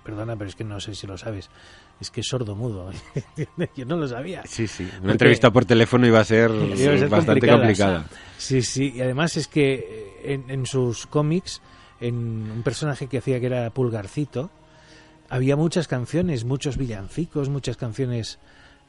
perdona, 0.03 0.35
pero 0.35 0.49
es 0.49 0.55
que 0.55 0.63
no 0.63 0.79
sé 0.79 0.95
si 0.95 1.05
lo 1.07 1.17
sabes, 1.17 1.49
es 1.99 2.09
que 2.11 2.21
es 2.21 2.27
sordo 2.27 2.55
mudo. 2.55 2.91
yo 3.75 3.85
no 3.85 3.97
lo 3.97 4.07
sabía. 4.07 4.43
sí 4.45 4.67
sí 4.67 4.83
una 4.83 4.93
Porque- 4.99 5.11
entrevista 5.11 5.51
por 5.51 5.65
teléfono 5.65 6.07
iba 6.07 6.19
a 6.19 6.23
ser, 6.25 6.51
Iba 6.55 6.73
a 6.93 6.97
ser 6.97 7.09
bastante 7.09 7.47
complicada. 7.47 7.97
complicada 7.99 8.05
Sí, 8.37 8.61
sí, 8.61 8.93
y 8.95 9.01
además 9.01 9.37
es 9.37 9.47
que 9.47 9.73
eh, 10.23 10.33
en, 10.33 10.49
en 10.49 10.65
sus 10.65 11.05
cómics, 11.07 11.61
en 11.99 12.15
un 12.51 12.63
personaje 12.63 13.07
que 13.07 13.19
hacía 13.19 13.39
que 13.39 13.45
era 13.45 13.69
Pulgarcito, 13.69 14.49
había 15.29 15.55
muchas 15.55 15.87
canciones, 15.87 16.43
muchos 16.43 16.77
villancicos, 16.77 17.47
muchas 17.49 17.77
canciones 17.77 18.39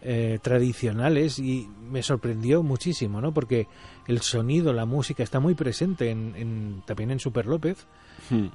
eh, 0.05 0.41
tradicionales 0.43 1.39
y 1.39 1.69
me 1.89 2.03
sorprendió 2.03 2.63
muchísimo, 2.65 3.21
¿no? 3.21 3.33
Porque 3.33 3.69
el 4.09 4.21
sonido, 4.23 4.73
la 4.73 4.85
música 4.87 5.23
está 5.23 5.39
muy 5.39 5.55
presente 5.55 6.11
en, 6.11 6.35
en- 6.37 6.83
también 6.87 7.11
en 7.13 7.21
Super 7.21 7.47
López 7.47 7.87
Hmm. 8.31 8.47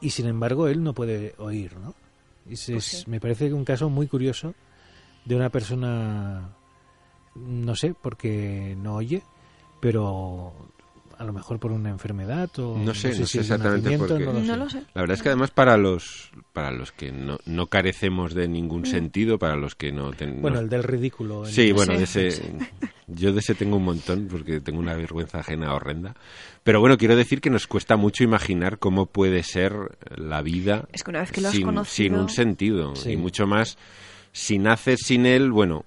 y 0.00 0.10
sin 0.10 0.26
embargo 0.26 0.68
él 0.68 0.82
no 0.82 0.92
puede 0.94 1.34
oír, 1.38 1.76
¿no? 1.78 1.94
Es- 2.48 2.70
Pues 2.70 2.94
es-. 2.94 3.08
Me 3.08 3.20
parece 3.20 3.52
un 3.52 3.64
caso 3.64 3.88
muy 3.90 4.06
curioso 4.06 4.54
de 5.24 5.36
una 5.36 5.50
persona, 5.50 6.50
no 7.34 7.74
sé, 7.76 7.94
porque 8.00 8.76
no 8.78 8.96
oye, 8.96 9.22
pero 9.80 10.52
a 11.18 11.24
lo 11.24 11.32
mejor 11.32 11.58
por 11.58 11.72
una 11.72 11.90
enfermedad 11.90 12.48
o 12.58 12.78
No 12.78 12.94
sé, 12.94 13.18
no 13.18 13.26
sé 13.26 13.40
exactamente 13.40 13.96
por 13.98 14.08
qué. 14.18 14.24
no 14.24 14.32
lo 14.32 14.40
No 14.40 14.44
sé. 14.46 14.56
lo 14.56 14.70
sé. 14.70 14.82
La 14.94 15.00
verdad 15.02 15.16
es 15.16 15.22
que 15.22 15.28
además 15.30 15.50
para 15.50 15.76
los 15.76 16.30
para 16.52 16.70
los 16.70 16.92
que 16.92 17.10
no, 17.12 17.38
no 17.46 17.66
carecemos 17.66 18.34
de 18.34 18.46
ningún 18.48 18.86
sentido, 18.86 19.38
para 19.38 19.56
los 19.56 19.74
que 19.74 19.90
no 19.92 20.12
ten- 20.12 20.40
Bueno, 20.40 20.56
no- 20.56 20.62
el 20.62 20.68
del 20.68 20.82
ridículo. 20.84 21.44
Sí, 21.46 21.68
el- 21.68 21.74
bueno, 21.74 21.92
Sí. 21.92 21.98
de 21.98 22.04
ese, 22.04 22.28
yo 23.08 23.32
de 23.32 23.40
ese 23.40 23.54
tengo 23.54 23.76
un 23.76 23.84
montón 23.84 24.28
porque 24.30 24.60
tengo 24.60 24.78
una 24.78 24.94
vergüenza 24.94 25.38
ajena 25.40 25.74
horrenda. 25.74 26.14
Pero 26.62 26.80
bueno, 26.80 26.96
quiero 26.96 27.16
decir 27.16 27.40
que 27.40 27.50
nos 27.50 27.66
cuesta 27.66 27.96
mucho 27.96 28.24
imaginar 28.24 28.78
cómo 28.78 29.06
puede 29.06 29.42
ser 29.42 29.72
la 30.16 30.40
vida 30.42 30.88
Es 30.92 31.02
que 31.02 31.10
una 31.10 31.20
vez 31.20 31.32
que 31.32 31.40
lo 31.40 31.48
has 31.48 31.54
sin, 31.54 31.64
conocido- 31.66 31.84
sin 32.14 32.14
un 32.14 32.28
sentido 32.28 32.96
Sí. 32.96 33.10
y 33.12 33.16
mucho 33.16 33.46
más 33.46 33.76
si 34.32 34.58
naces 34.58 35.00
sin 35.04 35.26
él, 35.26 35.50
bueno, 35.52 35.84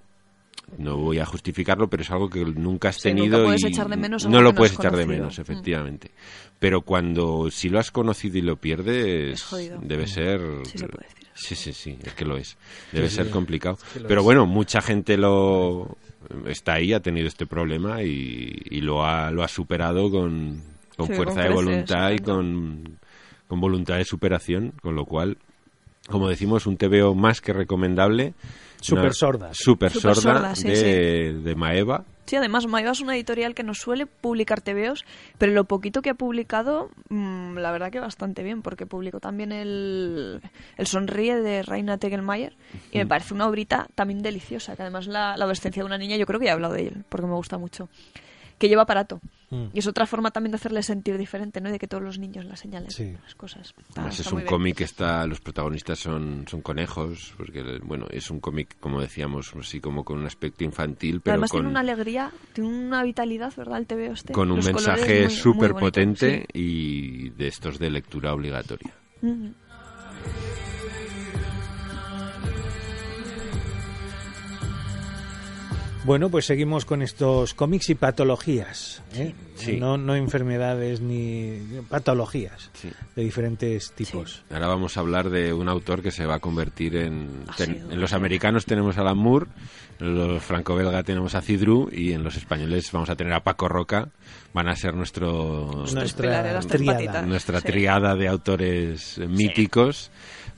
no 0.78 0.98
voy 0.98 1.20
a 1.20 1.26
justificarlo, 1.26 1.88
pero 1.90 2.04
es 2.04 2.12
algo 2.12 2.30
que 2.30 2.44
nunca 2.44 2.90
has 2.90 2.98
Sí, 2.98 3.10
nunca 3.10 3.22
tenido 3.22 3.44
puedes 3.46 3.64
y 3.64 3.68
echar 3.68 3.88
de 3.90 3.98
menos 3.98 4.26
no 4.26 4.42
lo 4.42 4.54
puedes 4.54 4.74
echar 4.74 4.96
de 4.96 5.06
menos, 5.06 5.38
Mm. 5.38 5.42
efectivamente. 5.42 6.12
Pero 6.60 6.82
cuando 6.82 7.50
si 7.52 7.70
lo 7.70 7.80
has 7.80 7.92
conocido 7.92 8.38
y 8.38 8.42
lo 8.42 8.58
pierdes, 8.58 9.46
debe 9.82 10.08
ser 10.08 10.42
Sí 10.66 10.78
se 10.78 10.88
puede 10.88 11.08
decir. 11.08 11.28
Sí, 11.36 11.56
sí, 11.56 11.72
sí, 11.74 11.98
es 12.04 12.14
que 12.14 12.26
lo 12.26 12.36
es. 12.36 12.58
Debe 12.92 13.10
Sí, 13.10 13.16
ser 13.18 13.26
sí, 13.28 13.32
complicado. 13.32 13.78
que 13.94 14.00
Pero 14.02 14.22
es. 14.22 14.26
bueno, 14.26 14.46
mucha 14.48 14.82
gente 14.82 15.18
lo 15.18 15.96
está 16.48 16.74
ahí, 16.74 16.94
ha 16.94 17.00
tenido 17.00 17.28
este 17.28 17.46
problema 17.46 18.02
y, 18.04 18.60
y 18.72 18.82
lo, 18.82 19.06
ha, 19.06 19.30
lo 19.32 19.44
ha 19.44 19.48
superado 19.48 20.10
con, 20.10 20.62
con 20.98 21.08
Sí, 21.08 21.14
fuerza 21.14 21.36
con 21.36 21.44
de 21.44 21.50
voluntad 21.54 22.12
y 22.12 22.18
con, 22.20 22.98
con 23.48 23.60
voluntad 23.62 23.98
de 23.98 24.04
superación, 24.06 24.74
con 24.82 24.96
lo 24.96 25.06
cual, 25.06 25.38
como 26.10 26.28
decimos, 26.28 26.66
un 26.66 26.76
TVO 26.78 27.14
más 27.14 27.40
que 27.40 27.54
recomendable. 27.54 28.34
Súper 28.82 29.14
sordas. 29.14 29.58
Súper 29.58 29.92
sorda 29.92 30.22
sorda, 30.22 30.56
sí, 30.56 30.70
de, 30.70 31.34
de 31.34 31.56
Maeva. 31.56 32.04
Sí, 32.28 32.36
además 32.36 32.68
Maiva 32.68 32.92
es 32.92 33.00
una 33.00 33.16
editorial 33.16 33.56
que 33.56 33.64
no 33.64 33.74
suele 33.74 34.06
publicar 34.06 34.60
TVOs, 34.60 35.06
pero 35.38 35.54
lo 35.54 35.64
poquito 35.64 36.02
que 36.02 36.10
ha 36.10 36.14
publicado, 36.14 36.90
mm, 37.08 37.58
la 37.58 37.72
verdad 37.72 37.90
que 37.90 38.02
bastante 38.02 38.44
bien, 38.44 38.62
porque 38.62 38.86
publicó 38.86 39.22
también 39.22 39.54
el, 39.54 40.42
el 40.76 40.88
Sonríe 40.88 41.38
de 41.38 41.64
Reina 41.64 41.98
Tegelmayer 41.98 42.54
y 42.92 42.98
me 42.98 43.08
parece 43.08 43.34
una 43.34 43.48
obrita 43.48 43.88
también 43.96 44.22
deliciosa, 44.22 44.76
que 44.76 44.82
además 44.82 45.08
la, 45.08 45.38
la 45.38 45.46
adolescencia 45.46 45.82
de 45.82 45.86
una 45.86 45.98
niña, 45.98 46.18
yo 46.18 46.26
creo 46.26 46.38
que 46.38 46.48
ya 46.48 46.52
he 46.52 46.56
hablado 46.56 46.74
de 46.74 46.88
él, 46.88 47.06
porque 47.08 47.28
me 47.28 47.34
gusta 47.36 47.58
mucho. 47.58 47.88
Que 48.58 48.68
lleva 48.70 48.84
aparato. 48.84 49.20
Mm. 49.50 49.66
Y 49.74 49.80
es 49.80 49.88
otra 49.88 50.06
forma 50.06 50.32
también 50.32 50.52
de 50.52 50.56
hacerle 50.58 50.84
sentir 50.84 51.18
diferente, 51.18 51.62
¿no? 51.62 51.70
Y 51.70 51.72
de 51.72 51.80
que 51.80 51.88
todos 51.88 52.04
los 52.04 52.18
niños 52.20 52.44
la 52.46 52.56
señalen 52.58 52.92
Sí. 52.92 53.16
las 53.24 53.36
cosas. 53.36 53.68
Está- 53.78 54.02
Además, 54.02 54.20
está 54.20 54.30
es 54.30 54.34
un 54.34 54.42
cómic 54.42 54.76
que 54.78 54.84
está, 54.84 55.26
los 55.28 55.40
protagonistas 55.40 56.00
son, 56.00 56.46
son 56.50 56.62
conejos, 56.62 57.34
porque, 57.38 57.80
bueno, 57.84 58.08
es 58.10 58.30
un 58.32 58.40
cómic, 58.40 58.76
como 58.80 59.00
decíamos, 59.00 59.54
así 59.56 59.80
como 59.80 60.04
con 60.04 60.18
un 60.20 60.26
aspecto 60.26 60.64
infantil, 60.64 61.22
pero 61.22 61.36
Además 61.36 61.52
con, 61.52 61.60
tiene 61.60 61.70
una 61.70 61.80
alegría, 61.80 62.32
tiene 62.54 62.70
una 62.70 63.04
vitalidad, 63.04 63.54
¿verdad? 63.56 63.78
El 63.78 63.86
TVO 63.88 64.14
este. 64.14 64.34
con 64.34 64.50
un 64.52 64.58
Los 64.58 64.66
mensaje 64.66 65.30
súper 65.30 65.74
potente 65.74 66.46
y 66.54 67.30
de 67.30 67.48
estos 67.48 67.80
de 67.80 67.90
lectura 67.90 68.34
obligatoria. 68.34 68.94
sí. 69.22 69.54
Bueno, 76.08 76.30
pues 76.30 76.46
seguimos 76.46 76.86
con 76.86 77.02
estos 77.02 77.54
cómics 77.54 77.90
y 77.90 77.96
patologías. 77.96 79.04
¿eh? 79.14 79.36
Sí. 79.56 79.76
No, 79.76 79.98
no 79.98 80.16
enfermedades 80.16 81.02
ni 81.02 81.60
patologías 81.90 82.70
Sí. 82.76 82.90
de 83.14 83.24
diferentes 83.24 83.92
tipos. 83.92 84.42
Ahora 84.50 84.68
vamos 84.68 84.96
a 84.96 85.02
hablar 85.02 85.30
de 85.30 85.52
un 85.52 85.68
autor 85.68 86.02
que 86.02 86.12
se 86.12 86.26
va 86.26 86.36
a 86.36 86.40
convertir 86.40 86.96
en... 86.96 87.44
Ten- 87.58 87.76
sido, 87.76 87.92
en 87.92 88.00
los 88.00 88.14
americanos 88.14 88.66
tenemos 88.66 88.98
a 88.98 89.02
Alan 89.02 89.18
Moore, 89.18 89.48
en 90.00 90.16
los 90.18 90.42
franco-belga 90.42 91.04
tenemos 91.04 91.36
a 91.36 91.42
Cidru 91.42 91.90
y 91.92 92.14
en 92.14 92.24
los 92.24 92.38
españoles 92.38 92.90
vamos 92.94 93.10
a 93.10 93.18
tener 93.18 93.34
a 93.34 93.44
Paco 93.44 93.68
Roca. 93.68 94.08
Van 94.54 94.70
a 94.70 94.78
ser 94.78 94.94
nuestro, 94.96 95.66
triada. 96.78 96.94
patitas. 96.96 97.28
nuestra 97.28 97.60
Sí. 97.60 97.68
triada 97.68 98.16
de 98.16 98.28
autores 98.30 99.18
míticos 99.28 100.10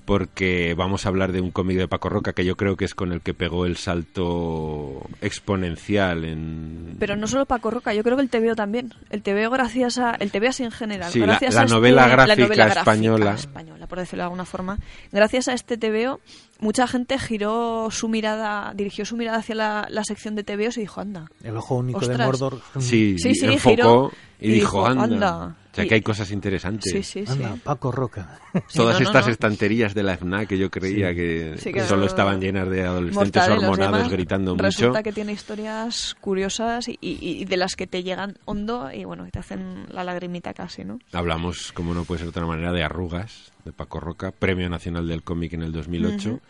porque 0.09 0.73
vamos 0.75 1.05
a 1.05 1.09
hablar 1.09 1.31
de 1.31 1.39
un 1.39 1.51
cómic 1.51 1.77
de 1.77 1.87
Paco 1.87 2.09
Roca 2.09 2.33
que 2.33 2.43
yo 2.43 2.57
creo 2.57 2.75
que 2.75 2.85
es 2.85 2.95
con 2.95 3.11
el 3.13 3.21
que 3.21 3.33
pegó 3.35 3.65
el 3.67 3.77
salto 3.77 5.07
exponencial 5.21 6.25
en... 6.25 6.95
Pero 6.99 7.15
no 7.15 7.27
solo 7.27 7.45
Paco 7.45 7.69
Roca, 7.69 7.93
yo 7.93 8.03
creo 8.03 8.17
que 8.17 8.23
el 8.23 8.29
TVO 8.29 8.55
también. 8.55 8.93
El 9.11 9.21
TVO 9.21 9.49
gracias 9.51 9.97
a... 9.99 10.15
El 10.15 10.31
TVO 10.31 10.49
así 10.49 10.63
en 10.63 10.71
general. 10.71 11.11
Sí, 11.11 11.19
la- 11.19 11.27
gracias 11.27 11.53
la 11.53 11.61
a 11.61 11.63
este- 11.65 11.75
novela 11.75 12.01
la 12.01 12.07
gráfica 12.09 12.35
novela 12.43 12.65
gráfica 12.65 12.79
española. 12.81 13.33
española, 13.35 13.87
por 13.87 13.99
decirlo 13.99 14.21
de 14.21 14.25
alguna 14.25 14.45
forma. 14.45 14.79
Gracias 15.11 15.47
a 15.47 15.53
este 15.53 15.77
TVO, 15.77 16.19
mucha 16.59 16.87
gente 16.87 17.17
giró 17.17 17.89
su 17.91 18.07
mirada, 18.09 18.73
dirigió 18.75 19.05
su 19.05 19.15
mirada 19.17 19.37
hacia 19.39 19.55
la, 19.55 19.87
la 19.89 20.03
sección 20.03 20.35
de 20.35 20.43
TVOs 20.43 20.77
y 20.77 20.81
dijo, 20.81 21.01
anda. 21.01 21.25
El 21.43 21.57
ojo 21.57 21.75
único 21.75 21.99
de 21.99 22.07
Ostras. 22.07 22.27
Mordor. 22.27 22.61
Sí, 22.79 23.15
Sí, 23.17 23.33
sí, 23.35 23.45
enfocó 23.45 23.69
giró 23.69 24.11
y, 24.39 24.49
y 24.49 24.53
dijo, 24.53 24.85
anda. 24.85 25.03
anda. 25.03 25.55
O 25.71 25.75
sea, 25.75 25.85
que 25.87 25.93
hay 25.93 26.01
cosas 26.01 26.31
interesantes. 26.31 26.91
Sí, 26.91 27.03
sí, 27.03 27.25
sí. 27.25 27.31
Anda, 27.31 27.55
Paco 27.63 27.91
Roca. 27.91 28.39
Sí, 28.67 28.79
Todas 28.79 28.95
no, 28.95 29.01
no, 29.01 29.05
estas 29.09 29.27
no. 29.27 29.31
estanterías 29.31 29.93
de 29.93 30.01
la 30.01 30.17
FNAC 30.17 30.49
que 30.49 30.57
yo 30.57 30.71
creía 30.71 31.09
Sí. 31.11 31.15
que, 31.15 31.55
Sí, 31.59 31.71
que 31.71 31.83
solo 31.83 32.07
estaban 32.07 32.41
llenas 32.41 32.67
de 32.69 32.83
adolescentes 32.83 33.47
hormonados 33.47 34.09
gritando 34.09 34.55
Resulta 34.57 34.89
mucho. 34.99 35.03
que 35.03 35.11
tiene 35.13 35.33
historias 35.33 36.15
curiosas 36.19 36.87
y, 36.87 36.97
y- 36.99 37.17
y 37.21 37.45
de 37.45 37.57
las 37.57 37.75
que 37.75 37.85
te 37.85 38.01
llegan 38.01 38.37
hondo 38.45 38.91
y 38.91 39.03
bueno, 39.05 39.27
te 39.31 39.37
hacen 39.39 39.85
la 39.91 40.03
lagrimita 40.03 40.53
casi, 40.55 40.83
¿no? 40.83 40.97
Hablamos, 41.13 41.71
como 41.73 41.93
no 41.93 42.03
puede 42.05 42.19
ser 42.19 42.25
de 42.25 42.29
otra 42.31 42.45
manera, 42.47 42.71
de 42.73 42.83
Arrugas, 42.83 43.51
de 43.69 43.73
Paco 43.73 43.99
Roca, 43.99 44.31
Premio 44.31 44.69
Nacional 44.69 45.07
del 45.07 45.23
Cómic 45.23 45.53
en 45.53 45.61
el 45.63 45.71
2008. 45.71 46.29
Ujú. 46.29 46.41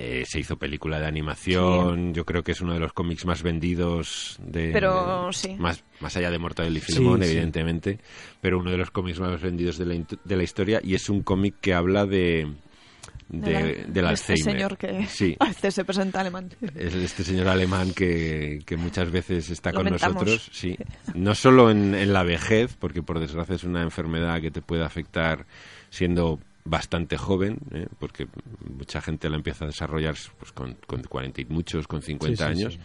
Eh, 0.00 0.24
se 0.28 0.38
hizo 0.38 0.56
película 0.56 1.00
de 1.00 1.06
animación, 1.06 2.14
yo 2.14 2.24
creo 2.24 2.44
que 2.44 2.52
es 2.52 2.60
uno 2.60 2.72
de 2.72 2.78
los 2.78 2.92
cómics 2.92 3.24
más 3.26 3.42
vendidos 3.42 4.36
de... 4.40 4.70
Pero 4.72 5.26
de- 5.26 5.32
sí. 5.32 5.56
Más, 5.58 5.82
más 5.98 6.16
allá 6.16 6.30
de 6.30 6.38
Mortadelo 6.38 6.78
y 6.78 6.80
Filemón, 6.80 7.20
Sí, 7.20 7.26
sí. 7.26 7.32
evidentemente, 7.32 7.98
pero 8.40 8.60
uno 8.60 8.70
de 8.70 8.76
los 8.76 8.92
cómics 8.92 9.18
más 9.18 9.40
vendidos 9.42 9.76
de 9.76 9.86
la, 9.86 9.94
de 10.24 10.36
la 10.36 10.42
historia 10.44 10.80
y 10.84 10.94
es 10.94 11.08
un 11.08 11.22
cómic 11.22 11.56
que 11.60 11.74
habla 11.74 12.06
de... 12.06 12.46
de- 13.28 13.52
la- 13.52 13.62
del 13.62 13.92
de 13.92 14.00
Alzheimer. 14.00 14.38
Este 14.38 14.50
señor 14.52 14.78
que 14.78 15.06
Sí. 15.08 15.36
a 15.40 15.46
veces 15.46 15.74
se 15.74 15.84
presenta 15.84 16.20
alemán. 16.20 16.48
Es 16.76 16.94
este 16.94 17.24
señor 17.24 17.48
alemán 17.48 17.92
que, 17.92 18.60
que 18.64 18.76
muchas 18.76 19.10
veces 19.10 19.50
está 19.50 19.72
Lo 19.72 19.78
con 19.78 19.84
mentamos. 19.86 20.14
nosotros, 20.22 20.48
sí. 20.52 20.76
No 21.14 21.34
solo 21.34 21.72
en, 21.72 21.96
en 21.96 22.12
la 22.12 22.22
vejez, 22.22 22.76
porque 22.78 23.02
por 23.02 23.18
desgracia 23.18 23.56
es 23.56 23.64
una 23.64 23.82
enfermedad 23.82 24.40
que 24.40 24.52
te 24.52 24.62
puede 24.62 24.84
afectar 24.84 25.44
siendo 25.90 26.38
bastante 26.64 27.16
joven, 27.16 27.58
¿eh? 27.72 27.86
porque 27.98 28.26
mucha 28.76 29.00
gente 29.00 29.28
la 29.30 29.36
empieza 29.36 29.64
a 29.64 29.68
desarrollar 29.68 30.16
pues, 30.38 30.52
con, 30.52 30.74
con 30.86 31.02
40 31.02 31.40
y 31.40 31.44
muchos, 31.46 31.86
con 31.86 32.02
50 32.02 32.36
Sí, 32.36 32.36
sí, 32.36 32.42
años, 32.62 32.74
sí. 32.74 32.80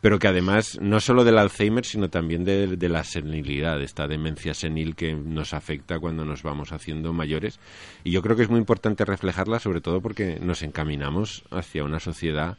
pero 0.00 0.18
que 0.18 0.28
además 0.28 0.78
no 0.80 0.98
solo 1.00 1.24
del 1.24 1.36
Alzheimer, 1.38 1.84
sino 1.84 2.08
también 2.08 2.44
de, 2.44 2.76
de 2.76 2.88
la 2.88 3.04
senilidad, 3.04 3.82
esta 3.82 4.06
demencia 4.06 4.54
senil 4.54 4.96
que 4.96 5.14
nos 5.14 5.52
afecta 5.52 5.98
cuando 5.98 6.24
nos 6.24 6.42
vamos 6.42 6.72
haciendo 6.72 7.12
mayores. 7.12 7.60
Y 8.02 8.12
yo 8.12 8.22
creo 8.22 8.36
que 8.36 8.44
es 8.44 8.50
muy 8.50 8.60
importante 8.60 9.04
reflejarla, 9.04 9.58
sobre 9.60 9.80
todo 9.80 10.00
porque 10.00 10.38
nos 10.40 10.62
encaminamos 10.62 11.44
hacia 11.50 11.84
una 11.84 12.00
sociedad, 12.00 12.56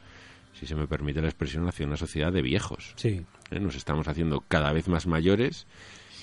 si 0.52 0.66
se 0.66 0.76
me 0.76 0.86
permite 0.86 1.20
la 1.20 1.28
expresión, 1.28 1.66
hacia 1.66 1.86
una 1.86 1.96
sociedad 1.96 2.32
de 2.32 2.42
viejos. 2.42 2.92
Sí. 2.96 3.24
¿eh? 3.50 3.60
Nos 3.60 3.74
estamos 3.74 4.06
haciendo 4.06 4.44
cada 4.46 4.72
vez 4.72 4.86
más 4.86 5.06
mayores 5.08 5.66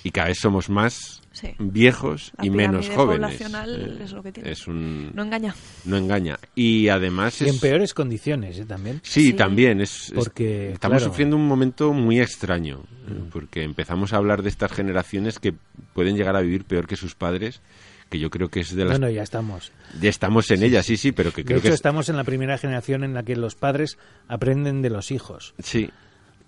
y 0.07 0.11
cada 0.11 0.27
vez 0.29 0.39
somos 0.39 0.69
más 0.69 1.21
Sí. 1.33 1.49
viejos 1.59 2.31
La 2.39 2.45
y 2.47 2.49
menos 2.49 2.89
jóvenes. 2.89 3.39
¿eh? 3.39 3.97
es 4.03 4.11
lo 4.11 4.23
que 4.23 4.31
tiene. 4.31 4.49
Es 4.51 4.67
un... 4.67 5.11
No 5.13 5.21
engaña. 5.21 5.53
no 5.85 5.95
engaña. 5.97 6.39
Y 6.55 6.87
además 6.87 7.39
Y 7.41 7.45
es... 7.45 7.53
en 7.53 7.59
peores 7.59 7.93
condiciones, 7.93 8.57
¿eh? 8.57 8.65
También. 8.65 8.99
Sí, 9.03 9.21
Sí. 9.27 9.33
también. 9.33 9.79
Es, 9.81 10.07
es- 10.07 10.13
Porque, 10.13 10.71
estamos 10.71 10.97
claro. 10.97 11.11
sufriendo 11.11 11.35
un 11.35 11.47
momento 11.47 11.93
muy 11.93 12.19
extraño, 12.19 12.81
eh, 13.07 13.21
porque 13.31 13.61
empezamos 13.63 14.13
a 14.13 14.17
hablar 14.17 14.41
de 14.41 14.49
estas 14.49 14.71
generaciones 14.71 15.37
que 15.37 15.53
pueden 15.93 16.15
llegar 16.15 16.35
a 16.35 16.41
vivir 16.41 16.65
peor 16.65 16.87
que 16.87 16.95
sus 16.95 17.13
padres, 17.13 17.61
que 18.09 18.17
yo 18.17 18.31
creo 18.31 18.49
que 18.49 18.61
es 18.61 18.73
de 18.75 18.85
las... 18.85 18.97
Bueno, 18.97 19.13
ya 19.13 19.21
estamos. 19.21 19.71
Ya 20.01 20.09
estamos 20.09 20.49
en 20.49 20.63
ellas, 20.63 20.85
sí, 20.87 20.97
sí, 20.97 21.11
pero 21.11 21.31
que 21.31 21.41
De 21.41 21.45
creo 21.45 21.57
hecho, 21.57 21.63
que 21.63 21.67
es- 21.69 21.75
estamos 21.75 22.09
en 22.09 22.15
la 22.17 22.23
primera 22.23 22.57
generación 22.57 23.03
en 23.03 23.13
la 23.13 23.21
que 23.21 23.35
los 23.35 23.53
padres 23.53 23.99
aprenden 24.27 24.81
de 24.81 24.89
los 24.89 25.11
hijos. 25.11 25.53
Sí, 25.59 25.89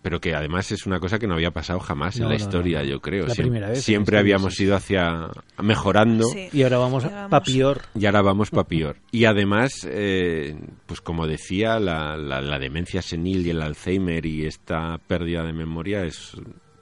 pero 0.01 0.21
que 0.21 0.33
además 0.33 0.71
es 0.71 0.85
una 0.85 0.99
cosa 0.99 1.19
que 1.19 1.27
no 1.27 1.33
había 1.33 1.51
pasado 1.51 1.79
jamás 1.79 2.17
No, 2.17 2.23
en 2.25 2.29
la 2.31 2.37
no, 2.37 2.41
historia, 2.43 2.77
no, 2.79 2.83
no. 2.85 2.89
yo 2.91 2.99
creo. 3.01 3.27
La 3.27 3.35
primera 3.35 3.69
vez 3.69 3.83
Siempre 3.83 4.17
habíamos 4.17 4.59
ido 4.59 4.75
hacia 4.75 5.27
mejorando. 5.61 6.25
Sí. 6.29 6.47
Y 6.53 6.63
ahora 6.63 6.77
vamos 6.77 7.03
a 7.03 7.07
ahora 7.07 7.21
pa' 7.29 7.39
vamos- 7.39 7.53
peor. 7.53 7.81
Y 7.95 8.05
ahora 8.05 8.21
vamos 8.21 8.49
para 8.49 8.63
peor. 8.67 8.95
Y 9.11 9.25
además, 9.25 9.85
eh, 9.89 10.57
pues 10.85 11.01
como 11.01 11.27
decía, 11.27 11.79
la, 11.79 12.15
la- 12.17 12.41
la 12.41 12.59
demencia 12.59 13.01
senil 13.01 13.45
y 13.45 13.49
el 13.49 13.61
Alzheimer 13.61 14.25
y 14.25 14.45
esta 14.45 14.97
pérdida 15.05 15.43
de 15.43 15.53
memoria 15.53 16.05
es 16.05 16.33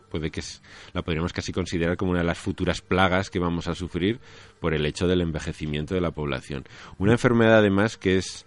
puede 0.10 0.32
que 0.32 0.40
es, 0.40 0.62
la 0.94 1.02
podríamos 1.02 1.34
casi 1.34 1.52
considerar 1.52 1.98
como 1.98 2.12
una 2.12 2.22
de 2.22 2.26
las 2.28 2.38
futuras 2.38 2.82
plagas 2.82 3.30
que 3.30 3.40
vamos 3.40 3.68
a 3.68 3.76
sufrir 3.76 4.20
por 4.62 4.74
el 4.74 4.86
hecho 4.86 5.06
del 5.06 5.20
envejecimiento 5.20 5.94
de 5.96 6.00
la 6.02 6.12
población. 6.12 6.64
Una 6.98 7.12
enfermedad 7.12 7.58
además 7.58 7.98
que 7.98 8.16
es 8.18 8.46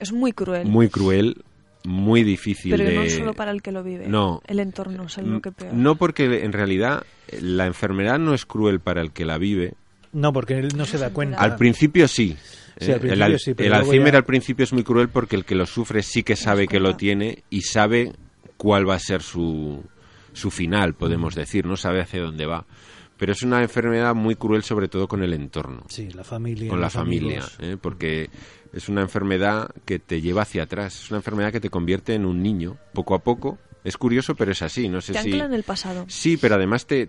Es 0.00 0.12
muy 0.12 0.32
cruel. 0.32 0.66
muy 0.66 0.88
cruel, 0.88 1.42
muy 1.84 2.22
difícil 2.24 2.70
pero 2.76 2.84
de... 2.88 2.94
no 2.96 3.08
solo 3.08 3.34
para 3.34 3.50
el 3.50 3.62
que 3.62 3.72
lo 3.72 3.82
vive. 3.82 4.08
No. 4.08 4.42
El 4.46 4.58
entorno 4.60 5.04
es 5.06 5.18
lo 5.18 5.40
que 5.40 5.52
peor. 5.52 5.72
No 5.74 5.96
porque 5.96 6.44
en 6.44 6.52
realidad 6.52 7.04
la 7.40 7.66
enfermedad 7.66 8.18
no 8.18 8.34
es 8.34 8.44
cruel 8.46 8.80
para 8.80 9.00
el 9.00 9.12
que 9.12 9.24
la 9.24 9.38
vive. 9.38 9.74
No, 10.12 10.32
porque 10.32 10.58
él 10.58 10.68
no 10.76 10.84
se 10.86 10.98
da 10.98 11.10
cuenta. 11.10 11.38
Al 11.38 11.56
principio 11.56 12.08
sí. 12.08 12.36
Sí, 12.80 12.92
al 12.92 12.98
Eh, 12.98 13.00
principio 13.00 13.12
el, 13.12 13.22
al- 13.22 13.38
sí, 13.38 13.54
pero 13.54 13.66
el 13.66 13.70
luego 13.72 13.84
Alzheimer 13.90 14.12
ya- 14.12 14.18
al 14.18 14.24
principio 14.24 14.64
es 14.64 14.72
muy 14.72 14.82
cruel 14.84 15.08
porque 15.08 15.36
el 15.36 15.44
que 15.44 15.54
lo 15.54 15.66
sufre 15.66 16.02
sí 16.02 16.22
que 16.22 16.36
sabe 16.36 16.66
que 16.68 16.78
lo 16.80 16.96
tiene 16.96 17.42
y 17.50 17.62
sabe 17.62 18.12
cuál 18.56 18.88
va 18.88 18.94
a 18.94 18.98
ser 19.00 19.22
su, 19.22 19.82
su 20.32 20.50
final, 20.50 20.94
podemos 20.94 21.34
decir, 21.34 21.66
no 21.66 21.76
sabe 21.76 22.00
hacia 22.00 22.20
dónde 22.22 22.46
va. 22.46 22.64
Pero 23.18 23.32
es 23.32 23.42
una 23.42 23.60
enfermedad 23.62 24.14
muy 24.14 24.36
cruel 24.36 24.62
sobre 24.62 24.88
todo 24.88 25.08
con 25.08 25.22
el 25.22 25.32
entorno, 25.34 25.82
Sí, 25.88 26.08
la 26.10 26.24
familia. 26.24 26.70
con 26.70 26.80
la 26.80 26.88
familia. 26.90 27.44
¿eh? 27.58 27.76
porque 27.80 28.30
es 28.72 28.88
una 28.88 29.00
enfermedad 29.02 29.70
que 29.84 29.98
te 29.98 30.20
lleva 30.20 30.42
hacia 30.42 30.62
atrás, 30.62 31.02
es 31.04 31.10
una 31.10 31.18
enfermedad 31.18 31.50
que 31.52 31.60
te 31.60 31.68
convierte 31.70 32.14
en 32.14 32.24
un 32.26 32.42
niño, 32.42 32.76
poco 32.92 33.14
a 33.14 33.18
poco. 33.20 33.58
Es 33.84 33.96
curioso, 33.96 34.34
pero 34.34 34.52
es 34.52 34.60
así, 34.60 34.88
no 34.88 35.00
sé 35.00 35.12
Te 35.14 35.22
si... 35.22 35.30
ancla 35.30 35.44
en 35.46 35.54
el 35.54 35.62
pasado. 35.62 36.04
Sí, 36.08 36.36
pero 36.36 36.56
además 36.56 36.84
te, 36.86 37.08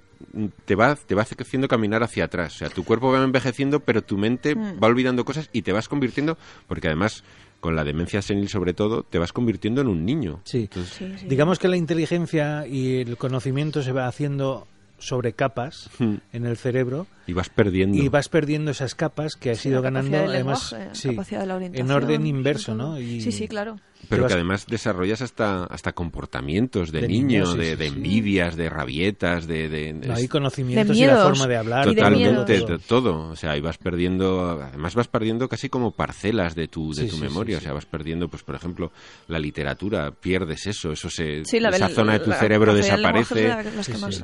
te, 0.65 0.75
va, 0.75 0.95
te 0.95 1.13
va 1.15 1.23
haciendo 1.23 1.67
caminar 1.67 2.03
hacia 2.03 2.25
atrás. 2.25 2.55
O 2.55 2.57
sea, 2.59 2.69
tu 2.69 2.83
cuerpo 2.85 3.11
va 3.11 3.21
envejeciendo, 3.23 3.79
pero 3.81 4.01
tu 4.03 4.17
mente 4.17 4.55
Mm. 4.55 4.81
va 4.81 4.87
olvidando 4.87 5.25
cosas 5.25 5.49
y 5.51 5.63
te 5.63 5.73
vas 5.73 5.89
convirtiendo, 5.89 6.37
porque 6.67 6.87
además, 6.87 7.23
con 7.59 7.75
la 7.75 7.83
demencia 7.83 8.21
senil 8.21 8.47
sobre 8.49 8.73
todo, 8.73 9.03
te 9.03 9.17
vas 9.19 9.33
convirtiendo 9.33 9.81
en 9.81 9.87
un 9.87 10.05
niño. 10.05 10.41
Sí. 10.45 10.59
Entonces, 10.71 10.93
Sí, 10.93 11.13
sí. 11.17 11.27
Digamos 11.27 11.59
que 11.59 11.67
la 11.67 11.75
inteligencia 11.75 12.65
y 12.67 12.97
el 13.01 13.17
conocimiento 13.17 13.81
se 13.81 13.91
va 13.91 14.07
haciendo 14.07 14.67
sobre 14.99 15.33
capas 15.33 15.89
Hmm. 15.99 16.15
en 16.33 16.45
el 16.45 16.57
cerebro 16.57 17.07
y 17.27 17.33
vas 17.33 17.49
perdiendo. 17.49 17.97
y 17.97 18.07
vas 18.09 18.29
perdiendo 18.29 18.71
esas 18.71 18.95
capas 18.95 19.35
que 19.35 19.51
has 19.51 19.59
Sí, 19.59 19.69
ido 19.69 19.81
ganando 19.81 20.17
además 20.17 20.71
lenguaje, 20.71 20.95
sí, 20.95 21.09
capacidad 21.09 21.41
de 21.41 21.45
la 21.47 21.55
en 21.65 21.91
orden 21.91 22.25
inverso. 22.27 22.75
¿no? 22.75 22.99
Y- 22.99 23.21
Sí, 23.21 23.31
sí, 23.31 23.47
claro. 23.47 23.77
Pero 24.07 24.25
que 24.27 24.33
además 24.33 24.65
desarrollas 24.67 25.21
hasta, 25.21 25.65
hasta 25.65 25.91
comportamientos 25.93 26.91
de, 26.91 27.01
De 27.01 27.07
niño, 27.07 27.43
niño, 27.43 27.45
sí, 27.51 27.57
de, 27.57 27.71
sí, 27.71 27.75
de 27.75 27.89
sí. 27.89 27.95
envidias, 27.95 28.55
de 28.55 28.69
rabietas, 28.69 29.45
de... 29.45 29.69
de- 29.69 29.93
No, 29.93 30.15
hay 30.15 30.27
conocimientos 30.27 30.97
De 30.97 31.03
y 31.03 31.05
la 31.07 31.17
forma 31.23 31.47
de 31.47 31.57
hablar. 31.57 31.85
Totalmente, 31.85 32.59
todo. 32.61 32.67
de 32.67 32.79
todo. 32.79 33.29
O 33.29 33.35
sea, 33.35 33.57
y 33.57 33.61
vas 33.61 33.77
perdiendo, 33.77 34.61
además 34.61 34.95
vas 34.95 35.07
perdiendo 35.07 35.47
casi 35.49 35.69
como 35.69 35.91
parcelas 35.91 36.55
de 36.55 36.67
tu, 36.67 36.93
de 36.93 37.03
Sí, 37.03 37.09
tu 37.09 37.15
sí, 37.17 37.21
memoria. 37.21 37.57
sí, 37.57 37.61
O 37.61 37.63
sea, 37.65 37.73
vas 37.73 37.85
perdiendo, 37.85 38.29
pues 38.29 38.43
por 38.43 38.55
ejemplo, 38.55 38.91
la 39.27 39.37
literatura, 39.39 40.11
pierdes 40.11 40.65
eso, 40.67 40.91
eso 40.91 41.09
se, 41.09 41.43
Sí, 41.45 41.59
la, 41.59 41.69
esa 41.69 41.89
la- 41.89 41.93
zona 41.93 42.13
de 42.13 42.19
tu 42.19 42.29
la 42.29 42.37
cerebro 42.37 42.73
desaparece. 42.73 43.53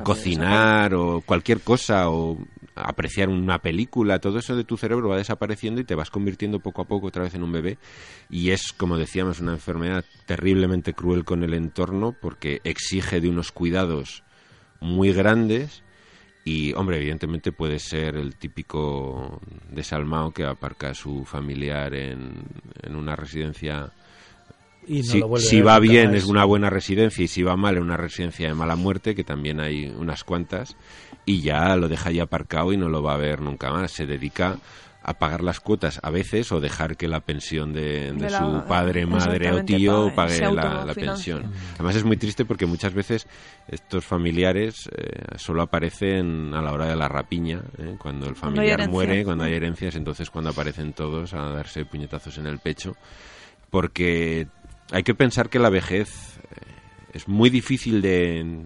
Cocinar 0.04 0.94
o 0.94 1.22
cualquier 1.22 1.62
cosa 1.62 2.10
o 2.10 2.38
apreciar 2.76 3.30
una 3.30 3.60
película, 3.60 4.20
todo 4.20 4.40
eso 4.40 4.56
de 4.56 4.64
tu 4.64 4.78
cerebro 4.78 5.10
va 5.10 5.18
desapareciendo 5.18 5.82
y 5.82 5.86
te 5.86 5.96
vas 5.96 6.10
convirtiendo 6.10 6.60
poco 6.60 6.82
a 6.82 6.86
poco 6.86 7.08
otra 7.08 7.24
vez 7.24 7.34
en 7.34 7.44
un 7.44 7.52
bebé. 7.52 7.78
Y 8.30 8.52
es, 8.52 8.74
como 8.74 8.98
decíamos, 8.98 9.40
una 9.40 9.54
enfermedad 9.54 10.04
terriblemente 10.26 10.94
cruel 10.94 11.24
con 11.24 11.44
el 11.44 11.54
entorno 11.54 12.16
porque 12.22 12.62
exige 12.64 13.22
de 13.22 13.30
unos 13.30 13.52
cuidados 13.52 14.24
muy 14.82 15.14
grandes 15.14 15.84
y, 16.48 16.74
hombre, 16.74 16.98
evidentemente 16.98 17.52
puede 17.52 17.80
ser 17.80 18.16
el 18.16 18.36
típico 18.36 19.42
desalmado 19.72 20.32
que 20.32 20.46
aparca 20.46 20.90
a 20.90 20.94
su 20.94 21.26
familiar 21.26 21.96
en, 21.96 22.44
en 22.84 22.96
una 22.96 23.16
residencia. 23.16 23.92
Y 24.86 25.00
no 25.00 25.04
si 25.04 25.20
lo 25.20 25.38
si 25.38 25.62
va 25.62 25.80
bien 25.80 26.14
es 26.14 26.26
una 26.26 26.46
buena 26.46 26.70
residencia 26.70 27.24
y 27.24 27.28
si 27.28 27.42
va 27.42 27.56
mal 27.56 27.78
es 27.78 27.82
una 27.82 27.98
residencia 27.98 28.48
de 28.48 28.54
mala 28.54 28.76
muerte, 28.76 29.16
que 29.16 29.24
también 29.24 29.60
hay 29.60 29.88
unas 29.88 30.24
cuantas, 30.24 30.78
y 31.26 31.42
ya 31.42 31.76
lo 31.76 31.88
deja 31.88 32.10
ahí 32.10 32.20
aparcado 32.20 32.72
y 32.74 32.78
no 32.78 32.90
lo 32.90 33.02
va 33.02 33.14
a 33.14 33.18
ver 33.18 33.42
nunca 33.42 33.72
más. 33.72 33.92
Se 33.92 34.06
dedica 34.06 34.58
a 35.08 35.14
pagar 35.20 35.44
las 35.44 35.60
cuotas 35.60 36.00
a 36.02 36.10
veces 36.10 36.52
o 36.52 36.60
dejar 36.60 36.98
que 36.98 37.08
la 37.08 37.20
pensión 37.20 37.74
de, 37.74 38.12
de 38.12 38.14
De 38.14 38.30
la- 38.32 38.40
su 38.40 38.68
padre, 38.68 39.06
madre 39.06 39.52
o 39.52 39.64
tío 39.64 40.12
pague, 40.16 40.40
la, 40.52 40.94
pensión. 40.96 41.52
Además 41.76 41.96
es 41.98 42.04
muy 42.04 42.18
triste 42.18 42.44
porque 42.44 42.66
muchas 42.66 42.92
veces 42.96 43.28
estos 43.68 44.04
familiares 44.04 44.90
eh, 44.98 45.38
solo 45.38 45.62
aparecen 45.62 46.56
a 46.56 46.62
la 46.64 46.72
hora 46.74 46.88
de 46.88 46.96
la 46.96 47.08
rapiña, 47.08 47.62
¿eh? 47.78 47.96
cuando 48.00 48.28
el 48.28 48.36
familiar 48.36 48.90
muere, 48.90 49.24
cuando 49.24 49.44
hay 49.44 49.54
herencias, 49.54 49.96
entonces 49.96 50.32
cuando 50.32 50.50
aparecen 50.50 50.94
todos 50.94 51.36
a 51.36 51.52
darse 51.52 51.86
puñetazos 51.86 52.40
en 52.40 52.48
el 52.48 52.58
pecho, 52.58 52.96
porque 53.70 54.48
hay 54.92 55.04
que 55.04 55.14
pensar 55.14 55.50
que 55.50 55.60
la 55.60 55.70
vejez 55.70 56.40
eh, 56.40 56.56
es 57.14 57.28
muy 57.28 57.52
difícil 57.52 58.02
de 58.02 58.66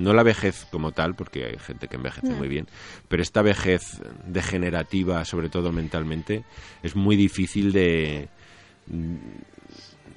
no 0.00 0.12
la 0.12 0.22
vejez 0.22 0.66
como 0.70 0.92
tal, 0.92 1.14
porque 1.14 1.44
hay 1.44 1.58
gente 1.58 1.88
que 1.88 1.96
envejece 1.96 2.30
muy 2.34 2.48
bien, 2.48 2.66
pero 3.08 3.22
esta 3.22 3.42
vejez 3.42 4.00
degenerativa, 4.26 5.24
sobre 5.24 5.48
todo 5.48 5.72
mentalmente, 5.72 6.44
es 6.82 6.96
muy 6.96 7.16
difícil 7.16 7.72
de 7.72 8.28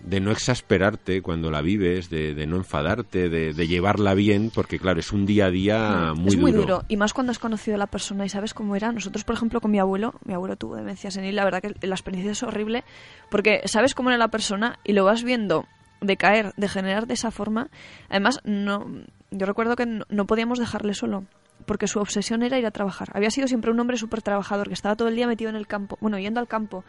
de 0.03 0.19
no 0.19 0.31
exasperarte 0.31 1.21
cuando 1.21 1.49
la 1.49 1.61
vives, 1.61 2.09
de, 2.09 2.33
de 2.33 2.45
no 2.45 2.57
enfadarte, 2.57 3.29
de, 3.29 3.53
de 3.53 3.67
llevarla 3.67 4.13
bien, 4.13 4.51
porque 4.53 4.77
claro, 4.77 4.99
es 4.99 5.11
un 5.11 5.25
día 5.25 5.45
a 5.45 5.49
día 5.49 6.13
muy, 6.15 6.27
es 6.27 6.37
muy 6.37 6.51
duro. 6.51 6.63
duro. 6.63 6.85
Y 6.89 6.97
más 6.97 7.13
cuando 7.13 7.31
has 7.31 7.39
conocido 7.39 7.75
a 7.75 7.77
la 7.77 7.87
persona 7.87 8.25
y 8.25 8.29
sabes 8.29 8.53
cómo 8.53 8.75
era. 8.75 8.91
Nosotros, 8.91 9.23
por 9.23 9.35
ejemplo, 9.35 9.61
con 9.61 9.71
mi 9.71 9.79
abuelo, 9.79 10.13
mi 10.25 10.33
abuelo 10.33 10.57
tuvo 10.57 10.75
demencia 10.75 11.09
senil, 11.09 11.35
la 11.35 11.45
verdad 11.45 11.61
que 11.61 11.87
la 11.87 11.95
experiencia 11.95 12.31
es 12.31 12.43
horrible, 12.43 12.83
porque 13.29 13.61
sabes 13.65 13.95
cómo 13.95 14.09
era 14.09 14.17
la 14.17 14.27
persona 14.27 14.77
y 14.83 14.93
lo 14.93 15.05
vas 15.05 15.23
viendo 15.23 15.65
decaer, 16.03 16.53
degenerar 16.57 17.07
de 17.07 17.13
esa 17.15 17.31
forma. 17.31 17.69
Además, 18.09 18.39
no, 18.43 18.85
yo 19.31 19.45
recuerdo 19.45 19.75
que 19.75 19.85
no, 19.85 20.05
no 20.09 20.25
podíamos 20.25 20.59
dejarle 20.59 20.93
solo. 20.93 21.25
Porque 21.65 21.87
su 21.87 21.99
obsesión 21.99 22.43
era 22.43 22.59
ir 22.59 22.65
a 22.65 22.71
trabajar. 22.71 23.09
Había 23.13 23.31
sido 23.31 23.47
siempre 23.47 23.71
un 23.71 23.79
hombre 23.79 23.95
súper 23.97 24.21
trabajador 24.21 24.67
que 24.67 24.73
estaba 24.73 24.95
todo 24.95 25.07
el 25.07 25.15
día 25.15 25.27
metido 25.27 25.49
en 25.49 25.55
el 25.55 25.67
campo, 25.67 25.97
bueno, 26.01 26.19
yendo 26.19 26.39
al 26.41 26.47
campo, 26.47 26.83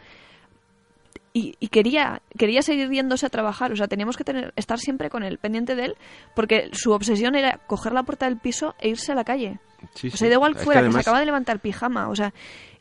y, 1.35 1.55
y 1.59 1.67
quería 1.67 2.21
quería 2.37 2.61
seguir 2.61 2.89
yéndose 2.89 3.25
a 3.25 3.29
trabajar 3.29 3.73
o 3.73 3.75
sea 3.75 3.89
teníamos 3.89 4.15
que 4.15 4.23
tener 4.23 4.53
estar 4.55 4.79
siempre 4.79 5.09
con 5.09 5.21
él 5.21 5.37
pendiente 5.37 5.75
de 5.75 5.85
él 5.85 5.95
porque 6.33 6.69
su 6.71 6.91
obsesión 6.93 7.35
era 7.35 7.59
coger 7.67 7.91
la 7.91 8.03
puerta 8.03 8.25
del 8.25 8.37
piso 8.37 8.73
e 8.79 8.87
irse 8.87 9.11
a 9.11 9.15
la 9.15 9.25
calle 9.25 9.59
Sí, 9.93 10.07
o 10.07 10.11
sí. 10.11 10.17
sea 10.17 10.29
da 10.29 10.35
igual 10.35 10.53
Es 10.53 10.59
que 10.59 10.63
fuera 10.63 10.81
que, 10.81 10.91
se 10.93 10.99
acaba 10.99 11.19
de 11.19 11.25
levantar 11.25 11.59
pijama 11.59 12.07
o 12.07 12.15
sea 12.15 12.33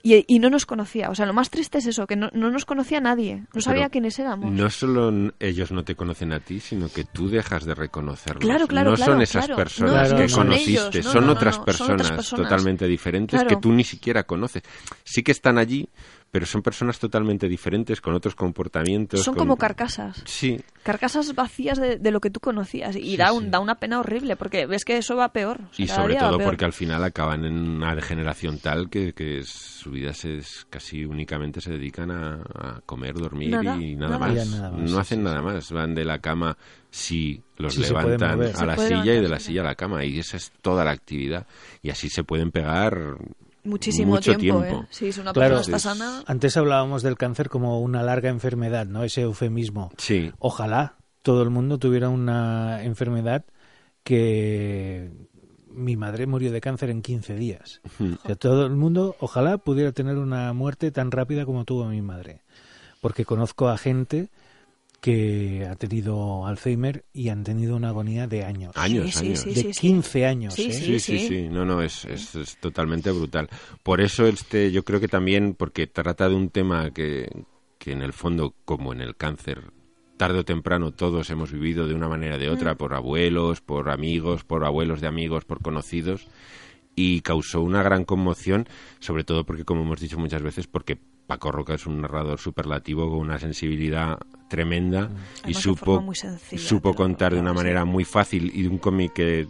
y, 0.05 0.25
y 0.29 0.39
no 0.39 0.51
nos 0.51 0.67
conocía 0.67 1.09
o 1.11 1.15
sea 1.17 1.27
lo 1.27 1.33
más 1.33 1.51
triste 1.51 1.79
es 1.79 1.87
eso 1.87 2.07
que 2.07 2.15
no, 2.15 2.29
no 2.35 2.51
nos 2.51 2.65
conocía 2.65 3.01
nadie 3.01 3.45
no 3.55 3.61
sabía 3.61 3.89
quiénes 3.89 4.17
éramos 4.21 4.53
No 4.53 4.71
solo 4.71 5.11
ellos 5.41 5.73
no 5.73 5.83
te 5.83 5.97
conocen 5.97 6.33
a 6.33 6.39
ti, 6.41 6.61
sino 6.61 6.89
que 6.91 7.05
tú 7.05 7.29
dejas 7.29 7.65
de 7.65 7.75
reconocerlos. 7.75 8.45
Claro, 8.45 8.67
claro, 8.69 8.91
no 8.91 8.97
claro, 8.97 9.13
son 9.15 9.23
esas 9.23 9.49
personas 9.49 10.11
No, 10.11 10.17
que 10.17 10.23
no 10.25 10.29
son 10.29 10.47
conociste, 10.49 10.99
ellos, 10.99 11.07
son, 11.13 11.29
otras 11.31 11.55
son 11.57 11.65
personas 11.65 11.95
otras 11.95 12.11
personas. 12.13 12.43
totalmente 12.51 12.87
diferentes 12.87 13.41
Claro. 13.41 13.49
que 13.49 13.57
tú 13.63 13.73
ni 13.73 13.83
siquiera 13.85 14.25
conoces. 14.25 14.63
Sí 15.03 15.23
que 15.23 15.33
están 15.33 15.57
allí, 15.59 15.89
pero 16.35 16.47
son 16.47 16.63
personas 16.63 16.99
totalmente 16.99 17.47
diferentes, 17.49 18.01
con 18.01 18.13
otros 18.13 18.35
comportamientos. 18.35 19.23
son 19.23 19.35
con- 19.37 19.45
como 19.45 19.57
carcasas 19.57 20.21
Sí, 20.27 20.61
carcasas 20.83 21.33
vacías 21.37 21.79
de, 21.79 21.97
de 21.97 22.11
lo 22.11 22.21
que 22.21 22.29
tú 22.29 22.41
conocías 22.41 22.97
y 22.97 23.13
Sí, 23.13 23.17
da, 23.17 23.33
un, 23.33 23.45
sí. 23.45 23.51
da 23.51 23.61
una 23.61 23.77
pena 23.77 24.01
horrible 24.01 24.35
porque 24.35 24.67
ves 24.67 24.85
que 24.85 24.97
eso 24.97 25.15
va 25.15 25.29
peor 25.33 25.61
o 25.71 25.73
sea, 25.75 25.85
y 25.85 25.87
sobre 25.87 26.17
todo 26.17 26.41
porque 26.41 26.65
al 26.65 26.73
final 26.73 27.05
acaban 27.05 27.45
en 27.45 27.57
una 27.57 27.95
degeneración 27.95 28.59
tal 28.59 28.91
que, 28.91 29.13
que 29.13 29.39
es- 29.39 29.49
su 29.49 29.93
vida 29.93 30.13
se 30.13 30.39
es, 30.39 30.67
casi 30.69 31.05
únicamente 31.05 31.61
se 31.61 31.71
dedican 31.71 32.11
a, 32.11 32.43
a 32.55 32.81
comer, 32.85 33.15
dormir 33.15 33.51
Nada, 33.51 33.77
y 33.81 33.95
nada, 33.95 34.19
nada. 34.19 34.19
más. 34.19 34.35
Ya 34.35 34.45
nada 34.57 34.71
más, 34.73 34.91
No 34.91 34.99
hacen 34.99 35.23
nada 35.23 35.41
más. 35.41 35.71
Van 35.71 35.95
de 35.95 36.05
la 36.05 36.19
cama 36.19 36.57
si 36.91 37.43
los 37.59 37.75
Sí, 37.75 37.83
levantan 37.83 38.43
a 38.43 38.67
la 38.67 38.77
silla 38.77 39.15
y 39.15 39.21
de 39.21 39.29
la 39.29 39.39
silla 39.39 39.61
a 39.61 39.65
la 39.67 39.75
cama. 39.77 40.05
Y 40.05 40.19
esa 40.19 40.37
es 40.37 40.51
toda 40.63 40.85
la 40.85 40.91
actividad. 40.91 41.47
Y 41.81 41.91
así 41.91 42.09
se 42.09 42.25
pueden 42.25 42.51
pegar 42.51 43.19
muchísimo 43.65 44.13
mucho 44.13 44.37
tiempo, 44.37 44.63
tiempo. 44.63 44.83
¿eh? 44.85 44.87
sí 44.91 45.13
si 45.13 45.21
una 45.21 45.33
Claro. 45.33 45.57
persona 45.57 45.77
está 45.77 45.91
sana 45.91 46.23
Antes 46.27 46.57
hablábamos 46.57 47.03
del 47.03 47.17
cáncer 47.17 47.49
como 47.49 47.81
una 47.81 48.03
larga 48.03 48.29
enfermedad, 48.31 48.87
¿no? 48.87 49.03
Ese 49.05 49.23
eufemismo. 49.23 49.91
Sí, 49.99 50.31
Ojalá 50.39 50.97
todo 51.23 51.43
el 51.43 51.51
mundo 51.51 51.79
tuviera 51.79 52.09
una 52.11 52.83
enfermedad 52.83 53.45
que 54.05 55.11
mi 55.69 55.97
madre 55.97 56.27
murió 56.27 56.53
de 56.53 56.61
cáncer 56.61 56.91
en 56.91 57.03
15 57.03 57.35
días. 57.35 57.81
O 58.23 58.27
sea, 58.27 58.37
todo 58.37 58.67
el 58.67 58.77
mundo, 58.77 59.17
ojalá 59.19 59.59
pudiera 59.59 59.91
tener 59.93 60.19
una 60.19 60.53
muerte 60.53 60.91
tan 60.93 61.11
rápida 61.11 61.45
como 61.45 61.65
tuvo 61.65 61.87
mi 61.87 62.01
madre. 62.03 62.43
Porque 63.01 63.25
conozco 63.25 63.69
a 63.69 63.77
gente 63.79 64.29
que 65.05 65.67
ha 65.71 65.75
tenido 65.77 66.47
Alzheimer 66.47 67.05
y 67.13 67.29
han 67.29 67.45
tenido 67.45 67.77
una 67.77 67.91
agonía 67.91 68.27
de 68.27 68.43
años. 68.43 68.75
años, 68.75 69.15
Sí, 69.15 69.27
años. 69.27 69.41
sí, 69.41 69.49
de 69.51 69.55
sí, 69.57 69.73
sí. 69.75 69.81
15 69.81 70.25
años, 70.27 70.55
Sí, 70.55 70.63
¿eh? 70.71 70.73
sí. 70.73 70.99
Sí, 70.99 70.99
sí, 70.99 71.29
sí, 71.29 71.49
no, 71.51 71.67
no, 71.67 71.83
es, 71.83 72.07
es, 72.07 72.35
es 72.35 72.57
totalmente 72.57 73.11
brutal. 73.11 73.51
Por 73.83 74.01
eso 74.01 74.27
este, 74.27 74.73
yo 74.73 74.83
creo 74.83 75.01
que 75.01 75.09
también, 75.09 75.55
porque 75.59 75.87
trata 75.87 76.27
de 76.31 76.35
un 76.35 76.49
tema 76.49 76.91
que, 76.91 77.29
que 77.77 77.93
en 77.93 78.01
el 78.01 78.15
fondo, 78.15 78.55
como 78.65 78.95
en 78.95 79.03
el 79.03 79.15
cáncer, 79.15 79.65
tarde 80.17 80.39
o 80.39 80.45
temprano 80.47 80.91
todos 80.93 81.29
hemos 81.29 81.53
vivido 81.53 81.87
de 81.87 81.93
una 81.95 82.09
manera 82.09 82.37
o 82.37 82.39
de 82.39 82.49
otra, 82.49 82.77
por 82.77 82.95
abuelos, 82.95 83.61
por 83.61 83.91
amigos, 83.91 84.43
por 84.43 84.65
abuelos 84.65 85.03
de 85.03 85.07
amigos, 85.07 85.45
por 85.45 85.61
conocidos, 85.61 86.27
y 86.97 87.21
causó 87.23 87.61
una 87.63 87.83
gran 87.83 88.05
conmoción, 88.05 88.69
sobre 89.01 89.25
todo 89.25 89.45
porque, 89.45 89.65
como 89.65 89.83
hemos 89.83 90.01
dicho 90.01 90.19
muchas 90.19 90.43
veces, 90.43 90.67
porque 90.67 90.99
Paco 91.27 91.51
Roca 91.51 91.75
es 91.75 91.87
un 91.87 92.01
narrador 92.03 92.39
superlativo 92.39 93.09
con 93.09 93.19
una 93.21 93.39
sensibilidad 93.39 94.19
tremenda 94.49 94.99
y 94.99 95.03
Además, 95.03 95.45
de 95.47 95.55
supo, 95.55 96.15
sencilla, 96.15 96.63
supo 96.63 96.95
contar 96.95 97.35
de 97.35 97.41
una 97.41 97.51
sí. 97.53 97.57
manera 97.57 97.85
muy 97.85 98.05
fácil 98.05 98.51
y 98.55 98.63
de 98.63 98.69
un 98.69 98.79
cómic 98.79 99.13
que 99.15 99.47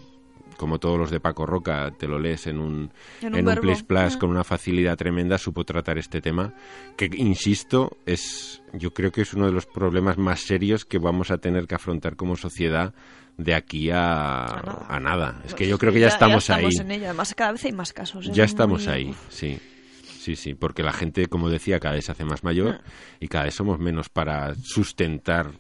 como 0.57 0.79
todos 0.79 0.97
los 0.97 1.11
de 1.11 1.19
Paco 1.19 1.47
Roca, 1.47 1.91
te 1.99 2.07
lo 2.07 2.19
lees 2.19 2.47
en 2.47 2.61
un, 2.61 2.93
En 3.21 3.33
un 3.33 3.35
en 3.35 3.41
un 3.41 3.45
verbo. 3.47 3.63
Plis 3.63 3.83
Plas 3.83 4.15
Ah. 4.15 4.19
con 4.21 4.31
una 4.31 4.45
facilidad 4.45 4.97
tremenda, 4.97 5.37
supo 5.37 5.65
tratar 5.65 5.99
este 5.99 6.21
tema, 6.21 6.55
que, 6.97 7.11
insisto, 7.13 7.97
es 8.07 8.63
yo 8.73 8.93
creo 8.95 9.11
que 9.11 9.23
es 9.23 9.35
uno 9.35 9.47
de 9.47 9.53
los 9.53 9.67
problemas 9.67 10.17
más 10.17 10.41
serios 10.41 10.85
que 10.85 10.99
vamos 10.99 11.33
a 11.33 11.39
tener 11.39 11.67
que 11.67 11.75
afrontar 11.75 12.15
como 12.15 12.37
sociedad 12.37 12.95
de 13.37 13.55
aquí 13.55 13.91
a, 13.91 14.45
A 14.45 14.63
nada. 14.63 14.87
a 14.89 15.01
nada. 15.01 15.41
Es 15.45 15.53
que 15.55 15.59
Pues 15.65 15.71
yo 15.71 15.79
creo 15.79 15.93
que 15.93 16.01
ya, 16.01 16.09
estamos, 16.09 16.49
ahí. 16.51 16.69
en 16.81 16.91
ella. 16.91 17.09
Además, 17.09 17.35
cada 17.35 17.53
vez 17.53 17.65
hay 17.65 17.73
más 17.73 17.93
casos. 17.93 18.27
¿eh? 18.27 18.31
Ya 18.33 18.45
Es 18.45 18.51
estamos 18.53 18.85
muy- 18.87 18.93
ahí, 18.95 19.15
sí. 19.29 19.59
Sí, 20.19 20.37
sí, 20.37 20.55
porque 20.55 20.83
la 20.83 20.93
gente, 20.93 21.27
como 21.27 21.51
decía, 21.51 21.79
cada 21.81 21.97
vez 21.97 22.07
se 22.07 22.13
hace 22.13 22.25
más 22.25 22.45
mayor 22.45 22.81
Ah. 22.81 22.91
y 23.21 23.29
cada 23.29 23.45
vez 23.45 23.55
somos 23.55 23.79
menos 23.79 24.09
para 24.09 24.55
sustentar 24.55 25.51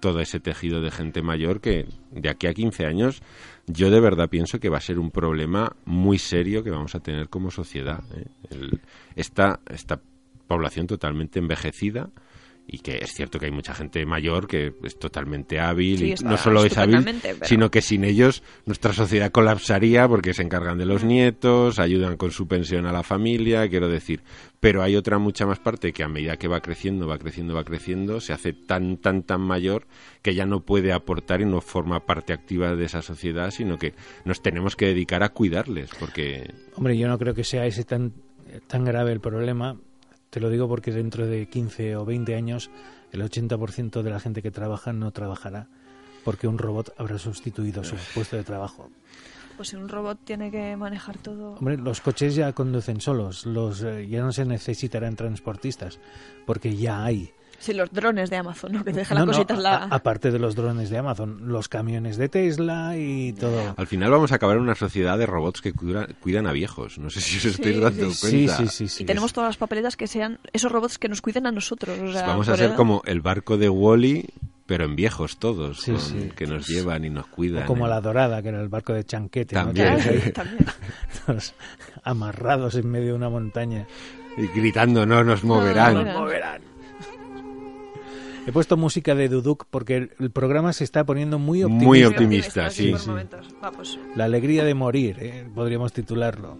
todo 0.00 0.20
ese 0.20 0.40
tejido 0.40 0.80
de 0.80 0.90
gente 0.90 1.22
mayor 1.22 1.60
que 1.60 1.86
de 2.12 2.28
aquí 2.28 2.46
a 2.46 2.54
15 2.54 2.86
años 2.86 3.20
yo 3.66 3.90
de 3.90 3.98
verdad 4.00 4.28
pienso 4.28 4.60
que 4.60 4.68
va 4.68 4.78
a 4.78 4.80
ser 4.80 4.98
un 4.98 5.10
problema 5.10 5.74
muy 5.84 6.18
serio 6.18 6.62
que 6.64 6.70
vamos 6.70 6.94
a 6.94 7.00
tener 7.00 7.28
como 7.28 7.50
sociedad. 7.50 8.02
¿eh? 8.16 8.24
El- 8.50 8.80
esta, 9.16 9.60
esta 9.68 10.00
población 10.46 10.86
totalmente 10.86 11.38
envejecida 11.40 12.10
y 12.70 12.80
que 12.80 12.98
es 12.98 13.14
cierto 13.14 13.38
que 13.38 13.46
hay 13.46 13.50
mucha 13.50 13.74
gente 13.74 14.04
mayor 14.04 14.46
que 14.46 14.74
es 14.84 14.98
totalmente 14.98 15.58
hábil 15.58 15.98
Sí, 15.98 16.14
y 16.20 16.24
no 16.24 16.36
solo 16.36 16.64
es 16.64 16.76
hábil, 16.76 17.02
pero- 17.22 17.38
sino 17.46 17.70
que 17.70 17.80
sin 17.80 18.04
ellos 18.04 18.42
nuestra 18.66 18.92
sociedad 18.92 19.30
colapsaría 19.32 20.06
porque 20.06 20.34
se 20.34 20.42
encargan 20.42 20.76
de 20.76 20.84
Mm. 20.84 20.88
los 20.88 21.02
nietos, 21.02 21.78
ayudan 21.78 22.18
con 22.18 22.30
su 22.30 22.46
pensión 22.46 22.84
a 22.84 22.92
la 22.92 23.02
familia, 23.02 23.66
quiero 23.70 23.88
decir. 23.88 24.20
Pero 24.60 24.82
hay 24.82 24.96
otra 24.96 25.18
mucha 25.18 25.46
más 25.46 25.60
parte 25.60 25.92
que 25.94 26.02
a 26.02 26.08
medida 26.08 26.36
que 26.36 26.46
va 26.46 26.60
creciendo, 26.60 27.06
va 27.06 27.16
creciendo, 27.18 27.54
va 27.54 27.64
creciendo, 27.64 28.20
se 28.20 28.34
hace 28.34 28.52
tan, 28.52 28.98
tan, 28.98 29.22
tan 29.22 29.40
mayor 29.40 29.86
que 30.20 30.34
ya 30.34 30.44
no 30.44 30.60
puede 30.60 30.92
aportar 30.92 31.40
y 31.40 31.46
no 31.46 31.60
forma 31.62 32.04
parte 32.04 32.34
activa 32.34 32.74
de 32.76 32.84
esa 32.84 33.00
sociedad, 33.00 33.50
sino 33.50 33.78
que 33.78 33.94
nos 34.26 34.42
tenemos 34.42 34.76
que 34.76 34.86
dedicar 34.86 35.22
a 35.22 35.30
cuidarles, 35.30 35.88
porque 35.98 36.52
Hombre, 36.74 36.98
yo 36.98 37.08
no 37.08 37.18
creo 37.18 37.32
que 37.34 37.44
sea 37.44 37.64
ese 37.66 37.84
tan, 37.84 38.12
tan 38.66 38.84
grave 38.84 39.12
el 39.12 39.20
problema. 39.20 39.78
Te 40.30 40.40
lo 40.40 40.50
digo 40.50 40.68
porque 40.68 40.92
dentro 40.92 41.26
de 41.26 41.48
15 41.48 41.96
o 41.96 42.04
20 42.04 42.34
años 42.34 42.70
el 43.12 43.22
80% 43.22 44.02
de 44.02 44.10
la 44.10 44.20
gente 44.20 44.42
que 44.42 44.50
trabaja 44.50 44.92
no 44.92 45.10
trabajará 45.10 45.68
porque 46.28 46.46
un 46.46 46.58
robot 46.58 46.92
habrá 46.98 47.18
sustituido 47.18 47.82
su 47.84 47.96
puesto 48.14 48.36
de 48.36 48.44
trabajo. 48.44 48.90
Pues 49.56 49.70
si 49.70 49.76
un 49.76 49.88
robot 49.88 50.18
tiene 50.24 50.50
que 50.50 50.76
manejar 50.76 51.16
todo. 51.16 51.54
Hombre, 51.54 51.78
los 51.78 52.02
coches 52.02 52.34
ya 52.34 52.52
conducen 52.52 53.00
solos, 53.00 53.46
los 53.46 53.82
eh, 53.82 54.06
ya 54.06 54.20
no 54.20 54.30
se 54.30 54.44
necesitarán 54.44 55.16
transportistas 55.16 55.98
porque 56.46 56.76
ya 56.76 57.02
hay. 57.02 57.32
Sí, 57.60 57.72
los 57.74 57.90
drones 57.90 58.30
de 58.30 58.36
Amazon, 58.36 58.72
¿no? 58.72 58.84
Que 58.84 58.92
te 58.92 59.00
dejan 59.00 59.18
No, 59.18 59.26
las 59.26 59.36
no, 59.36 59.42
cositas 59.44 59.58
a- 59.58 59.62
la... 59.62 59.76
a- 59.76 59.84
aparte 59.96 60.30
de 60.30 60.38
los 60.38 60.54
drones 60.54 60.90
de 60.90 60.98
Amazon, 60.98 61.48
los 61.48 61.68
camiones 61.68 62.16
de 62.16 62.28
Tesla 62.28 62.96
y 62.96 63.32
todo. 63.32 63.74
Al 63.76 63.86
final 63.88 64.10
vamos 64.12 64.30
a 64.30 64.36
acabar 64.36 64.56
en 64.56 64.62
una 64.62 64.76
sociedad 64.76 65.18
de 65.18 65.26
robots 65.26 65.60
que 65.60 65.72
cuida- 65.72 66.06
cuidan 66.20 66.46
a 66.46 66.52
viejos. 66.52 66.98
No 66.98 67.10
sé 67.10 67.20
si 67.20 67.36
os 67.38 67.44
estáis 67.46 67.74
Sí, 67.76 67.80
dando 67.82 68.10
Sí, 68.12 68.20
cuenta. 68.46 68.56
sí, 68.58 68.66
sí, 68.68 68.88
sí. 68.88 69.02
y 69.02 69.06
tenemos 69.06 69.32
todas 69.32 69.48
las 69.48 69.56
papeletas 69.56 69.96
que 69.96 70.06
sean 70.06 70.38
esos 70.52 70.70
robots 70.70 70.98
que 70.98 71.08
nos 71.08 71.20
cuiden 71.20 71.46
a 71.46 71.52
nosotros. 71.52 71.98
o 71.98 72.12
sea, 72.12 72.26
Vamos 72.28 72.48
a 72.48 72.56
ser 72.56 72.74
como 72.74 73.02
el 73.06 73.20
barco 73.20 73.56
de 73.56 73.68
Wally, 73.68 74.26
pero 74.66 74.84
en 74.84 74.94
viejos 74.94 75.38
todos, 75.38 75.80
Sí, 75.80 75.92
con- 75.92 76.00
sí. 76.00 76.30
que 76.36 76.46
nos 76.46 76.68
llevan 76.68 77.04
y 77.04 77.10
nos 77.10 77.24
O 77.24 77.30
cuidan. 77.30 77.66
como 77.66 77.86
¿eh? 77.86 77.90
la 77.90 78.00
dorada, 78.00 78.40
que 78.40 78.50
era 78.50 78.60
el 78.60 78.68
barco 78.68 78.92
de 78.92 79.02
chanquete. 79.02 79.56
¿no? 79.56 79.64
También. 79.64 79.88
Ahí, 80.00 80.30
También. 80.32 80.64
todos 81.26 81.54
amarrados 82.04 82.74
en 82.76 82.88
medio 82.88 83.08
de 83.08 83.14
una 83.14 83.30
montaña. 83.30 83.86
Y 84.36 84.46
gritando, 84.56 85.04
no 85.06 85.24
nos 85.24 85.42
moverán. 85.42 85.94
No, 85.94 86.04
no. 86.04 86.20
moverán. 86.20 86.62
He 88.48 88.52
puesto 88.52 88.78
música 88.78 89.14
de 89.14 89.28
Duduk 89.28 89.66
porque 89.68 89.96
el, 89.96 90.10
el 90.18 90.30
programa 90.30 90.72
se 90.72 90.82
está 90.82 91.04
poniendo 91.04 91.38
muy 91.38 91.62
optimista. 91.64 91.86
Muy 91.86 92.04
optimista, 92.04 92.70
sí. 92.70 92.94
Sí. 92.96 93.10
Va, 93.62 93.70
pues, 93.70 93.98
La 94.16 94.24
alegría 94.24 94.64
de 94.64 94.72
morir, 94.72 95.18
¿eh? 95.20 95.46
podríamos 95.54 95.92
titularlo. 95.92 96.56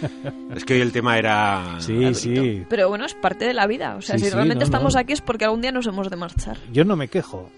Es 0.54 0.64
que 0.66 0.74
hoy 0.74 0.80
el 0.82 0.92
tema 0.92 1.16
era... 1.16 1.76
Sí, 1.78 2.12
sí. 2.14 2.64
Pero 2.68 2.90
bueno, 2.90 3.06
es 3.06 3.14
parte 3.14 3.46
de 3.46 3.54
la 3.54 3.66
vida. 3.66 3.96
O 3.96 4.02
sea, 4.02 4.16
Sí, 4.18 4.24
si 4.24 4.28
sí, 4.30 4.34
realmente 4.34 4.60
no, 4.62 4.66
estamos 4.66 4.92
no. 4.94 5.00
aquí 5.00 5.14
es 5.14 5.22
porque 5.22 5.46
algún 5.46 5.62
día 5.62 5.72
nos 5.72 5.86
hemos 5.86 6.10
de 6.10 6.16
marchar. 6.16 6.58
Yo 6.72 6.84
no 6.84 6.96
me 6.96 7.08
quejo. 7.08 7.50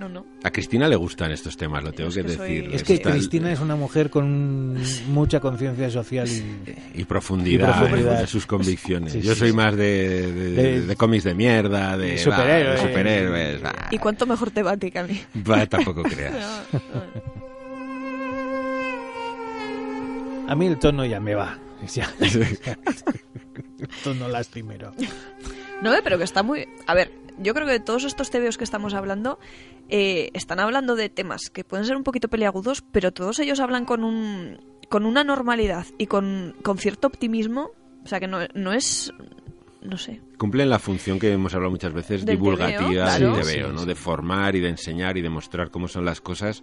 No, 0.00 0.08
no. 0.08 0.26
A 0.42 0.50
Cristina 0.50 0.88
le 0.88 0.96
gustan 0.96 1.30
estos 1.30 1.56
temas, 1.56 1.84
lo 1.84 1.92
tengo 1.92 2.08
Es 2.10 2.16
que, 2.16 2.22
que 2.24 2.28
soy- 2.34 2.54
decir. 2.62 2.74
Es 2.74 2.82
que 2.82 2.94
Está- 2.94 3.12
Cristina 3.12 3.52
es 3.52 3.60
una 3.60 3.76
mujer 3.76 4.10
con 4.10 4.76
mucha 5.08 5.38
conciencia 5.38 5.88
social 5.88 6.28
y... 6.28 7.00
Y 7.00 7.04
profundidad, 7.04 7.68
Y 7.68 7.78
profundidad. 7.78 8.20
en 8.22 8.26
sus 8.26 8.44
convicciones. 8.44 9.12
Sí, 9.12 9.20
Yo 9.22 9.36
soy 9.36 9.50
sí. 9.50 9.56
más 9.56 9.76
de, 9.76 10.32
de, 10.32 10.50
De- 10.50 10.80
de 10.82 10.96
cómics 10.96 11.22
de 11.22 11.34
mierda, 11.34 11.96
de, 11.96 12.18
superhéroes. 12.18 13.60
¿Y 13.92 13.98
cuánto 13.98 14.26
mejor 14.26 14.50
te 14.50 14.64
va 14.64 14.72
a 14.72 14.76
ti 14.76 14.90
que 14.90 14.98
a 14.98 15.04
mí? 15.04 15.20
Va, 15.48 15.64
tampoco 15.66 16.02
creas. 16.02 16.34
No, 16.72 16.80
no. 17.00 17.44
A 20.50 20.54
mí 20.54 20.66
el 20.66 20.78
tono 20.78 21.04
ya 21.06 21.20
me 21.20 21.34
va. 21.34 21.58
Ya. 21.94 22.08
el 22.20 23.88
tono 24.02 24.28
lastimero. 24.28 24.92
No, 25.84 25.94
eh, 25.94 26.00
pero 26.02 26.16
que 26.16 26.24
está 26.24 26.42
muy... 26.42 26.66
A 26.86 26.94
ver, 26.94 27.12
yo 27.38 27.52
creo 27.52 27.66
que 27.66 27.74
de 27.74 27.80
todos 27.80 28.04
estos 28.04 28.30
tebeos 28.30 28.56
que 28.56 28.64
estamos 28.64 28.94
hablando, 28.94 29.38
eh, 29.90 30.30
están 30.32 30.58
hablando 30.58 30.96
de 30.96 31.10
temas 31.10 31.50
que 31.50 31.62
pueden 31.62 31.84
ser 31.84 31.96
un 31.96 32.04
poquito 32.04 32.28
peliagudos, 32.28 32.82
pero 32.90 33.12
todos 33.12 33.38
ellos 33.38 33.60
hablan 33.60 33.84
con 33.84 34.02
un 34.02 34.58
con 34.88 35.06
una 35.06 35.24
normalidad 35.24 35.86
y 35.98 36.06
con, 36.06 36.54
con 36.62 36.78
cierto 36.78 37.06
optimismo. 37.06 37.72
O 38.02 38.08
sea, 38.08 38.18
que 38.18 38.26
no, 38.26 38.38
no 38.54 38.72
es... 38.72 39.12
No 39.82 39.98
sé. 39.98 40.22
Cumplen 40.38 40.70
la 40.70 40.78
función 40.78 41.18
que 41.18 41.30
hemos 41.30 41.52
hablado 41.54 41.70
muchas 41.70 41.92
veces, 41.92 42.24
Del 42.24 42.36
divulgativa 42.36 42.78
tebeo, 42.78 43.34
del 43.34 43.42
claro. 43.42 43.46
tebeo, 43.46 43.72
¿no? 43.72 43.84
De 43.84 43.94
formar 43.94 44.56
y 44.56 44.60
de 44.60 44.70
enseñar 44.70 45.18
y 45.18 45.20
de 45.20 45.28
mostrar 45.28 45.70
cómo 45.70 45.88
son 45.88 46.06
las 46.06 46.22
cosas 46.22 46.62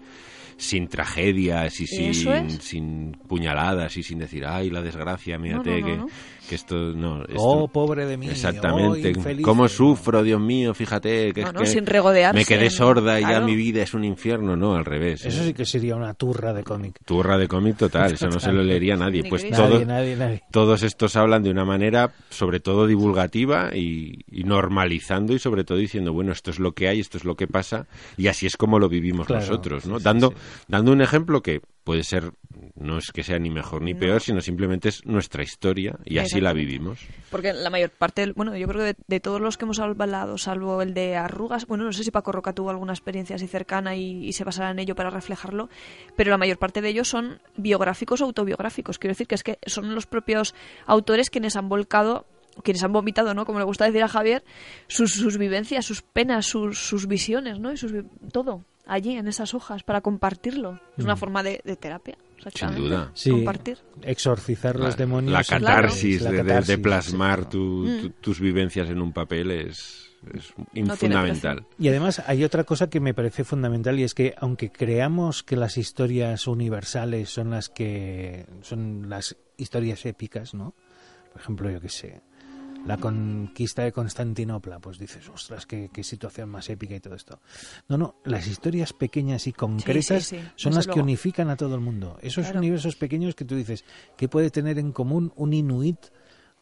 sin 0.57 0.88
tragedias 0.88 1.80
y 1.80 1.88
sin, 1.88 2.61
sin 2.61 3.17
puñaladas 3.28 3.97
y 3.97 4.03
sin 4.03 4.19
decir, 4.19 4.45
ay, 4.45 4.69
la 4.69 4.82
desgracia, 4.82 5.38
mírate 5.38 5.69
No, 5.72 5.80
no, 5.80 5.82
no, 5.82 5.86
que, 5.88 5.97
no. 5.97 6.07
Que 6.52 6.56
esto 6.56 6.76
no... 6.76 7.22
esto- 7.24 7.34
Oh, 7.38 7.68
pobre 7.70 8.06
de 8.06 8.18
mí. 8.18 8.28
Exactamente. 8.28 9.08
oh, 9.08 9.10
infeliz. 9.10 9.45
¿Cómo 9.45 9.70
sufro, 9.70 10.22
Dios 10.22 10.41
mío? 10.41 10.74
Fíjate 10.74 11.32
que, 11.32 11.41
No, 11.43 11.47
es 11.47 11.54
no, 11.54 11.60
que 11.62 11.66
sin 11.68 11.86
regodearse 11.86 12.38
me 12.38 12.43
quedé 12.45 12.70
sorda 12.70 13.20
y 13.20 13.24
ya 13.24 13.39
mi 13.39 13.56
vida 13.56 13.82
es 13.84 13.93
un 13.93 14.04
infierno. 14.04 14.58
No, 14.58 14.76
al 14.76 14.84
revés. 14.84 15.26
Eso 15.26 15.41
¿eh? 15.43 15.45
sí 15.47 15.54
que 15.54 15.66
sería 15.66 15.95
una 15.95 16.14
turra 16.14 16.52
de 16.54 16.64
cómic. 16.66 16.99
Turra 17.06 17.38
de 17.38 17.47
cómic 17.47 17.78
total, 17.78 18.14
eso 18.16 18.28
no 18.28 18.39
se 18.41 18.52
lo 18.52 18.62
leería 18.64 18.97
nadie. 18.97 19.24
Pues 19.30 19.43
Cristo. 19.43 19.62
todo, 19.64 19.74
Nadie, 19.76 19.86
nadie, 19.86 20.16
nadie. 20.18 20.43
todos 20.52 20.84
estos 20.84 21.16
hablan 21.16 21.41
de 21.43 21.52
una 21.52 21.64
manera, 21.64 22.12
sobre 22.30 22.60
todo 22.60 22.86
divulgativa 22.86 23.70
y, 23.74 24.20
y 24.30 24.43
normalizando 24.43 25.34
y 25.34 25.39
sobre 25.39 25.64
todo 25.64 25.78
diciendo, 25.78 26.12
bueno, 26.12 26.34
esto 26.34 26.52
es 26.52 26.60
lo 26.60 26.74
que 26.74 26.89
hay, 26.89 26.99
esto 26.99 27.18
es 27.18 27.24
lo 27.24 27.36
que 27.36 27.47
pasa 27.47 27.88
y 28.18 28.28
así 28.28 28.45
es 28.45 28.58
como 28.58 28.78
lo 28.78 28.89
vivimos 28.89 29.28
Claro, 29.28 29.41
nosotros, 29.41 29.86
¿no? 29.86 29.99
sí, 29.99 30.04
dando, 30.04 30.30
sí. 30.32 30.36
dando 30.68 30.91
un 30.91 31.02
ejemplo 31.02 31.41
que 31.41 31.62
puede 31.84 32.04
ser, 32.04 32.32
no 32.82 32.97
es 32.97 33.11
que 33.11 33.23
sea 33.23 33.39
ni 33.39 33.49
mejor 33.49 33.82
ni 33.82 33.93
No. 33.93 33.99
peor, 33.99 34.21
sino 34.21 34.41
simplemente 34.41 34.89
es 34.89 35.05
nuestra 35.05 35.43
historia 35.43 35.97
y 36.05 36.17
así 36.17 36.41
la 36.41 36.53
vivimos. 36.53 36.99
Porque 37.29 37.53
la 37.53 37.69
mayor 37.69 37.89
parte, 37.91 38.32
bueno, 38.34 38.55
yo 38.57 38.67
creo 38.67 38.79
que 38.79 38.93
de, 38.93 38.95
de 39.07 39.19
todos 39.19 39.39
los 39.39 39.57
que 39.57 39.65
hemos 39.65 39.79
hablado, 39.79 40.38
salvo 40.38 40.82
el 40.82 40.93
de 40.93 41.15
arrugas, 41.15 41.65
bueno, 41.67 41.86
no 41.86 41.93
sé 41.93 42.03
si 42.03 42.11
Paco 42.11 42.32
Roca 42.32 42.53
tuvo 42.53 42.69
alguna 42.69 42.93
experiencia 42.93 43.36
así 43.36 43.47
cercana 43.47 43.95
y, 43.95 44.25
y 44.27 44.34
se 44.34 44.43
basará 44.43 44.71
en 44.71 44.79
ello 44.79 44.95
para 44.95 45.09
reflejarlo, 45.09 45.69
pero 46.15 46.32
la 46.32 46.38
mayor 46.38 46.57
parte 46.57 46.82
de 46.82 46.89
ellos 46.89 47.07
son 47.07 47.39
biográficos 47.57 48.21
o 48.21 48.25
autobiográficos. 48.25 48.99
Quiero 48.99 49.11
decir 49.11 49.27
que 49.27 49.36
es 49.36 49.43
que 49.43 49.59
son 49.65 49.95
los 49.95 50.05
propios 50.07 50.53
autores 50.86 51.29
quienes 51.29 51.55
han 51.55 51.69
volcado 51.69 52.25
quienes 52.63 52.84
han 52.84 52.91
vomitado, 52.91 53.34
¿no? 53.34 53.45
Como 53.45 53.59
le 53.59 53.65
gusta 53.65 53.86
decir 53.86 54.03
a 54.03 54.09
Javier, 54.09 54.43
sus, 54.88 55.13
sus 55.13 55.38
vivencias, 55.38 55.86
sus 55.86 56.01
penas, 56.01 56.45
sus, 56.45 56.77
sus 56.79 57.07
visiones, 57.07 57.59
¿no? 57.59 57.71
Y 57.71 57.77
sus, 57.77 57.93
todo 58.34 58.65
allí 58.86 59.15
en 59.15 59.27
esas 59.29 59.53
hojas 59.53 59.84
para 59.84 60.01
compartirlo. 60.01 60.79
Es 60.97 61.05
una 61.05 61.15
forma 61.15 61.43
de, 61.43 61.61
de 61.63 61.77
terapia, 61.77 62.17
exactamente. 62.48 62.82
duda. 62.82 63.12
Sí, 63.14 63.30
Compartir. 63.32 63.78
exorcizar 64.02 64.80
los 64.80 64.98
demonios. 64.98 65.34
la 65.34 65.44
Claro. 65.44 65.66
catarsis, 65.66 66.22
La 66.22 66.32
de- 66.32 66.38
de, 66.38 66.44
de 66.44 66.50
catarsis, 66.50 66.78
plasmar 66.78 67.50
tu- 67.50 67.86
tu- 68.02 68.10
tus 68.22 68.39
vivencias 68.39 68.89
en 68.89 69.02
un 69.02 69.12
papel 69.14 69.52
es, 69.52 70.08
fundamental. 70.98 71.66
Y 71.80 71.88
además 71.88 72.22
hay 72.28 72.44
otra 72.44 72.64
cosa 72.64 72.89
que 72.89 73.00
me 73.00 73.14
parece 73.14 73.44
fundamental 73.44 74.00
y 74.00 74.04
es 74.04 74.14
que 74.14 74.34
aunque 74.38 74.72
creamos 74.72 75.44
que 75.44 75.56
las 75.56 75.78
historias 75.78 76.48
universales 76.48 77.30
son 77.30 77.50
las 77.50 77.70
que 77.70 78.46
son 78.62 79.10
las 79.10 79.36
historias 79.58 80.06
épicas, 80.06 80.54
¿no? 80.54 80.76
Por 81.34 81.42
ejemplo, 81.42 81.70
yo 81.72 81.80
qué 81.82 81.89
sé, 81.89 82.22
la 82.86 82.97
conquista 82.97 83.84
de 83.84 83.91
Constantinopla, 83.91 84.79
pues 84.79 84.97
dices, 84.97 85.29
ostras, 85.29 85.65
qué, 85.65 85.89
qué 85.93 86.03
situación 86.03 86.49
más 86.49 86.69
épica 86.69 86.95
y 86.95 86.99
todo 86.99 87.15
esto. 87.15 87.39
No, 87.88 87.97
no, 87.97 88.15
las 88.25 88.47
historias 88.47 88.93
pequeñas 88.93 89.45
y 89.47 89.53
concretas 89.53 90.23
sí, 90.25 90.38
sí, 90.39 90.43
son 90.55 90.73
las 90.73 90.88
que 90.88 90.99
unifican 90.99 91.49
a 91.49 91.55
todo 91.55 91.75
el 91.75 91.82
mundo. 91.82 92.17
Esos 92.21 92.45
Claro. 92.45 92.59
universos 92.59 92.95
pequeños 92.95 93.36
que 93.36 93.45
tú 93.45 93.55
dices, 93.55 93.86
¿qué 94.17 94.27
puede 94.27 94.49
tener 94.49 94.79
en 94.79 94.91
común 94.91 95.32
un 95.36 95.53
inuit 95.53 95.99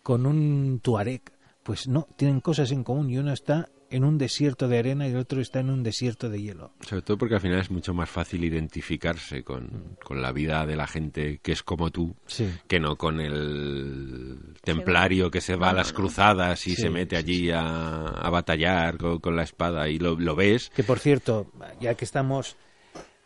con 0.03 0.25
un 0.25 0.79
tuareg? 0.81 1.21
Pues 1.63 1.87
no, 1.87 2.07
tienen 2.15 2.41
cosas 2.41 2.71
en 2.71 2.83
común 2.83 3.09
y 3.09 3.17
uno 3.17 3.31
está 3.31 3.69
en 3.91 4.03
un 4.03 4.17
desierto 4.17 4.67
de 4.67 4.77
arena 4.79 5.07
y 5.07 5.11
el 5.11 5.17
otro 5.17 5.41
está 5.41 5.59
en 5.59 5.69
un 5.69 5.81
desierto 5.83 6.29
de 6.29 6.41
hielo. 6.41 6.71
Sobre 6.81 7.01
todo 7.01 7.17
porque 7.17 7.35
al 7.35 7.41
final 7.41 7.59
es 7.59 7.71
mucho 7.71 7.93
más 7.93 8.09
fácil 8.09 8.43
identificarse 8.43 9.43
con, 9.43 9.97
con 10.03 10.21
la 10.21 10.31
vida 10.31 10.65
de 10.65 10.75
la 10.75 10.85
gente 10.87 11.39
que 11.41 11.51
es 11.51 11.63
como 11.63 11.89
tú 11.89 12.15
Sí. 12.27 12.49
que 12.67 12.79
no 12.79 12.95
con 12.97 13.19
el 13.19 14.37
templario 14.63 15.31
que 15.31 15.41
se 15.41 15.55
va 15.55 15.69
a 15.71 15.73
las 15.73 15.93
cruzadas 15.93 16.65
y 16.67 16.75
Sí, 16.75 16.81
se 16.83 16.89
mete 16.89 17.15
sí, 17.15 17.19
allí 17.19 17.51
a, 17.51 18.05
a 18.05 18.29
batallar 18.29 18.97
con, 18.97 19.19
con 19.19 19.35
la 19.35 19.43
espada 19.43 19.89
y 19.89 19.97
lo, 19.97 20.19
lo 20.19 20.35
ves. 20.35 20.69
Que 20.75 20.83
por 20.83 20.99
cierto, 20.99 21.51
ya 21.79 21.95
que 21.95 22.05
estamos... 22.05 22.55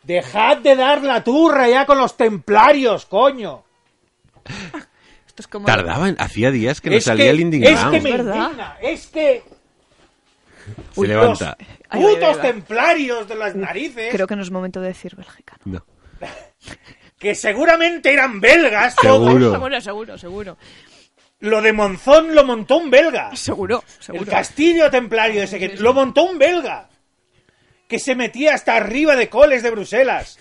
¡Dejad 0.02 0.58
de 0.58 0.76
dar 0.76 1.02
la 1.02 1.24
turra 1.24 1.66
ya 1.68 1.86
con 1.86 1.96
los 1.98 2.16
templarios, 2.16 3.06
coño! 3.06 3.64
Esto 5.26 5.42
es 5.42 5.48
como... 5.48 5.66
Tardaban, 5.66 6.14
hacía 6.18 6.50
días 6.50 6.80
que 6.80 6.90
no 6.90 6.96
es 6.96 7.04
salía 7.04 7.24
que, 7.24 7.30
el 7.30 7.40
indignado. 7.40 7.92
Es 7.92 8.02
que 8.02 8.02
me 8.02 8.10
Es 8.10 8.16
verdad. 8.18 8.44
indigna, 8.44 8.76
es 8.82 9.06
que... 9.08 9.42
Se 10.92 11.00
Uy, 11.00 11.08
levanta. 11.08 11.56
Los 11.58 11.68
Ay, 11.90 12.02
ay, 12.02 12.14
putos 12.14 12.28
ay, 12.28 12.34
ay. 12.42 12.52
templarios 12.52 13.28
de 13.28 13.34
las 13.34 13.54
narices, 13.54 14.12
Creo 14.12 14.26
que 14.26 14.36
no 14.36 14.42
es 14.42 14.50
momento 14.50 14.80
de 14.80 14.88
decir 14.88 15.14
Bélgica. 15.16 15.56
¿no? 15.64 15.74
No. 15.74 15.84
que 17.18 17.34
seguramente 17.34 18.12
eran 18.12 18.40
belgas 18.40 18.96
todos. 18.96 19.28
Seguro. 19.28 19.52
Seguro, 19.52 19.80
seguro, 19.80 20.18
seguro. 20.18 20.58
Lo 21.40 21.60
de 21.60 21.72
Monzón 21.72 22.34
lo 22.34 22.44
montó 22.44 22.78
un 22.78 22.90
belga. 22.90 23.34
Seguro, 23.36 23.84
seguro. 23.98 24.24
El 24.24 24.30
castillo 24.30 24.90
templario 24.90 25.42
ese 25.42 25.58
que 25.58 25.76
lo 25.76 25.92
montó 25.92 26.24
un 26.24 26.38
belga. 26.38 26.88
Que 27.88 27.98
se 27.98 28.14
metía 28.14 28.54
hasta 28.54 28.76
arriba 28.76 29.14
de 29.14 29.28
coles 29.28 29.62
de 29.62 29.70
Bruselas. 29.70 30.38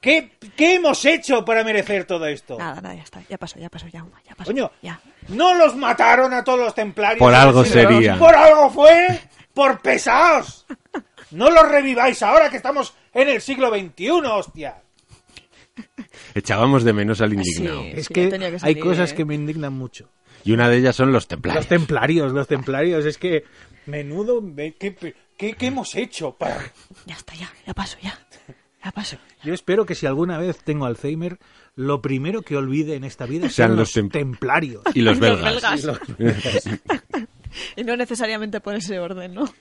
¿Qué, 0.00 0.32
qué 0.56 0.74
hemos 0.74 1.04
hecho 1.04 1.44
para 1.44 1.62
merecer 1.62 2.04
todo 2.04 2.26
esto? 2.26 2.58
Nada, 2.58 2.80
nada, 2.80 2.94
ya 2.96 3.02
está. 3.04 3.22
Ya 3.28 3.38
pasó, 3.38 3.60
ya 3.60 3.68
pasó, 3.68 3.86
ya 3.86 4.04
pasó. 4.36 4.50
Coño, 4.50 4.72
Ya. 4.82 5.00
No 5.28 5.54
los 5.54 5.76
mataron 5.76 6.32
a 6.32 6.44
todos 6.44 6.58
los 6.58 6.74
templarios. 6.74 7.18
Por 7.18 7.34
algo 7.34 7.64
sería. 7.64 8.18
Por 8.18 8.34
algo 8.34 8.70
fue. 8.70 9.20
Por 9.54 9.80
pesados. 9.80 10.66
No 11.30 11.50
los 11.50 11.68
reviváis 11.68 12.22
ahora 12.22 12.50
que 12.50 12.56
estamos 12.56 12.94
en 13.14 13.28
el 13.28 13.40
siglo 13.40 13.70
XXI, 13.70 14.10
hostia. 14.10 14.76
Echábamos 16.34 16.84
de 16.84 16.92
menos 16.92 17.20
al 17.20 17.32
indignado. 17.32 17.82
Sí. 17.82 17.92
Es 17.94 18.08
ya 18.08 18.14
que, 18.14 18.58
hay 18.62 18.78
cosas 18.78 19.12
¿eh? 19.12 19.14
que 19.14 19.24
me 19.24 19.34
indignan 19.34 19.72
mucho. 19.72 20.10
Y 20.44 20.52
una 20.52 20.68
de 20.68 20.78
ellas 20.78 20.96
son 20.96 21.12
los 21.12 21.28
templarios. 21.28 21.64
Los 21.64 21.68
templarios, 21.68 22.32
los 22.32 22.48
templarios, 22.48 23.04
es 23.04 23.16
que 23.16 23.44
menudo, 23.86 24.42
¿qué, 24.56 24.74
qué, 25.36 25.54
qué 25.54 25.66
hemos 25.66 25.94
hecho 25.94 26.32
para...? 26.32 26.72
Ya 27.06 27.14
está, 27.14 27.34
ya, 27.34 27.50
ya 27.66 27.74
pasó, 27.74 27.96
ya. 28.02 28.18
Ya 28.84 28.90
pasó. 28.90 29.16
Yo 29.44 29.54
espero 29.54 29.86
que 29.86 29.94
si 29.94 30.06
alguna 30.06 30.38
vez 30.38 30.58
tengo 30.64 30.86
Alzheimer, 30.86 31.38
lo 31.74 32.02
primero 32.02 32.42
que 32.42 32.56
olvide 32.56 32.96
en 32.96 33.04
esta 33.04 33.24
vida 33.26 33.48
Sean 33.48 33.76
los 33.76 33.94
los 33.94 33.96
tem- 33.96 34.10
templarios. 34.10 34.82
Y 34.94 35.00
los 35.02 35.18
Los 35.18 35.40
belgas. 35.40 35.88
Y 37.76 37.84
no 37.84 37.96
necesariamente 37.96 38.60
por 38.60 38.74
ese 38.74 38.98
orden, 38.98 39.34
¿no? 39.34 39.44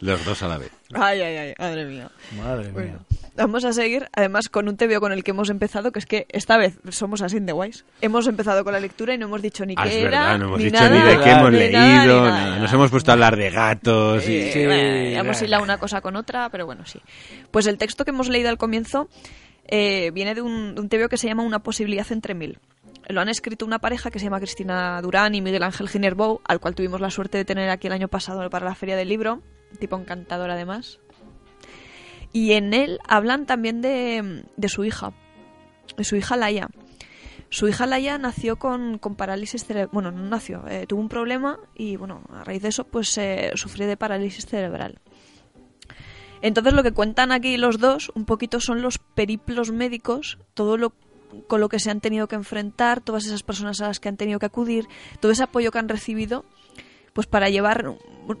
Los 0.00 0.24
dos 0.24 0.40
a 0.44 0.48
la 0.48 0.58
vez. 0.58 0.70
Ay, 0.94 1.20
ay, 1.22 1.36
ay, 1.36 1.54
madre 1.58 1.84
mía. 1.84 2.08
Madre 2.36 2.70
Bueno. 2.70 2.98
mía. 3.10 3.18
Vamos 3.34 3.64
a 3.64 3.72
seguir, 3.72 4.08
además, 4.14 4.48
con 4.48 4.68
un 4.68 4.76
TVO 4.76 5.00
con 5.00 5.10
el 5.10 5.24
que 5.24 5.32
hemos 5.32 5.50
empezado, 5.50 5.90
que 5.90 5.98
es 5.98 6.06
que 6.06 6.26
esta 6.28 6.56
vez 6.56 6.78
somos 6.90 7.20
así 7.20 7.40
de 7.40 7.50
guays. 7.50 7.84
Hemos 8.00 8.28
empezado 8.28 8.62
con 8.62 8.74
la 8.74 8.78
lectura 8.78 9.14
y 9.14 9.18
no 9.18 9.26
hemos 9.26 9.42
dicho 9.42 9.66
ni 9.66 9.74
Ah, 9.76 9.82
qué 9.82 9.88
es 9.88 9.94
era, 9.96 10.10
verdad, 10.20 10.38
no 10.38 10.44
hemos 10.46 10.58
ni 10.58 10.64
dicho 10.66 10.76
nada, 10.80 10.90
ni 10.90 11.02
de 11.16 11.24
qué 11.24 11.30
hemos 11.30 11.50
ni 11.50 11.58
leído, 11.58 11.78
nada, 11.80 12.04
ni 12.04 12.06
nada. 12.06 12.30
nada. 12.44 12.58
nos 12.60 12.72
hemos 12.72 12.90
puesto 12.92 13.10
a 13.10 13.14
hablar 13.14 13.36
de 13.36 13.50
gatos 13.50 14.28
y... 14.28 14.36
Eh, 14.36 14.66
bueno, 14.66 15.20
hemos 15.20 15.42
hilado 15.42 15.62
una 15.64 15.78
cosa 15.78 16.00
con 16.00 16.14
otra, 16.14 16.48
pero 16.50 16.64
bueno, 16.64 16.86
sí. 16.86 17.00
Pues 17.50 17.66
el 17.66 17.76
texto 17.76 18.04
que 18.04 18.10
hemos 18.12 18.28
leído 18.28 18.50
al 18.50 18.58
comienzo 18.58 19.08
eh, 19.68 20.10
viene 20.12 20.34
de 20.34 20.42
un, 20.42 20.74
de 20.74 20.88
TVO 20.88 21.08
que 21.08 21.16
se 21.16 21.28
llama 21.28 21.42
Una 21.42 21.62
posibilidad 21.62 22.10
entre 22.10 22.34
mil. 22.34 22.58
Lo 23.08 23.20
han 23.20 23.28
escrito 23.28 23.64
una 23.64 23.78
pareja 23.78 24.10
que 24.10 24.18
se 24.18 24.26
llama 24.26 24.38
Cristina 24.38 25.00
Durán 25.00 25.34
y 25.34 25.40
Miguel 25.40 25.62
Ángel 25.62 25.88
Ginerbou, 25.88 26.40
al 26.44 26.60
cual 26.60 26.74
tuvimos 26.74 27.00
la 27.00 27.10
suerte 27.10 27.38
de 27.38 27.44
tener 27.44 27.70
aquí 27.70 27.86
el 27.86 27.92
año 27.92 28.08
pasado 28.08 28.48
para 28.50 28.66
la 28.66 28.74
Feria 28.74 28.96
del 28.96 29.08
Libro, 29.08 29.42
tipo 29.78 29.96
encantador 29.96 30.50
además. 30.50 30.98
Y 32.32 32.52
en 32.52 32.74
él 32.74 32.98
hablan 33.08 33.46
también 33.46 33.80
de, 33.80 34.68
su 34.68 34.84
hija, 34.84 35.12
de 35.96 36.04
su 36.04 36.16
hija 36.16 36.36
Laia. 36.36 36.68
Su 37.50 37.66
hija 37.66 37.86
Laia 37.86 38.18
nació 38.18 38.56
con, 38.56 38.98
con 38.98 39.16
parálisis 39.16 39.64
cerebral. 39.64 39.88
Bueno, 39.92 40.10
no 40.10 40.28
nació, 40.28 40.66
eh, 40.68 40.86
tuvo 40.86 41.00
un 41.00 41.08
problema 41.08 41.58
y, 41.74 41.96
bueno, 41.96 42.22
a 42.30 42.44
raíz 42.44 42.60
de 42.60 42.68
eso, 42.68 42.84
pues 42.84 43.16
eh, 43.16 43.52
sufrió 43.54 43.86
de 43.86 43.96
parálisis 43.96 44.44
cerebral. 44.44 45.00
Entonces, 46.42 46.72
lo 46.72 46.82
que 46.82 46.92
cuentan 46.92 47.32
aquí 47.32 47.56
los 47.56 47.78
dos 47.78 48.10
un 48.14 48.24
poquito 48.24 48.60
son 48.60 48.82
los 48.82 48.98
periplos 48.98 49.72
médicos, 49.72 50.38
todo 50.54 50.76
lo 50.76 50.92
con 51.46 51.60
lo 51.60 51.68
que 51.68 51.78
se 51.78 51.90
han 51.90 52.00
tenido 52.00 52.26
que 52.26 52.36
enfrentar, 52.36 53.00
todas 53.00 53.26
esas 53.26 53.42
personas 53.42 53.80
a 53.80 53.88
las 53.88 54.00
que 54.00 54.08
han 54.08 54.16
tenido 54.16 54.38
que 54.38 54.46
acudir, 54.46 54.88
todo 55.20 55.30
ese 55.30 55.42
apoyo 55.42 55.70
que 55.70 55.78
han 55.78 55.88
recibido, 55.88 56.44
pues 57.12 57.26
para 57.26 57.48
llevar, 57.48 57.96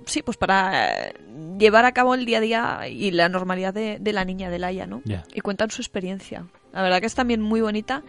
sí, 0.06 0.22
pues 0.22 0.36
para 0.36 1.08
eh, 1.08 1.14
llevar 1.58 1.84
a 1.84 1.92
cabo 1.92 2.14
el 2.14 2.24
día 2.24 2.38
a 2.38 2.40
día 2.40 2.88
y 2.88 3.10
la 3.10 3.28
normalidad 3.28 3.74
de, 3.74 3.98
de 3.98 4.12
la 4.12 4.24
niña 4.24 4.50
de 4.50 4.58
Laia, 4.58 4.86
¿no? 4.86 5.02
Y 5.34 5.40
cuentan 5.40 5.70
su 5.70 5.82
experiencia. 5.82 6.46
La 6.72 6.82
verdad 6.82 7.00
que 7.00 7.06
es 7.06 7.14
también 7.14 7.42
muy 7.42 7.60
bonita, 7.60 8.02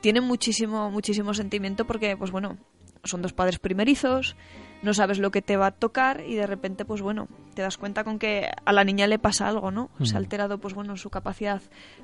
tiene 0.00 0.20
muchísimo, 0.20 0.90
muchísimo 0.90 1.34
sentimiento 1.34 1.86
porque, 1.86 2.16
pues 2.16 2.30
bueno, 2.30 2.58
son 3.04 3.22
dos 3.22 3.32
padres 3.32 3.58
primerizos, 3.58 4.36
no 4.84 4.94
sabes 4.94 5.18
lo 5.18 5.30
que 5.30 5.42
te 5.42 5.56
va 5.56 5.66
a 5.66 5.70
tocar 5.72 6.22
y 6.26 6.34
de 6.34 6.46
repente, 6.46 6.84
pues 6.84 7.02
bueno, 7.02 7.28
te 7.54 7.62
das 7.62 7.78
cuenta 7.78 8.04
con 8.04 8.18
que 8.18 8.48
a 8.64 8.72
la 8.72 8.84
niña 8.84 9.06
le 9.06 9.18
pasa 9.18 9.48
algo, 9.48 9.70
¿no? 9.70 9.90
Se 10.02 10.14
ha 10.14 10.18
alterado, 10.18 10.58
pues 10.58 10.74
bueno, 10.74 10.96
su 10.96 11.10
capacidad 11.10 11.62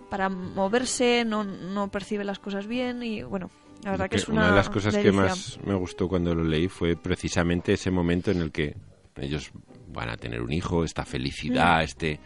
para 0.08 0.28
moverse, 0.28 1.24
no, 1.24 1.44
no 1.44 1.90
percibe 1.90 2.24
las 2.24 2.38
cosas 2.38 2.66
bien 2.66 3.02
y 3.02 3.22
bueno, 3.22 3.50
la 3.84 3.92
verdad 3.92 4.08
que 4.08 4.16
es 4.16 4.28
una, 4.28 4.48
de 4.48 4.56
las 4.56 4.68
cosas 4.68 4.96
que 4.96 5.12
más 5.12 5.58
me 5.64 5.74
gustó 5.74 6.08
cuando 6.08 6.34
lo 6.34 6.42
leí 6.42 6.68
fue 6.68 6.96
precisamente 6.96 7.74
ese 7.74 7.90
momento 7.90 8.30
en 8.30 8.40
el 8.40 8.50
que 8.50 8.76
ellos 9.16 9.52
van 9.92 10.08
a 10.08 10.16
tener 10.16 10.42
un 10.42 10.52
hijo, 10.52 10.84
esta 10.84 11.04
felicidad, 11.04 11.82
este, 11.82 12.20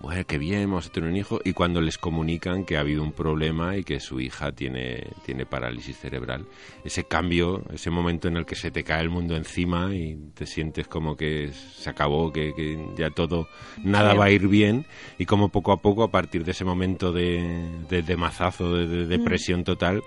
bueno, 0.00 0.24
qué 0.26 0.38
bien, 0.38 0.68
vamos 0.68 0.86
a 0.86 0.92
tener 0.92 1.10
un 1.10 1.16
hijo, 1.16 1.40
y 1.44 1.52
cuando 1.52 1.80
les 1.80 1.98
comunican 1.98 2.64
que 2.64 2.76
ha 2.76 2.80
habido 2.80 3.02
un 3.02 3.12
problema 3.12 3.76
y 3.76 3.84
que 3.84 4.00
su 4.00 4.20
hija 4.20 4.52
tiene, 4.52 5.06
tiene 5.24 5.46
parálisis 5.46 5.98
cerebral, 5.98 6.46
ese 6.84 7.04
cambio, 7.04 7.64
ese 7.72 7.90
momento 7.90 8.28
en 8.28 8.36
el 8.36 8.46
que 8.46 8.56
se 8.56 8.70
te 8.70 8.84
cae 8.84 9.02
el 9.02 9.10
mundo 9.10 9.36
encima 9.36 9.94
y 9.94 10.16
te 10.34 10.46
sientes 10.46 10.88
como 10.88 11.16
que 11.16 11.50
se 11.52 11.90
acabó, 11.90 12.32
que, 12.32 12.54
que 12.54 12.78
ya 12.96 13.10
todo, 13.10 13.48
nada 13.82 14.14
va 14.14 14.26
a 14.26 14.30
ir 14.30 14.48
bien, 14.48 14.86
y 15.18 15.26
como 15.26 15.50
poco 15.50 15.72
a 15.72 15.80
poco, 15.80 16.02
a 16.02 16.10
partir 16.10 16.44
de 16.44 16.52
ese 16.52 16.64
momento 16.64 17.12
de, 17.12 17.68
de, 17.88 18.02
de 18.02 18.16
mazazo, 18.16 18.74
de, 18.74 18.86
de 18.86 19.06
depresión 19.06 19.64
total, 19.64 20.02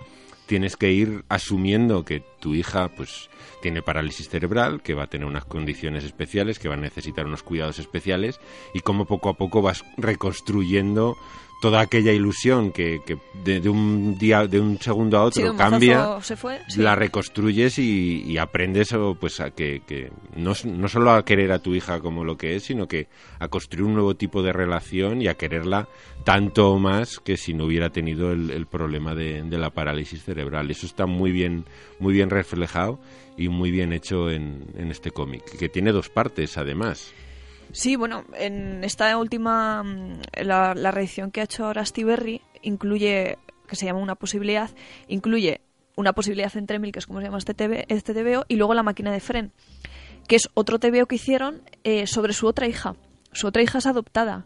tienes 0.46 0.76
que 0.76 0.92
ir 0.92 1.24
asumiendo 1.30 2.04
que 2.04 2.24
tu 2.40 2.54
hija 2.54 2.90
pues 2.90 3.30
tiene 3.64 3.82
parálisis 3.82 4.28
cerebral, 4.28 4.82
que 4.82 4.94
va 4.94 5.04
a 5.04 5.08
tener 5.08 5.26
unas 5.26 5.46
condiciones 5.46 6.04
especiales, 6.04 6.60
que 6.60 6.68
va 6.68 6.76
a 6.76 6.78
necesitar 6.78 7.26
unos 7.26 7.44
cuidados 7.44 7.80
especiales 7.80 8.42
y 8.74 8.82
cómo 8.82 9.06
poco 9.06 9.30
a 9.30 9.38
poco 9.38 9.62
vas 9.62 9.86
reconstruyendo 9.96 11.16
toda 11.62 11.80
aquella 11.80 12.12
ilusión 12.12 12.74
que, 12.74 13.00
que 13.06 13.18
de, 13.46 13.62
de 13.62 13.70
un 13.70 14.18
día 14.18 14.48
de 14.48 14.60
un 14.60 14.78
segundo 14.82 15.18
a 15.18 15.24
otro 15.24 15.50
Sí, 15.50 15.58
cambia 15.58 16.20
se 16.22 16.36
fue, 16.36 16.60
sí. 16.68 16.82
la 16.82 16.94
reconstruyes 16.94 17.80
y, 17.80 18.24
y 18.24 18.38
aprendes 18.38 18.94
pues 19.18 19.40
a 19.40 19.52
que, 19.52 19.82
que 19.88 20.12
no, 20.36 20.52
no 20.66 20.88
solo 20.90 21.12
a 21.12 21.24
querer 21.24 21.54
a 21.54 21.60
tu 21.60 21.74
hija 21.74 22.02
como 22.02 22.26
lo 22.26 22.36
que 22.36 22.58
es, 22.58 22.64
sino 22.64 22.86
que 22.90 23.08
a 23.40 23.48
construir 23.48 23.86
un 23.86 23.94
nuevo 23.94 24.14
tipo 24.18 24.44
de 24.44 24.52
relación 24.52 25.22
y 25.22 25.30
a 25.30 25.36
quererla 25.36 25.88
tanto 26.26 26.70
o 26.70 26.80
más 26.80 27.20
que 27.20 27.38
si 27.38 27.54
no 27.54 27.64
hubiera 27.64 27.92
tenido 27.92 28.34
el, 28.34 28.52
el 28.52 28.66
problema 28.66 29.16
de, 29.16 29.42
de 29.44 29.58
la 29.58 29.70
parálisis 29.70 30.22
cerebral. 30.22 30.70
Eso 30.70 30.86
está 30.86 31.06
muy 31.06 31.32
bien, 31.32 31.64
muy 31.98 32.14
bien 32.14 32.30
reflejado 32.30 33.00
y 33.38 33.50
muy 33.50 33.72
bien 33.72 33.94
hecho 33.94 34.30
en, 34.30 34.66
en 34.78 34.92
este 34.92 35.12
cómic, 35.12 35.44
que 35.58 35.70
tiene 35.70 35.92
dos 35.92 36.10
partes 36.10 36.58
además. 36.58 37.14
Sí, 37.72 37.96
bueno, 37.96 38.24
en 38.36 38.84
esta 38.84 39.18
última, 39.18 39.84
mm, 39.84 40.22
la, 40.44 40.76
la 40.76 40.92
reedición 40.92 41.32
que 41.32 41.42
ha 41.42 41.46
hecho 41.46 41.66
ahora 41.66 41.86
Steve 41.86 42.12
Berry 42.12 42.42
incluye, 42.62 43.38
que 43.68 43.76
se 43.76 43.86
llama 43.86 44.00
Una 44.00 44.16
posibilidad, 44.16 44.70
incluye 45.08 45.62
una 45.96 46.14
posibilidad 46.14 46.56
entre 46.58 46.80
mil, 46.80 46.92
que 46.92 47.00
es 47.00 47.08
como 47.08 47.20
se 47.20 47.26
llama 47.26 47.38
este, 47.38 47.54
TV, 47.54 47.86
este 47.88 48.14
TVO, 48.14 48.46
y 48.48 48.56
luego 48.56 48.74
La 48.74 48.84
máquina 48.84 49.12
de 49.12 49.20
Fren, 49.20 49.52
que 50.28 50.36
es 50.36 50.50
otro 50.54 50.80
TVO 50.80 51.08
que 51.08 51.16
hicieron 51.16 51.62
eh, 51.84 52.08
sobre 52.08 52.34
su 52.34 52.48
otra 52.48 52.68
hija. 52.68 52.96
Su 53.32 53.48
otra 53.48 53.62
hija 53.62 53.80
es 53.80 53.86
adoptada. 53.86 54.46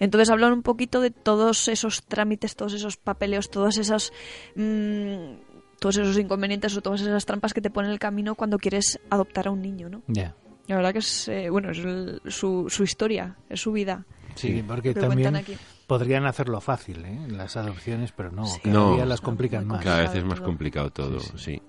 Entonces 0.00 0.30
hablan 0.30 0.52
un 0.52 0.62
poquito 0.62 1.00
de 1.00 1.10
todos 1.10 1.66
esos 1.66 2.04
trámites, 2.04 2.54
todos 2.54 2.72
esos 2.74 2.96
papeleos, 2.96 3.50
todas 3.50 3.78
esas... 3.78 4.12
mm, 4.54 5.47
todos 5.78 5.96
esos 5.96 6.18
inconvenientes 6.18 6.76
o 6.76 6.80
todas 6.82 7.00
esas 7.00 7.24
trampas 7.26 7.54
que 7.54 7.60
te 7.60 7.70
pone 7.70 7.88
en 7.88 7.92
el 7.92 7.98
camino 7.98 8.34
cuando 8.34 8.58
quieres 8.58 8.98
adoptar 9.10 9.48
a 9.48 9.50
un 9.50 9.62
niño, 9.62 9.88
¿no? 9.88 10.02
Ya. 10.08 10.34
La 10.66 10.76
verdad 10.76 10.92
que 10.92 10.98
es, 10.98 11.28
eh, 11.28 11.48
bueno, 11.50 11.70
es 11.70 11.78
el- 11.78 12.20
su, 12.26 12.66
su 12.68 12.82
historia, 12.84 13.36
es 13.48 13.60
su 13.60 13.72
vida. 13.72 14.04
Sí, 14.34 14.62
porque 14.66 14.92
también 14.94 15.34
aquí. 15.36 15.56
podrían 15.86 16.26
hacerlo 16.26 16.60
fácil, 16.60 17.04
¿eh? 17.04 17.18
Las 17.28 17.56
adopciones, 17.56 18.12
pero 18.12 18.30
no, 18.30 18.44
Sí. 18.46 18.60
cada 18.62 18.74
No. 18.74 18.94
día 18.96 19.06
las 19.06 19.20
complican 19.20 19.66
más. 19.66 19.82
Cada 19.82 20.00
vez 20.00 20.06
complicado 20.10 20.18
es 20.18 20.28
más 20.28 20.38
todo. 20.38 20.46
complicado 20.46 20.90
todo, 20.90 21.20
Sí, 21.20 21.32
sí. 21.36 21.62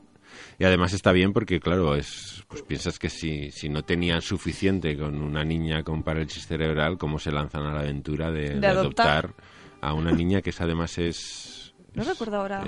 Y 0.59 0.63
además 0.65 0.93
está 0.93 1.11
bien 1.11 1.31
porque, 1.33 1.59
claro, 1.59 1.95
es 1.95 2.43
pues 2.47 2.61
piensas 2.63 2.99
que 2.99 3.09
si, 3.09 3.49
si 3.51 3.69
no 3.69 3.83
tenían 3.83 4.21
suficiente 4.21 4.97
con 4.97 5.21
una 5.21 5.43
niña 5.43 5.83
con 5.83 6.03
parálisis 6.03 6.45
cerebral, 6.47 6.97
¿cómo 6.97 7.17
se 7.19 7.31
lanzan 7.31 7.63
a 7.65 7.73
la 7.73 7.79
aventura 7.81 8.29
de, 8.31 8.49
De 8.55 8.59
de 8.59 8.67
adoptar. 8.67 9.25
adoptar 9.25 9.43
a 9.81 9.93
una 9.93 10.11
niña 10.11 10.41
que 10.41 10.49
es, 10.49 10.59
además 10.61 10.97
es... 10.97 11.58
No 11.99 12.11
recuerdo 12.11 12.37
ahora. 12.37 12.63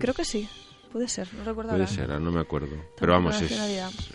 Creo 0.00 0.14
que 0.14 0.24
sí, 0.24 0.48
puede 0.92 1.08
ser, 1.08 1.28
no 1.34 1.44
recuerdo 1.44 1.70
Puede 1.72 1.82
ahora. 1.84 1.94
ser, 1.94 2.20
no 2.20 2.30
me 2.32 2.40
acuerdo. 2.40 2.76
Pero 2.98 3.12
vamos, 3.12 3.40
es, 3.42 3.52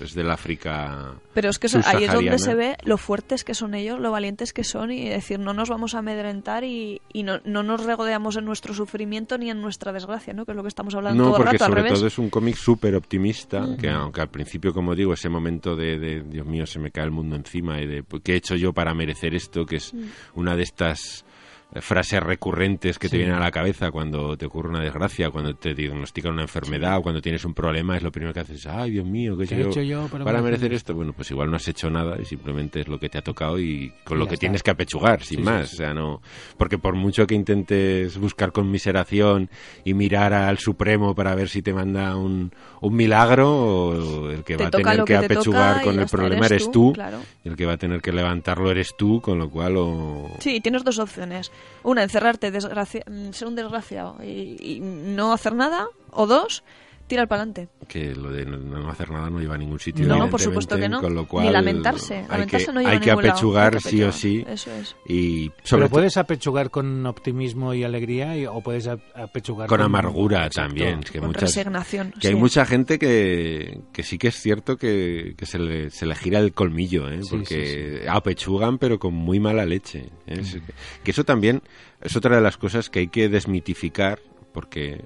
es 0.01 0.13
del 0.13 0.29
África... 0.31 1.13
Pero 1.33 1.49
es 1.49 1.59
que 1.59 1.67
ahí 1.85 2.03
es 2.05 2.13
donde 2.13 2.37
se 2.39 2.55
ve 2.55 2.75
lo 2.83 2.97
fuertes 2.97 3.43
que 3.43 3.53
son 3.53 3.73
ellos, 3.75 3.99
lo 3.99 4.11
valientes 4.11 4.53
que 4.53 4.63
son 4.63 4.91
y 4.91 5.07
decir, 5.09 5.39
no 5.39 5.53
nos 5.53 5.69
vamos 5.69 5.95
a 5.95 5.99
amedrentar 5.99 6.63
y, 6.63 7.01
y 7.13 7.23
no, 7.23 7.39
no 7.45 7.63
nos 7.63 7.83
regodeamos 7.85 8.35
en 8.37 8.45
nuestro 8.45 8.73
sufrimiento 8.73 9.37
ni 9.37 9.49
en 9.49 9.61
nuestra 9.61 9.91
desgracia, 9.93 10.33
¿no? 10.33 10.45
Que 10.45 10.51
es 10.51 10.55
lo 10.55 10.63
que 10.63 10.69
estamos 10.69 10.93
hablando 10.95 11.23
No, 11.23 11.29
todo 11.31 11.37
el 11.37 11.43
porque 11.43 11.63
al 11.63 11.69
sobre 11.69 11.81
revés. 11.83 11.93
todo 11.99 12.07
es 12.07 12.17
un 12.17 12.29
cómic 12.29 12.55
súper 12.55 12.95
optimista, 12.95 13.67
que 13.79 13.89
aunque 13.89 14.21
al 14.21 14.29
principio, 14.29 14.73
como 14.73 14.95
digo, 14.95 15.13
ese 15.13 15.29
momento 15.29 15.75
de, 15.75 15.97
de, 15.99 16.21
Dios 16.21 16.45
mío, 16.45 16.65
se 16.65 16.79
me 16.79 16.91
cae 16.91 17.05
el 17.05 17.11
mundo 17.11 17.35
encima 17.35 17.79
y 17.81 17.87
de 17.87 18.03
pues, 18.03 18.21
¿qué 18.23 18.33
he 18.33 18.37
hecho 18.37 18.55
yo 18.55 18.73
para 18.73 18.93
merecer 18.93 19.33
esto? 19.35 19.65
Que 19.65 19.77
es 19.77 19.93
una 20.35 20.55
de 20.55 20.63
estas 20.63 21.23
frases 21.81 22.21
recurrentes 22.21 22.99
que 22.99 23.09
te 23.09 23.17
vienen 23.17 23.35
a 23.35 23.39
la 23.39 23.51
cabeza 23.51 23.91
cuando 23.91 24.37
te 24.37 24.45
ocurre 24.45 24.69
una 24.69 24.81
desgracia, 24.81 25.29
cuando 25.31 25.55
te 25.55 25.73
diagnostican 25.73 26.33
una 26.33 26.43
enfermedad 26.43 26.97
o 26.97 27.01
cuando 27.01 27.21
tienes 27.21 27.43
un 27.45 27.53
problema, 27.53 27.97
es 27.97 28.03
lo 28.03 28.11
primero 28.11 28.33
que 28.33 28.41
haces, 28.41 28.65
ay, 28.67 28.91
Dios 28.91 29.05
mío, 29.05 29.37
¿qué 29.37 29.47
¿Qué 29.47 29.55
he 29.55 29.61
hecho 29.67 29.81
yo 29.81 30.07
para 30.07 30.23
para 30.25 30.41
merecer 30.41 30.73
esto? 30.73 30.93
Bueno, 30.93 31.13
pues 31.13 31.29
igual 31.31 31.49
no 31.49 31.55
has 31.55 31.67
hecho 31.67 31.89
nada 31.89 32.17
y 32.21 32.25
simplemente 32.25 32.81
es 32.81 32.87
lo 32.87 32.99
que 32.99 33.09
te 33.09 33.17
ha 33.17 33.21
tocado 33.21 33.59
y 33.59 33.91
con 34.03 34.17
Y 34.17 34.19
lo 34.19 34.27
que 34.27 34.35
está. 34.35 34.41
tienes 34.41 34.63
que 34.63 34.71
apechugar, 34.71 35.23
sin 35.23 35.39
Sí, 35.39 35.43
más. 35.43 35.69
sí. 35.69 35.75
O 35.75 35.77
sea, 35.77 35.93
no, 35.93 36.21
porque 36.57 36.77
por 36.77 36.95
mucho 36.95 37.25
que 37.27 37.35
intentes 37.35 38.17
buscar 38.17 38.51
conmiseración 38.51 39.49
y 39.83 39.93
mirar 39.93 40.33
al 40.33 40.57
Supremo 40.59 41.15
para 41.15 41.33
ver 41.35 41.49
si 41.49 41.61
te 41.61 41.73
manda 41.73 42.15
un, 42.15 42.51
un 42.81 42.95
milagro, 42.95 43.49
o 43.51 44.29
el 44.29 44.43
que 44.43 44.57
Te 44.57 44.63
va 44.63 44.67
a 44.67 44.71
tener 44.71 45.03
que 45.05 45.15
apechugar 45.15 45.81
con 45.83 45.99
el 45.99 46.05
problema 46.07 46.45
eres 46.45 46.63
eres 46.63 46.71
tú, 46.71 46.93
claro. 46.93 47.19
el 47.43 47.55
que 47.55 47.65
va 47.65 47.73
a 47.73 47.77
tener 47.77 48.01
que 48.01 48.11
levantarlo 48.11 48.69
eres 48.69 48.95
tú, 48.97 49.21
con 49.21 49.39
lo 49.39 49.49
cual 49.49 49.75
o... 49.77 50.29
Sí, 50.39 50.59
tienes 50.61 50.83
dos 50.83 50.99
opciones. 50.99 51.51
Una, 51.83 52.03
encerrarte, 52.03 52.51
mm, 52.51 53.31
ser 53.31 53.47
un 53.47 53.55
desgraciado 53.55 54.17
y, 54.23 54.57
y 54.59 54.79
no 54.79 55.33
hacer 55.33 55.53
nada. 55.53 55.87
O 56.11 56.27
dos, 56.27 56.63
tirar 57.07 57.27
para 57.27 57.43
adelante. 57.43 57.69
que 57.87 58.15
lo 58.15 58.31
de 58.31 58.45
no, 58.45 58.57
no 58.57 58.89
hacer 58.89 59.11
nada 59.11 59.29
no 59.29 59.39
lleva 59.39 59.55
a 59.55 59.57
ningún 59.57 59.79
sitio. 59.79 60.07
No, 60.07 60.29
por 60.29 60.39
supuesto 60.41 60.77
que 60.77 60.87
no. 60.89 61.01
Con 61.01 61.13
lo 61.13 61.27
cual 61.27 61.45
Ni 61.45 61.51
lamentarse. 61.51 62.15
hay 62.17 62.27
Lamentarse 62.27 62.65
que, 62.67 62.71
no 62.73 62.79
lleva 62.79 62.91
hay 62.91 62.97
a 62.97 63.01
que 63.01 63.11
apechugar 63.11 63.75
Hay 63.75 63.81
que 63.81 63.89
sí 63.89 64.03
o 64.03 64.11
sí. 64.11 64.45
Eso 64.47 64.71
es. 64.71 64.95
Y 65.07 65.51
sobre 65.63 65.83
Pero 65.83 65.89
puedes 65.91 66.17
apechugar 66.17 66.69
con 66.71 67.05
optimismo 67.05 67.73
y 67.73 67.83
alegría 67.83 68.37
y- 68.37 68.45
o 68.45 68.61
puedes 68.61 68.87
ap- 68.87 69.01
apechugar 69.15 69.67
con 69.69 69.81
amargura 69.81 70.45
Exacto. 70.45 70.69
también. 70.69 70.99
Es 71.03 71.11
que 71.11 71.19
Con 71.19 71.27
muchas, 71.27 71.43
resignación. 71.55 72.13
que 72.19 72.27
hay 72.29 72.33
sí. 72.33 72.39
mucha 72.39 72.65
gente 72.65 72.97
que, 72.99 73.81
que 73.91 74.03
sí 74.03 74.17
que 74.17 74.29
es 74.29 74.35
cierto 74.35 74.77
que, 74.77 75.35
que 75.37 75.45
se, 75.45 75.59
le, 75.59 75.89
se 75.91 76.05
le 76.05 76.15
gira 76.15 76.39
el 76.39 76.53
colmillo, 76.53 77.09
¿eh? 77.09 77.19
Sí, 77.23 77.29
porque 77.31 78.05
apechugan 78.09 78.77
pero 78.77 78.97
con 78.99 79.13
muy 79.13 79.39
mala 79.39 79.65
leche. 79.65 80.09
¿eh? 80.25 80.37
Mm. 80.37 80.39
Es- 80.39 80.57
Que 81.03 81.11
eso 81.11 81.23
también 81.25 81.61
es 82.01 82.15
otra 82.15 82.35
de 82.37 82.41
las 82.41 82.57
cosas 82.57 82.89
que 82.89 82.99
hay 82.99 83.07
que 83.07 83.29
desmitificar 83.29 84.19
porque 84.53 85.03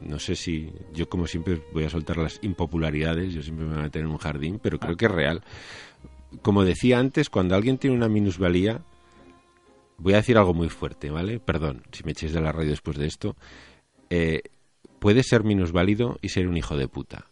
no 0.00 0.18
sé 0.18 0.36
si 0.36 0.72
yo 0.92 1.08
como 1.08 1.26
siempre 1.26 1.62
voy 1.72 1.84
a 1.84 1.90
soltar 1.90 2.16
las 2.16 2.38
impopularidades, 2.42 3.32
yo 3.32 3.42
siempre 3.42 3.64
me 3.64 3.72
voy 3.72 3.80
a 3.80 3.84
meter 3.84 4.02
en 4.02 4.08
un 4.08 4.18
jardín, 4.18 4.60
pero 4.62 4.78
creo 4.78 4.96
que 4.96 5.06
es 5.06 5.10
real. 5.10 5.42
Como 6.42 6.64
decía 6.64 6.98
antes, 6.98 7.30
cuando 7.30 7.54
alguien 7.54 7.78
tiene 7.78 7.96
una 7.96 8.08
minusvalía, 8.08 8.82
voy 9.98 10.14
a 10.14 10.16
decir 10.18 10.38
algo 10.38 10.54
muy 10.54 10.68
fuerte, 10.68 11.10
¿vale? 11.10 11.40
Perdón, 11.40 11.82
si 11.92 12.04
me 12.04 12.12
echéis 12.12 12.32
de 12.32 12.40
la 12.40 12.52
radio 12.52 12.70
después 12.70 12.96
de 12.96 13.06
esto. 13.06 13.36
Eh, 14.10 14.42
puede 14.98 15.22
ser 15.22 15.44
minusválido 15.44 16.18
y 16.22 16.30
ser 16.30 16.48
un 16.48 16.56
hijo 16.56 16.76
de 16.76 16.88
puta. 16.88 17.26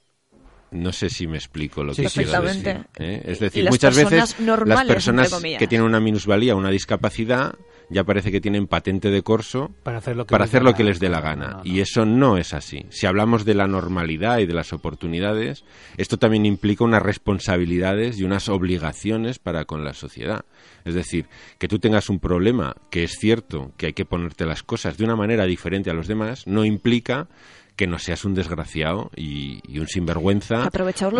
No 0.70 0.92
sé 0.92 1.10
si 1.10 1.26
me 1.26 1.36
explico 1.36 1.84
lo 1.84 1.94
Sí, 1.94 2.02
que 2.02 2.08
sí, 2.08 2.24
quiero 2.24 2.42
decir. 2.42 2.86
¿eh? 2.98 3.22
Es 3.24 3.38
decir, 3.38 3.68
muchas 3.68 3.96
veces 3.96 4.40
normales, 4.40 4.86
las 4.86 4.86
personas 4.86 5.42
que 5.58 5.66
tienen 5.66 5.86
una 5.86 6.00
minusvalía, 6.00 6.54
una 6.56 6.70
discapacidad, 6.70 7.54
ya 7.88 8.04
parece 8.04 8.32
que 8.32 8.40
tienen 8.40 8.66
patente 8.66 9.10
de 9.10 9.22
corso 9.22 9.70
Para 9.82 9.98
hacer 9.98 10.16
lo 10.16 10.26
que, 10.26 10.32
para 10.32 10.44
les 10.44 10.50
hacer 10.50 10.62
lo 10.64 10.74
que 10.74 10.84
les 10.84 10.98
dé 10.98 11.08
la 11.08 11.20
gana. 11.20 11.50
No, 11.50 11.56
no. 11.58 11.62
Y 11.64 11.80
eso 11.80 12.04
no 12.04 12.36
es 12.36 12.52
así. 12.52 12.86
Si 12.90 13.06
hablamos 13.06 13.44
de 13.44 13.54
la 13.54 13.68
normalidad 13.68 14.38
y 14.38 14.46
de 14.46 14.54
las 14.54 14.72
oportunidades, 14.72 15.64
esto 15.96 16.18
también 16.18 16.46
implica 16.46 16.84
unas 16.84 17.02
responsabilidades 17.02 18.18
y 18.18 18.24
unas 18.24 18.48
obligaciones 18.48 19.38
para 19.38 19.64
con 19.64 19.84
la 19.84 19.94
sociedad. 19.94 20.44
Es 20.84 20.94
decir, 20.94 21.26
que 21.58 21.68
tú 21.68 21.78
tengas 21.78 22.10
un 22.10 22.18
problema, 22.18 22.74
que 22.90 23.04
es 23.04 23.12
cierto 23.18 23.72
que 23.76 23.86
hay 23.86 23.92
que 23.92 24.04
ponerte 24.04 24.46
las 24.46 24.62
cosas 24.62 24.96
de 24.96 25.04
una 25.04 25.16
manera 25.16 25.44
diferente 25.44 25.90
a 25.90 25.94
los 25.94 26.08
demás, 26.08 26.46
no 26.46 26.64
implica 26.64 27.28
que 27.76 27.86
no 27.86 27.98
seas 27.98 28.24
un 28.24 28.34
desgraciado 28.34 29.10
y, 29.14 29.60
y 29.68 29.78
un 29.78 29.86
sinvergüenza 29.86 30.70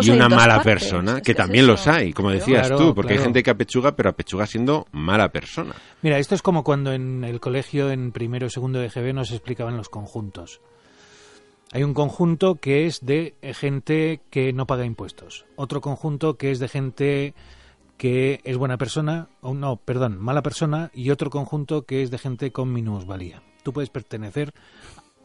y 0.01 0.09
una 0.09 0.27
mala 0.27 0.55
partes. 0.55 0.63
persona, 0.63 1.11
Es 1.11 1.17
que 1.17 1.21
que 1.21 1.31
es 1.33 1.37
también 1.37 1.65
eso. 1.65 1.71
los 1.73 1.87
hay, 1.87 2.13
como 2.13 2.31
decías 2.31 2.67
Claro, 2.67 2.77
tú, 2.77 2.95
porque 2.95 3.13
hay 3.13 3.19
gente 3.19 3.43
que 3.43 3.51
apechuga, 3.51 3.95
pero 3.95 4.09
apechuga 4.09 4.47
siendo 4.47 4.87
mala 4.91 5.29
persona. 5.31 5.75
Mira, 6.01 6.17
esto 6.17 6.35
es 6.35 6.41
como 6.41 6.63
cuando 6.63 6.91
en 6.93 7.23
el 7.23 7.39
colegio, 7.39 7.91
en 7.91 8.11
primero 8.11 8.47
y 8.47 8.49
segundo 8.49 8.79
de 8.79 8.89
GB, 8.89 9.13
nos 9.13 9.31
explicaban 9.31 9.77
los 9.77 9.89
conjuntos. 9.89 10.61
Hay 11.71 11.83
un 11.83 11.93
conjunto 11.93 12.55
que 12.55 12.85
es 12.85 13.05
de 13.05 13.35
gente 13.53 14.21
que 14.29 14.53
no 14.53 14.65
paga 14.65 14.85
impuestos. 14.85 15.45
Otro 15.57 15.81
conjunto 15.81 16.37
que 16.37 16.51
es 16.51 16.59
de 16.59 16.69
gente 16.69 17.33
que 17.97 18.41
es 18.43 18.57
buena 18.57 18.77
persona, 18.77 19.27
o 19.41 19.53
no, 19.53 19.75
perdón, 19.77 20.17
mala 20.19 20.43
persona, 20.43 20.91
y 20.93 21.09
otro 21.09 21.29
conjunto 21.29 21.83
que 21.85 22.03
es 22.03 22.11
de 22.11 22.17
gente 22.19 22.51
con 22.51 22.71
minusvalía. 22.71 23.41
Tú 23.63 23.73
puedes 23.73 23.89
pertenecer 23.89 24.53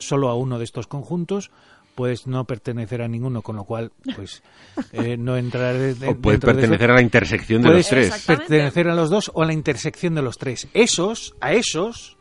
solo 0.07 0.29
a 0.29 0.35
uno 0.35 0.59
de 0.59 0.65
estos 0.65 0.87
conjuntos, 0.87 1.51
puedes 1.95 2.27
no 2.27 2.45
pertenecer 2.45 3.03
a 3.03 3.09
ninguno, 3.09 3.43
con 3.43 3.57
lo 3.57 3.65
cual, 3.65 3.93
pues, 4.17 4.43
eh, 4.93 5.17
no 5.17 5.37
entrar 5.37 5.77
de- 5.77 6.09
O 6.09 6.17
puede 6.17 6.37
dentro 6.37 6.53
de 6.55 6.61
pertenecer 6.61 6.91
a 6.91 6.95
la 6.95 7.03
intersección 7.03 7.63
de 7.63 7.69
Puedes 7.69 7.93
los 7.93 8.11
tres. 8.11 8.25
Pertenecer 8.27 8.89
a 8.89 8.95
los 8.95 9.11
dos 9.11 9.31
o 9.35 9.43
a 9.43 9.47
la 9.47 9.53
intersección 9.53 10.15
de 10.15 10.23
los 10.23 10.39
tres. 10.39 10.69
Esos, 10.75 11.35
a 11.41 11.53
esos, 11.53 12.17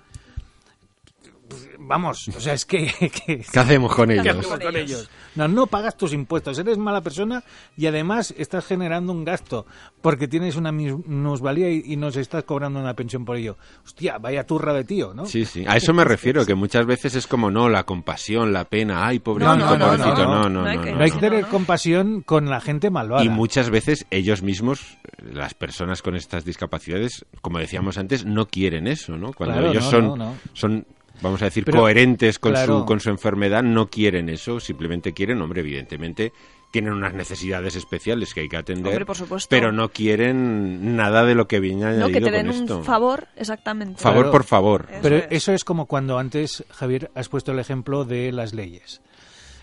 vamos, 1.80 2.28
o 2.36 2.39
sea, 2.39 2.54
es 2.54 2.66
que... 2.66 2.86
que- 3.26 3.45
¿Qué 3.52 3.60
hacemos 3.60 3.93
con 3.95 4.08
¿qué 4.10 4.16
ellos? 4.16 4.28
hacemos 4.38 4.60
con 4.60 4.76
ellos? 4.76 5.10
No, 5.36 5.47
no 5.47 5.68
pagas 5.68 5.95
tus 5.97 6.14
impuestos, 6.14 6.58
eres 6.60 6.78
mala 6.78 7.02
persona 7.02 7.43
y 7.78 7.86
además 7.88 8.34
estás 8.38 8.66
generando 8.66 9.12
un 9.14 9.24
gasto 9.24 9.66
porque 10.02 10.28
tienes 10.28 10.56
una 10.56 10.72
minusvalía 10.72 11.70
y, 11.70 11.84
y 11.86 11.95
nos 11.97 12.16
estás 12.18 12.43
cobrando 12.43 12.80
una 12.80 12.93
pensión 12.95 13.26
por 13.26 13.38
ello. 13.38 13.58
Hostia, 13.86 14.18
vaya 14.18 14.45
turra 14.45 14.74
de 14.74 14.84
tío, 14.84 15.14
¿no? 15.14 15.26
Sí, 15.26 15.45
sí. 15.45 15.64
A 15.68 15.78
eso 15.78 15.93
me 15.93 16.04
refiero, 16.04 16.45
que 16.45 16.56
muchas 16.56 16.86
veces 16.86 17.16
es 17.16 17.28
como, 17.28 17.52
no, 17.52 17.70
la 17.70 17.84
compasión, 17.86 18.52
la 18.54 18.66
pena, 18.66 19.06
ay, 19.08 19.20
pobrecito, 19.20 19.56
No, 19.58 19.66
no, 19.66 19.78
no, 19.78 19.86
pobrecito. 19.88 20.26
no, 20.26 20.26
No, 20.26 20.43
no. 20.43 20.49
no, 20.49 20.62
No 20.64 20.68
hay 20.70 20.78
no, 20.78 20.84
que- 20.84 20.91
no, 20.91 20.97
No 20.97 21.04
hay 21.04 21.10
que 21.12 21.16
no. 21.16 21.22
tener 21.22 21.47
compasión 21.47 22.22
con 22.22 22.49
la 22.49 22.60
gente 22.62 22.89
malvada. 22.89 23.24
Y 23.24 23.30
muchas 23.30 23.70
veces 23.70 24.06
ellos 24.12 24.41
mismos, 24.41 24.97
las 25.22 25.54
personas 25.54 26.02
con 26.02 26.16
estas 26.16 26.45
discapacidades, 26.45 27.26
como 27.41 27.60
decíamos 27.60 27.97
antes, 27.97 28.26
no 28.26 28.47
quieren 28.47 28.88
eso, 28.88 29.18
¿no? 29.18 29.34
Cuando 29.34 29.56
Claro, 29.56 29.72
ellos 29.72 29.84
no, 29.86 29.91
son, 29.91 30.06
no, 30.08 30.16
no. 30.16 30.36
son, 30.54 30.86
vamos 31.22 31.41
a 31.41 31.45
decir, 31.45 31.63
Pero, 31.65 31.80
coherentes 31.80 32.39
con, 32.39 32.51
claro. 32.53 32.80
su, 32.80 32.86
con 32.86 32.99
su 32.99 33.09
enfermedad, 33.09 33.63
no 33.63 33.89
quieren 33.89 34.30
eso, 34.30 34.59
simplemente 34.59 35.13
quieren, 35.13 35.41
hombre, 35.41 35.61
evidentemente, 35.61 36.34
tienen 36.72 36.93
unas 36.93 37.13
necesidades 37.13 37.76
especiales 37.76 38.34
que 38.34 38.41
hay 38.41 38.49
que 38.49 38.55
atender, 38.57 38.88
Hombre, 38.93 39.05
por 39.05 39.17
supuesto. 39.17 39.47
pero 39.49 39.72
no 39.74 39.89
quieren 39.89 40.95
nada 40.95 41.26
de 41.26 41.36
lo 41.36 41.45
que 41.47 41.59
viene 41.59 41.84
añadido 41.84 42.07
No, 42.07 42.13
que 42.13 42.22
te 42.22 42.32
den 42.32 42.47
con 42.67 42.78
un 42.78 42.84
favor, 42.86 43.28
exactamente. 43.36 44.01
Favor 44.01 44.17
Claro. 44.24 44.32
por 44.32 44.43
favor. 44.45 44.88
Eso 44.89 44.99
Pero 45.01 45.15
es. 45.17 45.26
eso 45.32 45.51
es 45.53 45.63
como 45.65 45.86
cuando 45.88 46.17
antes, 46.17 46.63
Javier, 46.69 47.11
has 47.13 47.28
puesto 47.28 47.51
el 47.51 47.59
ejemplo 47.59 48.05
de 48.05 48.32
las 48.32 48.53
leyes. 48.53 49.01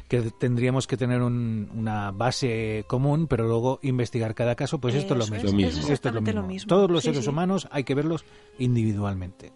Que 0.07 0.21
tendríamos 0.39 0.87
que 0.87 0.97
tener 0.97 1.21
un- 1.23 1.71
una 1.75 2.11
base 2.13 2.85
común, 2.89 3.27
pero 3.27 3.47
luego 3.47 3.79
investigar 3.83 4.35
cada 4.35 4.55
caso, 4.55 4.79
pues 4.79 4.95
esto 4.95 5.15
es 5.15 5.19
lo 5.19 5.27
mismo. 5.35 5.51
Lo 5.51 5.57
mismo. 5.57 5.81
es 5.81 5.91
Esto 5.91 6.09
es 6.09 6.15
lo 6.15 6.21
mismo. 6.23 6.41
lo 6.43 6.47
mismo. 6.47 6.69
Todos 6.69 6.91
los 6.91 7.03
Sí, 7.03 7.09
seres 7.11 7.25
sí. 7.25 7.31
humanos 7.31 7.69
hay 7.71 7.85
que 7.85 7.95
verlos 7.95 8.25
individualmente. 8.59 9.53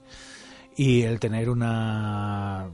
Y 0.77 1.03
el 1.03 1.21
tener 1.21 1.51
una 1.51 2.71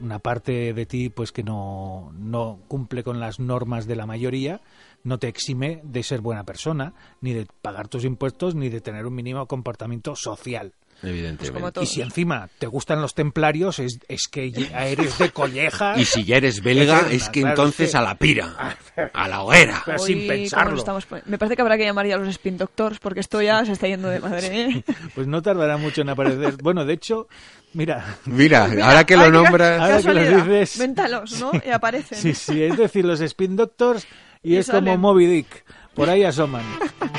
una 0.00 0.18
parte 0.20 0.72
de 0.72 0.86
ti 0.86 1.08
pues 1.08 1.32
que 1.32 1.42
no, 1.42 2.12
no 2.16 2.60
cumple 2.68 3.02
con 3.02 3.20
las 3.20 3.40
normas 3.40 3.86
de 3.86 3.96
la 3.96 4.06
mayoría 4.06 4.60
no 5.04 5.18
te 5.18 5.28
exime 5.28 5.80
de 5.84 6.02
ser 6.02 6.20
buena 6.20 6.44
persona, 6.44 6.94
ni 7.20 7.32
de 7.32 7.46
pagar 7.62 7.88
tus 7.88 8.04
impuestos, 8.04 8.54
ni 8.54 8.68
de 8.68 8.80
tener 8.80 9.06
un 9.06 9.14
mínimo 9.14 9.46
comportamiento 9.46 10.14
social. 10.16 10.74
Evidentemente. 11.02 11.52
como 11.52 11.70
todo. 11.72 11.84
Y 11.84 11.86
si 11.86 12.02
encima 12.02 12.48
te 12.58 12.66
gustan 12.66 13.00
los 13.00 13.14
templarios, 13.14 13.78
es, 13.78 14.00
es 14.08 14.26
que 14.28 14.50
ya 14.50 14.84
eres 14.86 15.16
de 15.18 15.30
colleja. 15.30 15.94
Y 15.96 16.04
si 16.04 16.24
ya 16.24 16.38
eres 16.38 16.62
belga, 16.62 16.98
Eterna, 16.98 17.12
es 17.14 17.28
que 17.28 17.40
claro, 17.40 17.54
entonces 17.54 17.86
es 17.86 17.92
que- 17.92 17.98
a 17.98 18.00
la 18.02 18.14
pira, 18.16 18.76
a 19.14 19.28
la 19.28 19.42
hoguera. 19.42 19.82
Pero 19.86 19.98
sin 20.00 20.18
cómo 20.18 20.28
pensarlo. 20.28 20.76
estamos. 20.76 21.06
Me 21.26 21.38
parece 21.38 21.54
que 21.56 21.62
habrá 21.62 21.76
que 21.78 21.84
llamar 21.84 22.06
ya 22.06 22.16
a 22.16 22.18
los 22.18 22.28
spin 22.28 22.58
doctors 22.58 22.98
porque 22.98 23.20
esto 23.20 23.40
ya 23.40 23.64
se 23.64 23.72
está 23.72 23.86
yendo 23.86 24.08
de 24.08 24.18
madre. 24.20 24.60
¿eh? 24.62 24.84
Pues 25.14 25.26
no 25.26 25.40
tardará 25.40 25.76
mucho 25.76 26.02
en 26.02 26.08
aparecer. 26.08 26.56
Bueno, 26.62 26.84
de 26.84 26.94
hecho, 26.94 27.28
mira, 27.74 28.16
Mira, 28.26 28.64
ahora 28.82 29.04
que 29.04 29.16
lo 29.16 29.30
nombras... 29.30 29.80
Ahora 29.80 30.02
que 30.02 30.14
lo 30.14 30.44
dices- 30.44 30.78
Méntalos, 30.78 31.40
¿no? 31.40 31.52
Y 31.64 31.70
aparecen. 31.70 32.18
sí, 32.18 32.34
sí, 32.34 32.62
es 32.62 32.76
decir, 32.76 33.04
los 33.04 33.20
Spin 33.20 33.54
Doctors 33.56 34.06
y, 34.42 34.54
Y 34.54 34.56
es 34.56 34.66
como 34.66 34.80
salen. 34.80 35.00
Moby 35.00 35.26
Dick. 35.26 35.64
Por 35.94 36.08
ahí 36.10 36.24
asoman. 36.24 36.62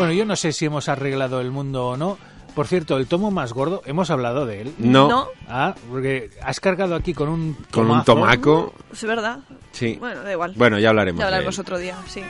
Bueno, 0.00 0.12
yo 0.14 0.24
no 0.24 0.36
sé 0.36 0.52
si 0.52 0.66
hemos 0.66 0.88
arreglado 0.88 1.40
el 1.40 1.50
mundo 1.50 1.88
o 1.88 1.96
no. 1.96 2.18
Por 2.54 2.66
cierto, 2.66 2.96
el 2.96 3.06
tomo 3.06 3.30
más 3.30 3.52
gordo, 3.52 3.80
hemos 3.86 4.10
hablado 4.10 4.44
de 4.44 4.62
él. 4.62 4.74
No, 4.78 5.08
No. 5.08 5.28
Ah, 5.48 5.72
porque 5.88 6.30
has 6.42 6.58
cargado 6.58 6.96
aquí 6.96 7.14
con 7.14 7.28
un 7.28 7.56
con 7.70 7.88
un 7.88 8.02
tomaco... 8.02 8.74
Es 8.92 9.04
verdad. 9.04 9.38
Sí. 9.70 9.96
Bueno, 10.00 10.22
da 10.24 10.32
igual. 10.32 10.54
Bueno, 10.56 10.78
ya 10.80 10.88
hablaremos 10.88 11.20
ya 11.20 11.26
de 11.26 11.28
hablaremos 11.28 11.56
él. 11.58 11.60
otro 11.62 11.78
día, 11.78 11.96
sí. 12.08 12.22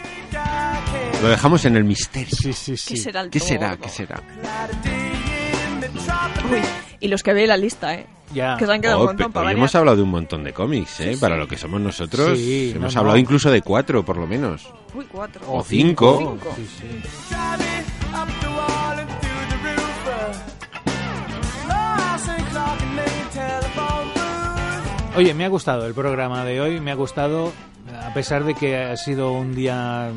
Lo 1.22 1.28
dejamos 1.30 1.64
en 1.64 1.76
el 1.76 1.84
misterio. 1.84 2.36
Sí, 2.38 2.52
sí, 2.52 2.76
sí. 2.76 2.94
¿Qué 2.94 3.00
será 3.00 3.22
el 3.22 3.30
¿Qué 3.30 3.38
tomo 3.38 3.48
será? 3.48 3.68
gordo? 3.70 3.82
¿Qué 3.82 3.88
será? 3.88 4.22
Uy, 6.50 6.60
y 7.00 7.08
los 7.08 7.22
que 7.22 7.32
veis 7.32 7.48
la 7.48 7.56
lista, 7.56 7.94
¿eh? 7.94 8.06
Ya. 8.32 8.56
Que 8.56 8.64
se 8.66 8.72
han 8.72 8.80
quedado 8.80 8.98
Oh, 8.98 9.00
un 9.02 9.06
montón 9.08 9.32
para 9.32 9.50
hemos 9.52 9.74
hablado 9.74 9.96
de 9.96 10.02
un 10.04 10.10
montón 10.10 10.44
de 10.44 10.52
cómics, 10.52 11.00
¿eh? 11.00 11.14
Sí, 11.14 11.20
Para 11.20 11.34
sí. 11.34 11.40
lo 11.40 11.48
que 11.48 11.56
somos 11.56 11.80
nosotros. 11.80 12.38
Sí, 12.38 12.72
hemos 12.74 12.94
no, 12.94 13.00
hablado 13.00 13.16
no. 13.16 13.20
incluso 13.20 13.50
de 13.50 13.60
cuatro, 13.62 14.04
por 14.04 14.16
lo 14.16 14.26
menos. 14.26 14.68
Uy, 14.94 15.06
cuatro. 15.10 15.42
O 15.48 15.62
cinco. 15.64 16.36
Oye, 25.16 25.34
me 25.34 25.44
ha 25.44 25.48
gustado 25.48 25.86
el 25.86 25.94
programa 25.94 26.44
de 26.44 26.60
hoy, 26.60 26.80
me 26.80 26.92
ha 26.92 26.94
gustado, 26.94 27.52
a 28.06 28.14
pesar 28.14 28.44
de 28.44 28.54
que 28.54 28.76
ha 28.76 28.96
sido 28.96 29.32
un 29.32 29.54
día 29.54 30.10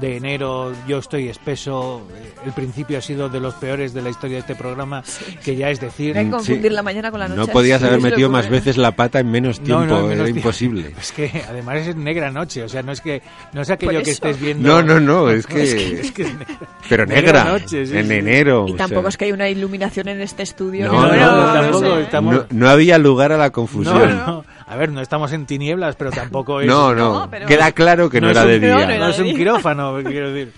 de 0.00 0.16
enero, 0.16 0.72
yo 0.86 0.98
estoy 0.98 1.28
espeso, 1.28 2.06
eh, 2.14 2.32
el 2.46 2.52
principio 2.52 2.98
ha 2.98 3.00
sido 3.00 3.28
de 3.28 3.40
los 3.40 3.54
peores 3.54 3.94
de 3.94 4.02
la 4.02 4.10
historia 4.10 4.36
de 4.36 4.40
este 4.40 4.54
programa, 4.54 5.02
que 5.44 5.56
ya 5.56 5.70
es 5.70 5.80
decir... 5.80 6.16
Hay 6.16 6.26
que 6.26 6.30
confundir 6.30 6.70
sí. 6.70 6.74
la 6.74 6.82
mañana 6.82 7.10
con 7.10 7.20
la 7.20 7.28
noche. 7.28 7.40
No 7.40 7.46
podías 7.48 7.80
Sí, 7.80 7.86
haber 7.86 8.00
metido 8.00 8.28
más 8.30 8.48
veces 8.48 8.76
la 8.76 8.92
pata 8.92 9.20
en 9.20 9.30
menos 9.30 9.60
No, 9.60 9.64
tiempo, 9.64 9.84
no, 9.86 9.94
menos 10.02 10.12
era 10.14 10.24
tiempo. 10.24 10.38
imposible. 10.40 10.92
Es 11.00 11.12
que 11.12 11.42
además 11.48 11.78
es 11.86 11.96
negra 11.96 12.30
noche, 12.30 12.62
o 12.62 12.68
sea, 12.68 12.82
no 12.82 12.92
es 12.92 13.00
que 13.00 13.22
no 13.52 13.62
es 13.62 13.70
aquello 13.70 14.02
que 14.02 14.10
estés 14.10 14.40
viendo... 14.40 14.68
No, 14.68 14.82
no, 14.82 15.00
no, 15.00 15.30
es 15.30 15.46
que... 15.46 15.62
es 16.00 16.12
que 16.12 16.22
es 16.22 16.34
negra. 16.34 16.56
Pero 16.88 17.06
Negra 17.06 17.44
negra, 17.44 17.44
noche, 17.44 17.86
sí, 17.86 17.96
en 17.96 18.12
enero. 18.12 18.66
Y 18.68 18.72
o 18.72 18.76
tampoco 18.76 19.02
sea, 19.02 19.08
es 19.10 19.16
que 19.16 19.24
hay 19.26 19.32
una 19.32 19.48
iluminación 19.48 20.08
en 20.08 20.20
este 20.20 20.42
estudio. 20.42 20.92
No, 20.92 21.08
tampoco 21.08 21.98
estamos- 21.98 22.46
había 22.68 22.98
lugar 22.98 23.32
a 23.32 23.36
la 23.38 23.46
No, 23.46 23.52
confusión. 23.52 24.44
A 24.68 24.76
ver, 24.76 24.90
no 24.92 25.00
estamos 25.00 25.32
en 25.32 25.46
tinieblas, 25.46 25.96
pero 25.96 26.10
tampoco 26.10 26.60
es... 26.60 26.66
No, 26.66 26.94
no, 26.94 27.20
No, 27.20 27.30
pero- 27.30 27.46
queda 27.46 27.72
claro 27.72 28.10
que 28.10 28.20
no, 28.20 28.28
era 28.30 28.44
de 28.44 28.60
día. 28.60 28.74
no 28.74 28.80
era 28.80 28.98
No 28.98 29.08
es 29.08 29.18
un 29.18 29.24
día. 29.24 29.34
quirófano, 29.34 29.98
quiero 30.04 30.30
decir. 30.32 30.52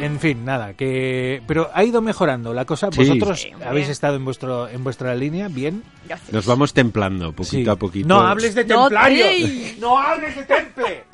En 0.00 0.18
fin, 0.18 0.44
nada, 0.44 0.74
que 0.74 1.40
pero 1.46 1.70
ha 1.72 1.84
ido 1.84 2.02
mejorando 2.02 2.52
la 2.52 2.64
cosa. 2.64 2.88
Sí. 2.90 2.98
Vosotros 2.98 3.40
Sí, 3.42 3.52
habéis 3.64 3.88
estado 3.88 4.16
en 4.16 4.24
vuestro 4.24 4.68
en 4.68 4.82
vuestra 4.82 5.14
línea, 5.14 5.46
bien. 5.48 5.84
Gracias. 6.08 6.32
Nos 6.32 6.44
vamos 6.46 6.72
templando 6.74 7.32
poquito 7.32 7.56
Sí. 7.56 7.68
a 7.70 7.76
poquito. 7.76 8.08
No 8.08 8.20
hables 8.20 8.54
de 8.56 8.62
ey. 8.62 9.76
No 9.80 9.96
hables 9.98 10.34
de 10.34 10.42
temple. 10.42 11.04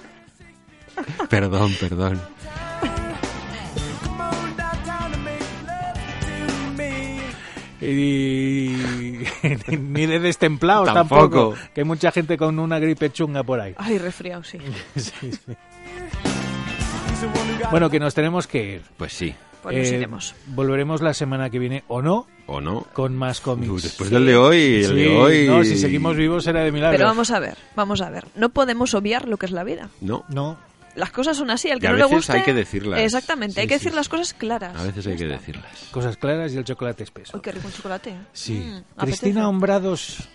Perdón, 1.29 1.71
perdón. 1.79 2.19
Y 7.81 9.18
ni 9.81 10.07
de 10.07 10.19
destemplados 10.21 10.87
Tampoco. 10.93 11.21
tampoco. 11.21 11.55
Que 11.75 11.81
hay 11.83 11.87
mucha 11.87 12.11
gente 12.13 12.37
con 12.37 12.59
una 12.59 12.79
gripe 12.79 13.11
chunga 13.11 13.43
por 13.43 13.61
ahí. 13.61 13.75
Ay, 13.79 13.99
resfriado, 13.99 14.43
sí. 14.45 14.59
Bueno, 17.71 17.91
que 17.91 17.99
nos 18.01 18.15
tenemos 18.15 18.47
que 18.47 18.75
ir. 18.75 18.83
Pues 18.97 19.13
sí, 19.13 19.35
Pues 19.63 19.77
nos 19.77 19.87
Eh, 19.89 19.97
iremos. 19.97 20.35
Volveremos 20.47 21.03
la 21.03 21.13
semana 21.15 21.51
que 21.51 21.59
viene 21.59 21.85
o 21.89 22.01
no 22.01 22.27
o 22.47 22.61
no. 22.61 22.87
con 22.93 23.17
más 23.17 23.41
cómics. 23.41 23.83
Después 23.83 24.09
del 24.11 24.25
de 24.27 24.37
hoy, 24.37 24.77
el 24.77 24.87
Sí, 24.87 24.95
de 24.95 25.17
hoy. 25.17 25.47
no, 25.49 25.65
si 25.65 25.77
seguimos 25.77 26.17
vivos 26.17 26.45
será 26.45 26.61
de 26.63 26.71
milagro. 26.73 26.97
Pero 26.97 27.07
vamos 27.09 27.31
a 27.31 27.39
ver, 27.41 27.59
vamos 27.75 28.01
a 28.01 28.09
ver. 28.11 28.25
No 28.37 28.49
podemos 28.51 28.95
obviar 28.95 29.27
lo 29.29 29.37
que 29.37 29.47
es 29.47 29.53
la 29.53 29.65
vida. 29.65 29.89
No, 30.01 30.25
No, 30.29 30.57
las 30.99 31.11
cosas 31.11 31.37
son 31.37 31.51
así. 31.51 31.71
Al 31.71 31.79
Y 31.79 31.81
que 31.81 31.87
a 31.87 31.91
no 31.91 31.97
le 31.97 32.03
veces 32.05 32.17
guste. 32.17 32.33
hay 32.33 32.43
que 32.43 32.53
decirlas. 32.55 33.01
Exactamente, 33.01 33.61
hay 33.61 33.67
Sí, 33.67 33.69
que 33.69 33.79
sí, 33.79 33.85
decir 33.87 33.95
las 33.95 34.07
sí. 34.07 34.11
cosas 34.11 34.35
claras. 34.35 34.77
A 34.77 34.83
veces 34.83 35.07
hay 35.07 35.17
que 35.17 35.27
decirlas. 35.27 35.89
Cosas 35.91 36.17
claras 36.17 36.53
y 36.53 36.57
el 36.59 36.65
chocolate 36.65 37.05
espeso. 37.05 37.37
Uy, 37.37 37.41
qué 37.43 37.53
rico 37.53 37.67
un 37.69 37.73
chocolate. 37.73 38.15
Sí. 38.33 38.55
Mm. 38.55 39.01
Cristina 39.01 39.49
Hombrados, 39.49 40.29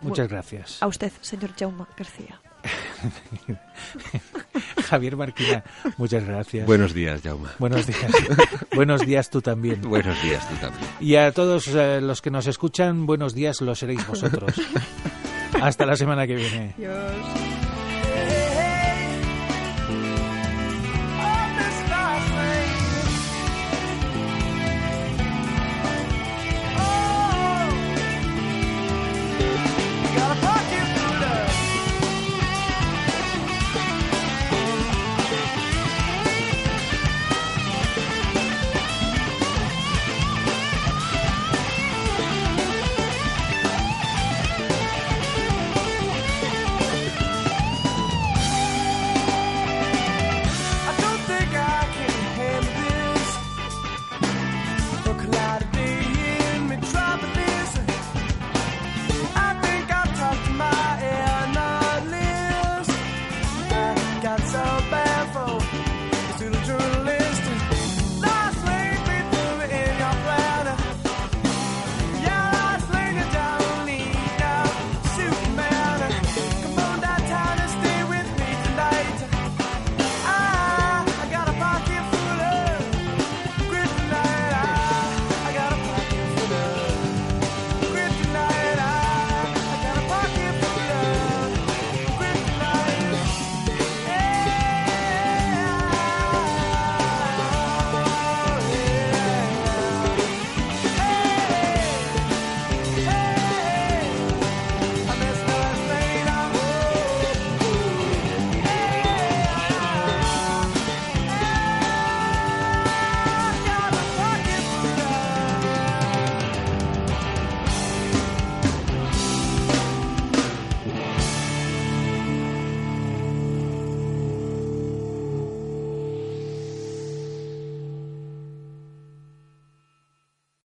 muchas 0.00 0.28
gracias. 0.28 0.82
A 0.82 0.86
usted, 0.86 1.10
señor 1.20 1.52
Jaume 1.58 1.84
García. 1.96 2.40
Javier 4.88 5.16
Marquina, 5.16 5.64
muchas 5.96 6.24
gracias. 6.24 6.66
Buenos 6.66 6.92
días, 6.92 7.22
Jauma. 7.22 7.50
Buenos 7.58 7.86
días. 7.86 8.12
buenos 8.74 9.06
días 9.06 9.30
tú 9.30 9.40
también. 9.40 9.80
Buenos 9.82 10.20
días, 10.22 10.46
tú 10.48 10.54
también. 10.56 10.84
Y 11.00 11.16
a 11.16 11.32
todos 11.32 11.68
eh, 11.68 12.00
los 12.02 12.20
que 12.20 12.30
nos 12.30 12.46
escuchan, 12.46 13.06
buenos 13.06 13.34
días 13.34 13.60
lo 13.62 13.74
seréis 13.74 14.06
vosotros. 14.06 14.52
Hasta 15.62 15.86
la 15.86 15.96
semana 15.96 16.26
que 16.26 16.34
viene. 16.36 16.74
I 16.78 17.69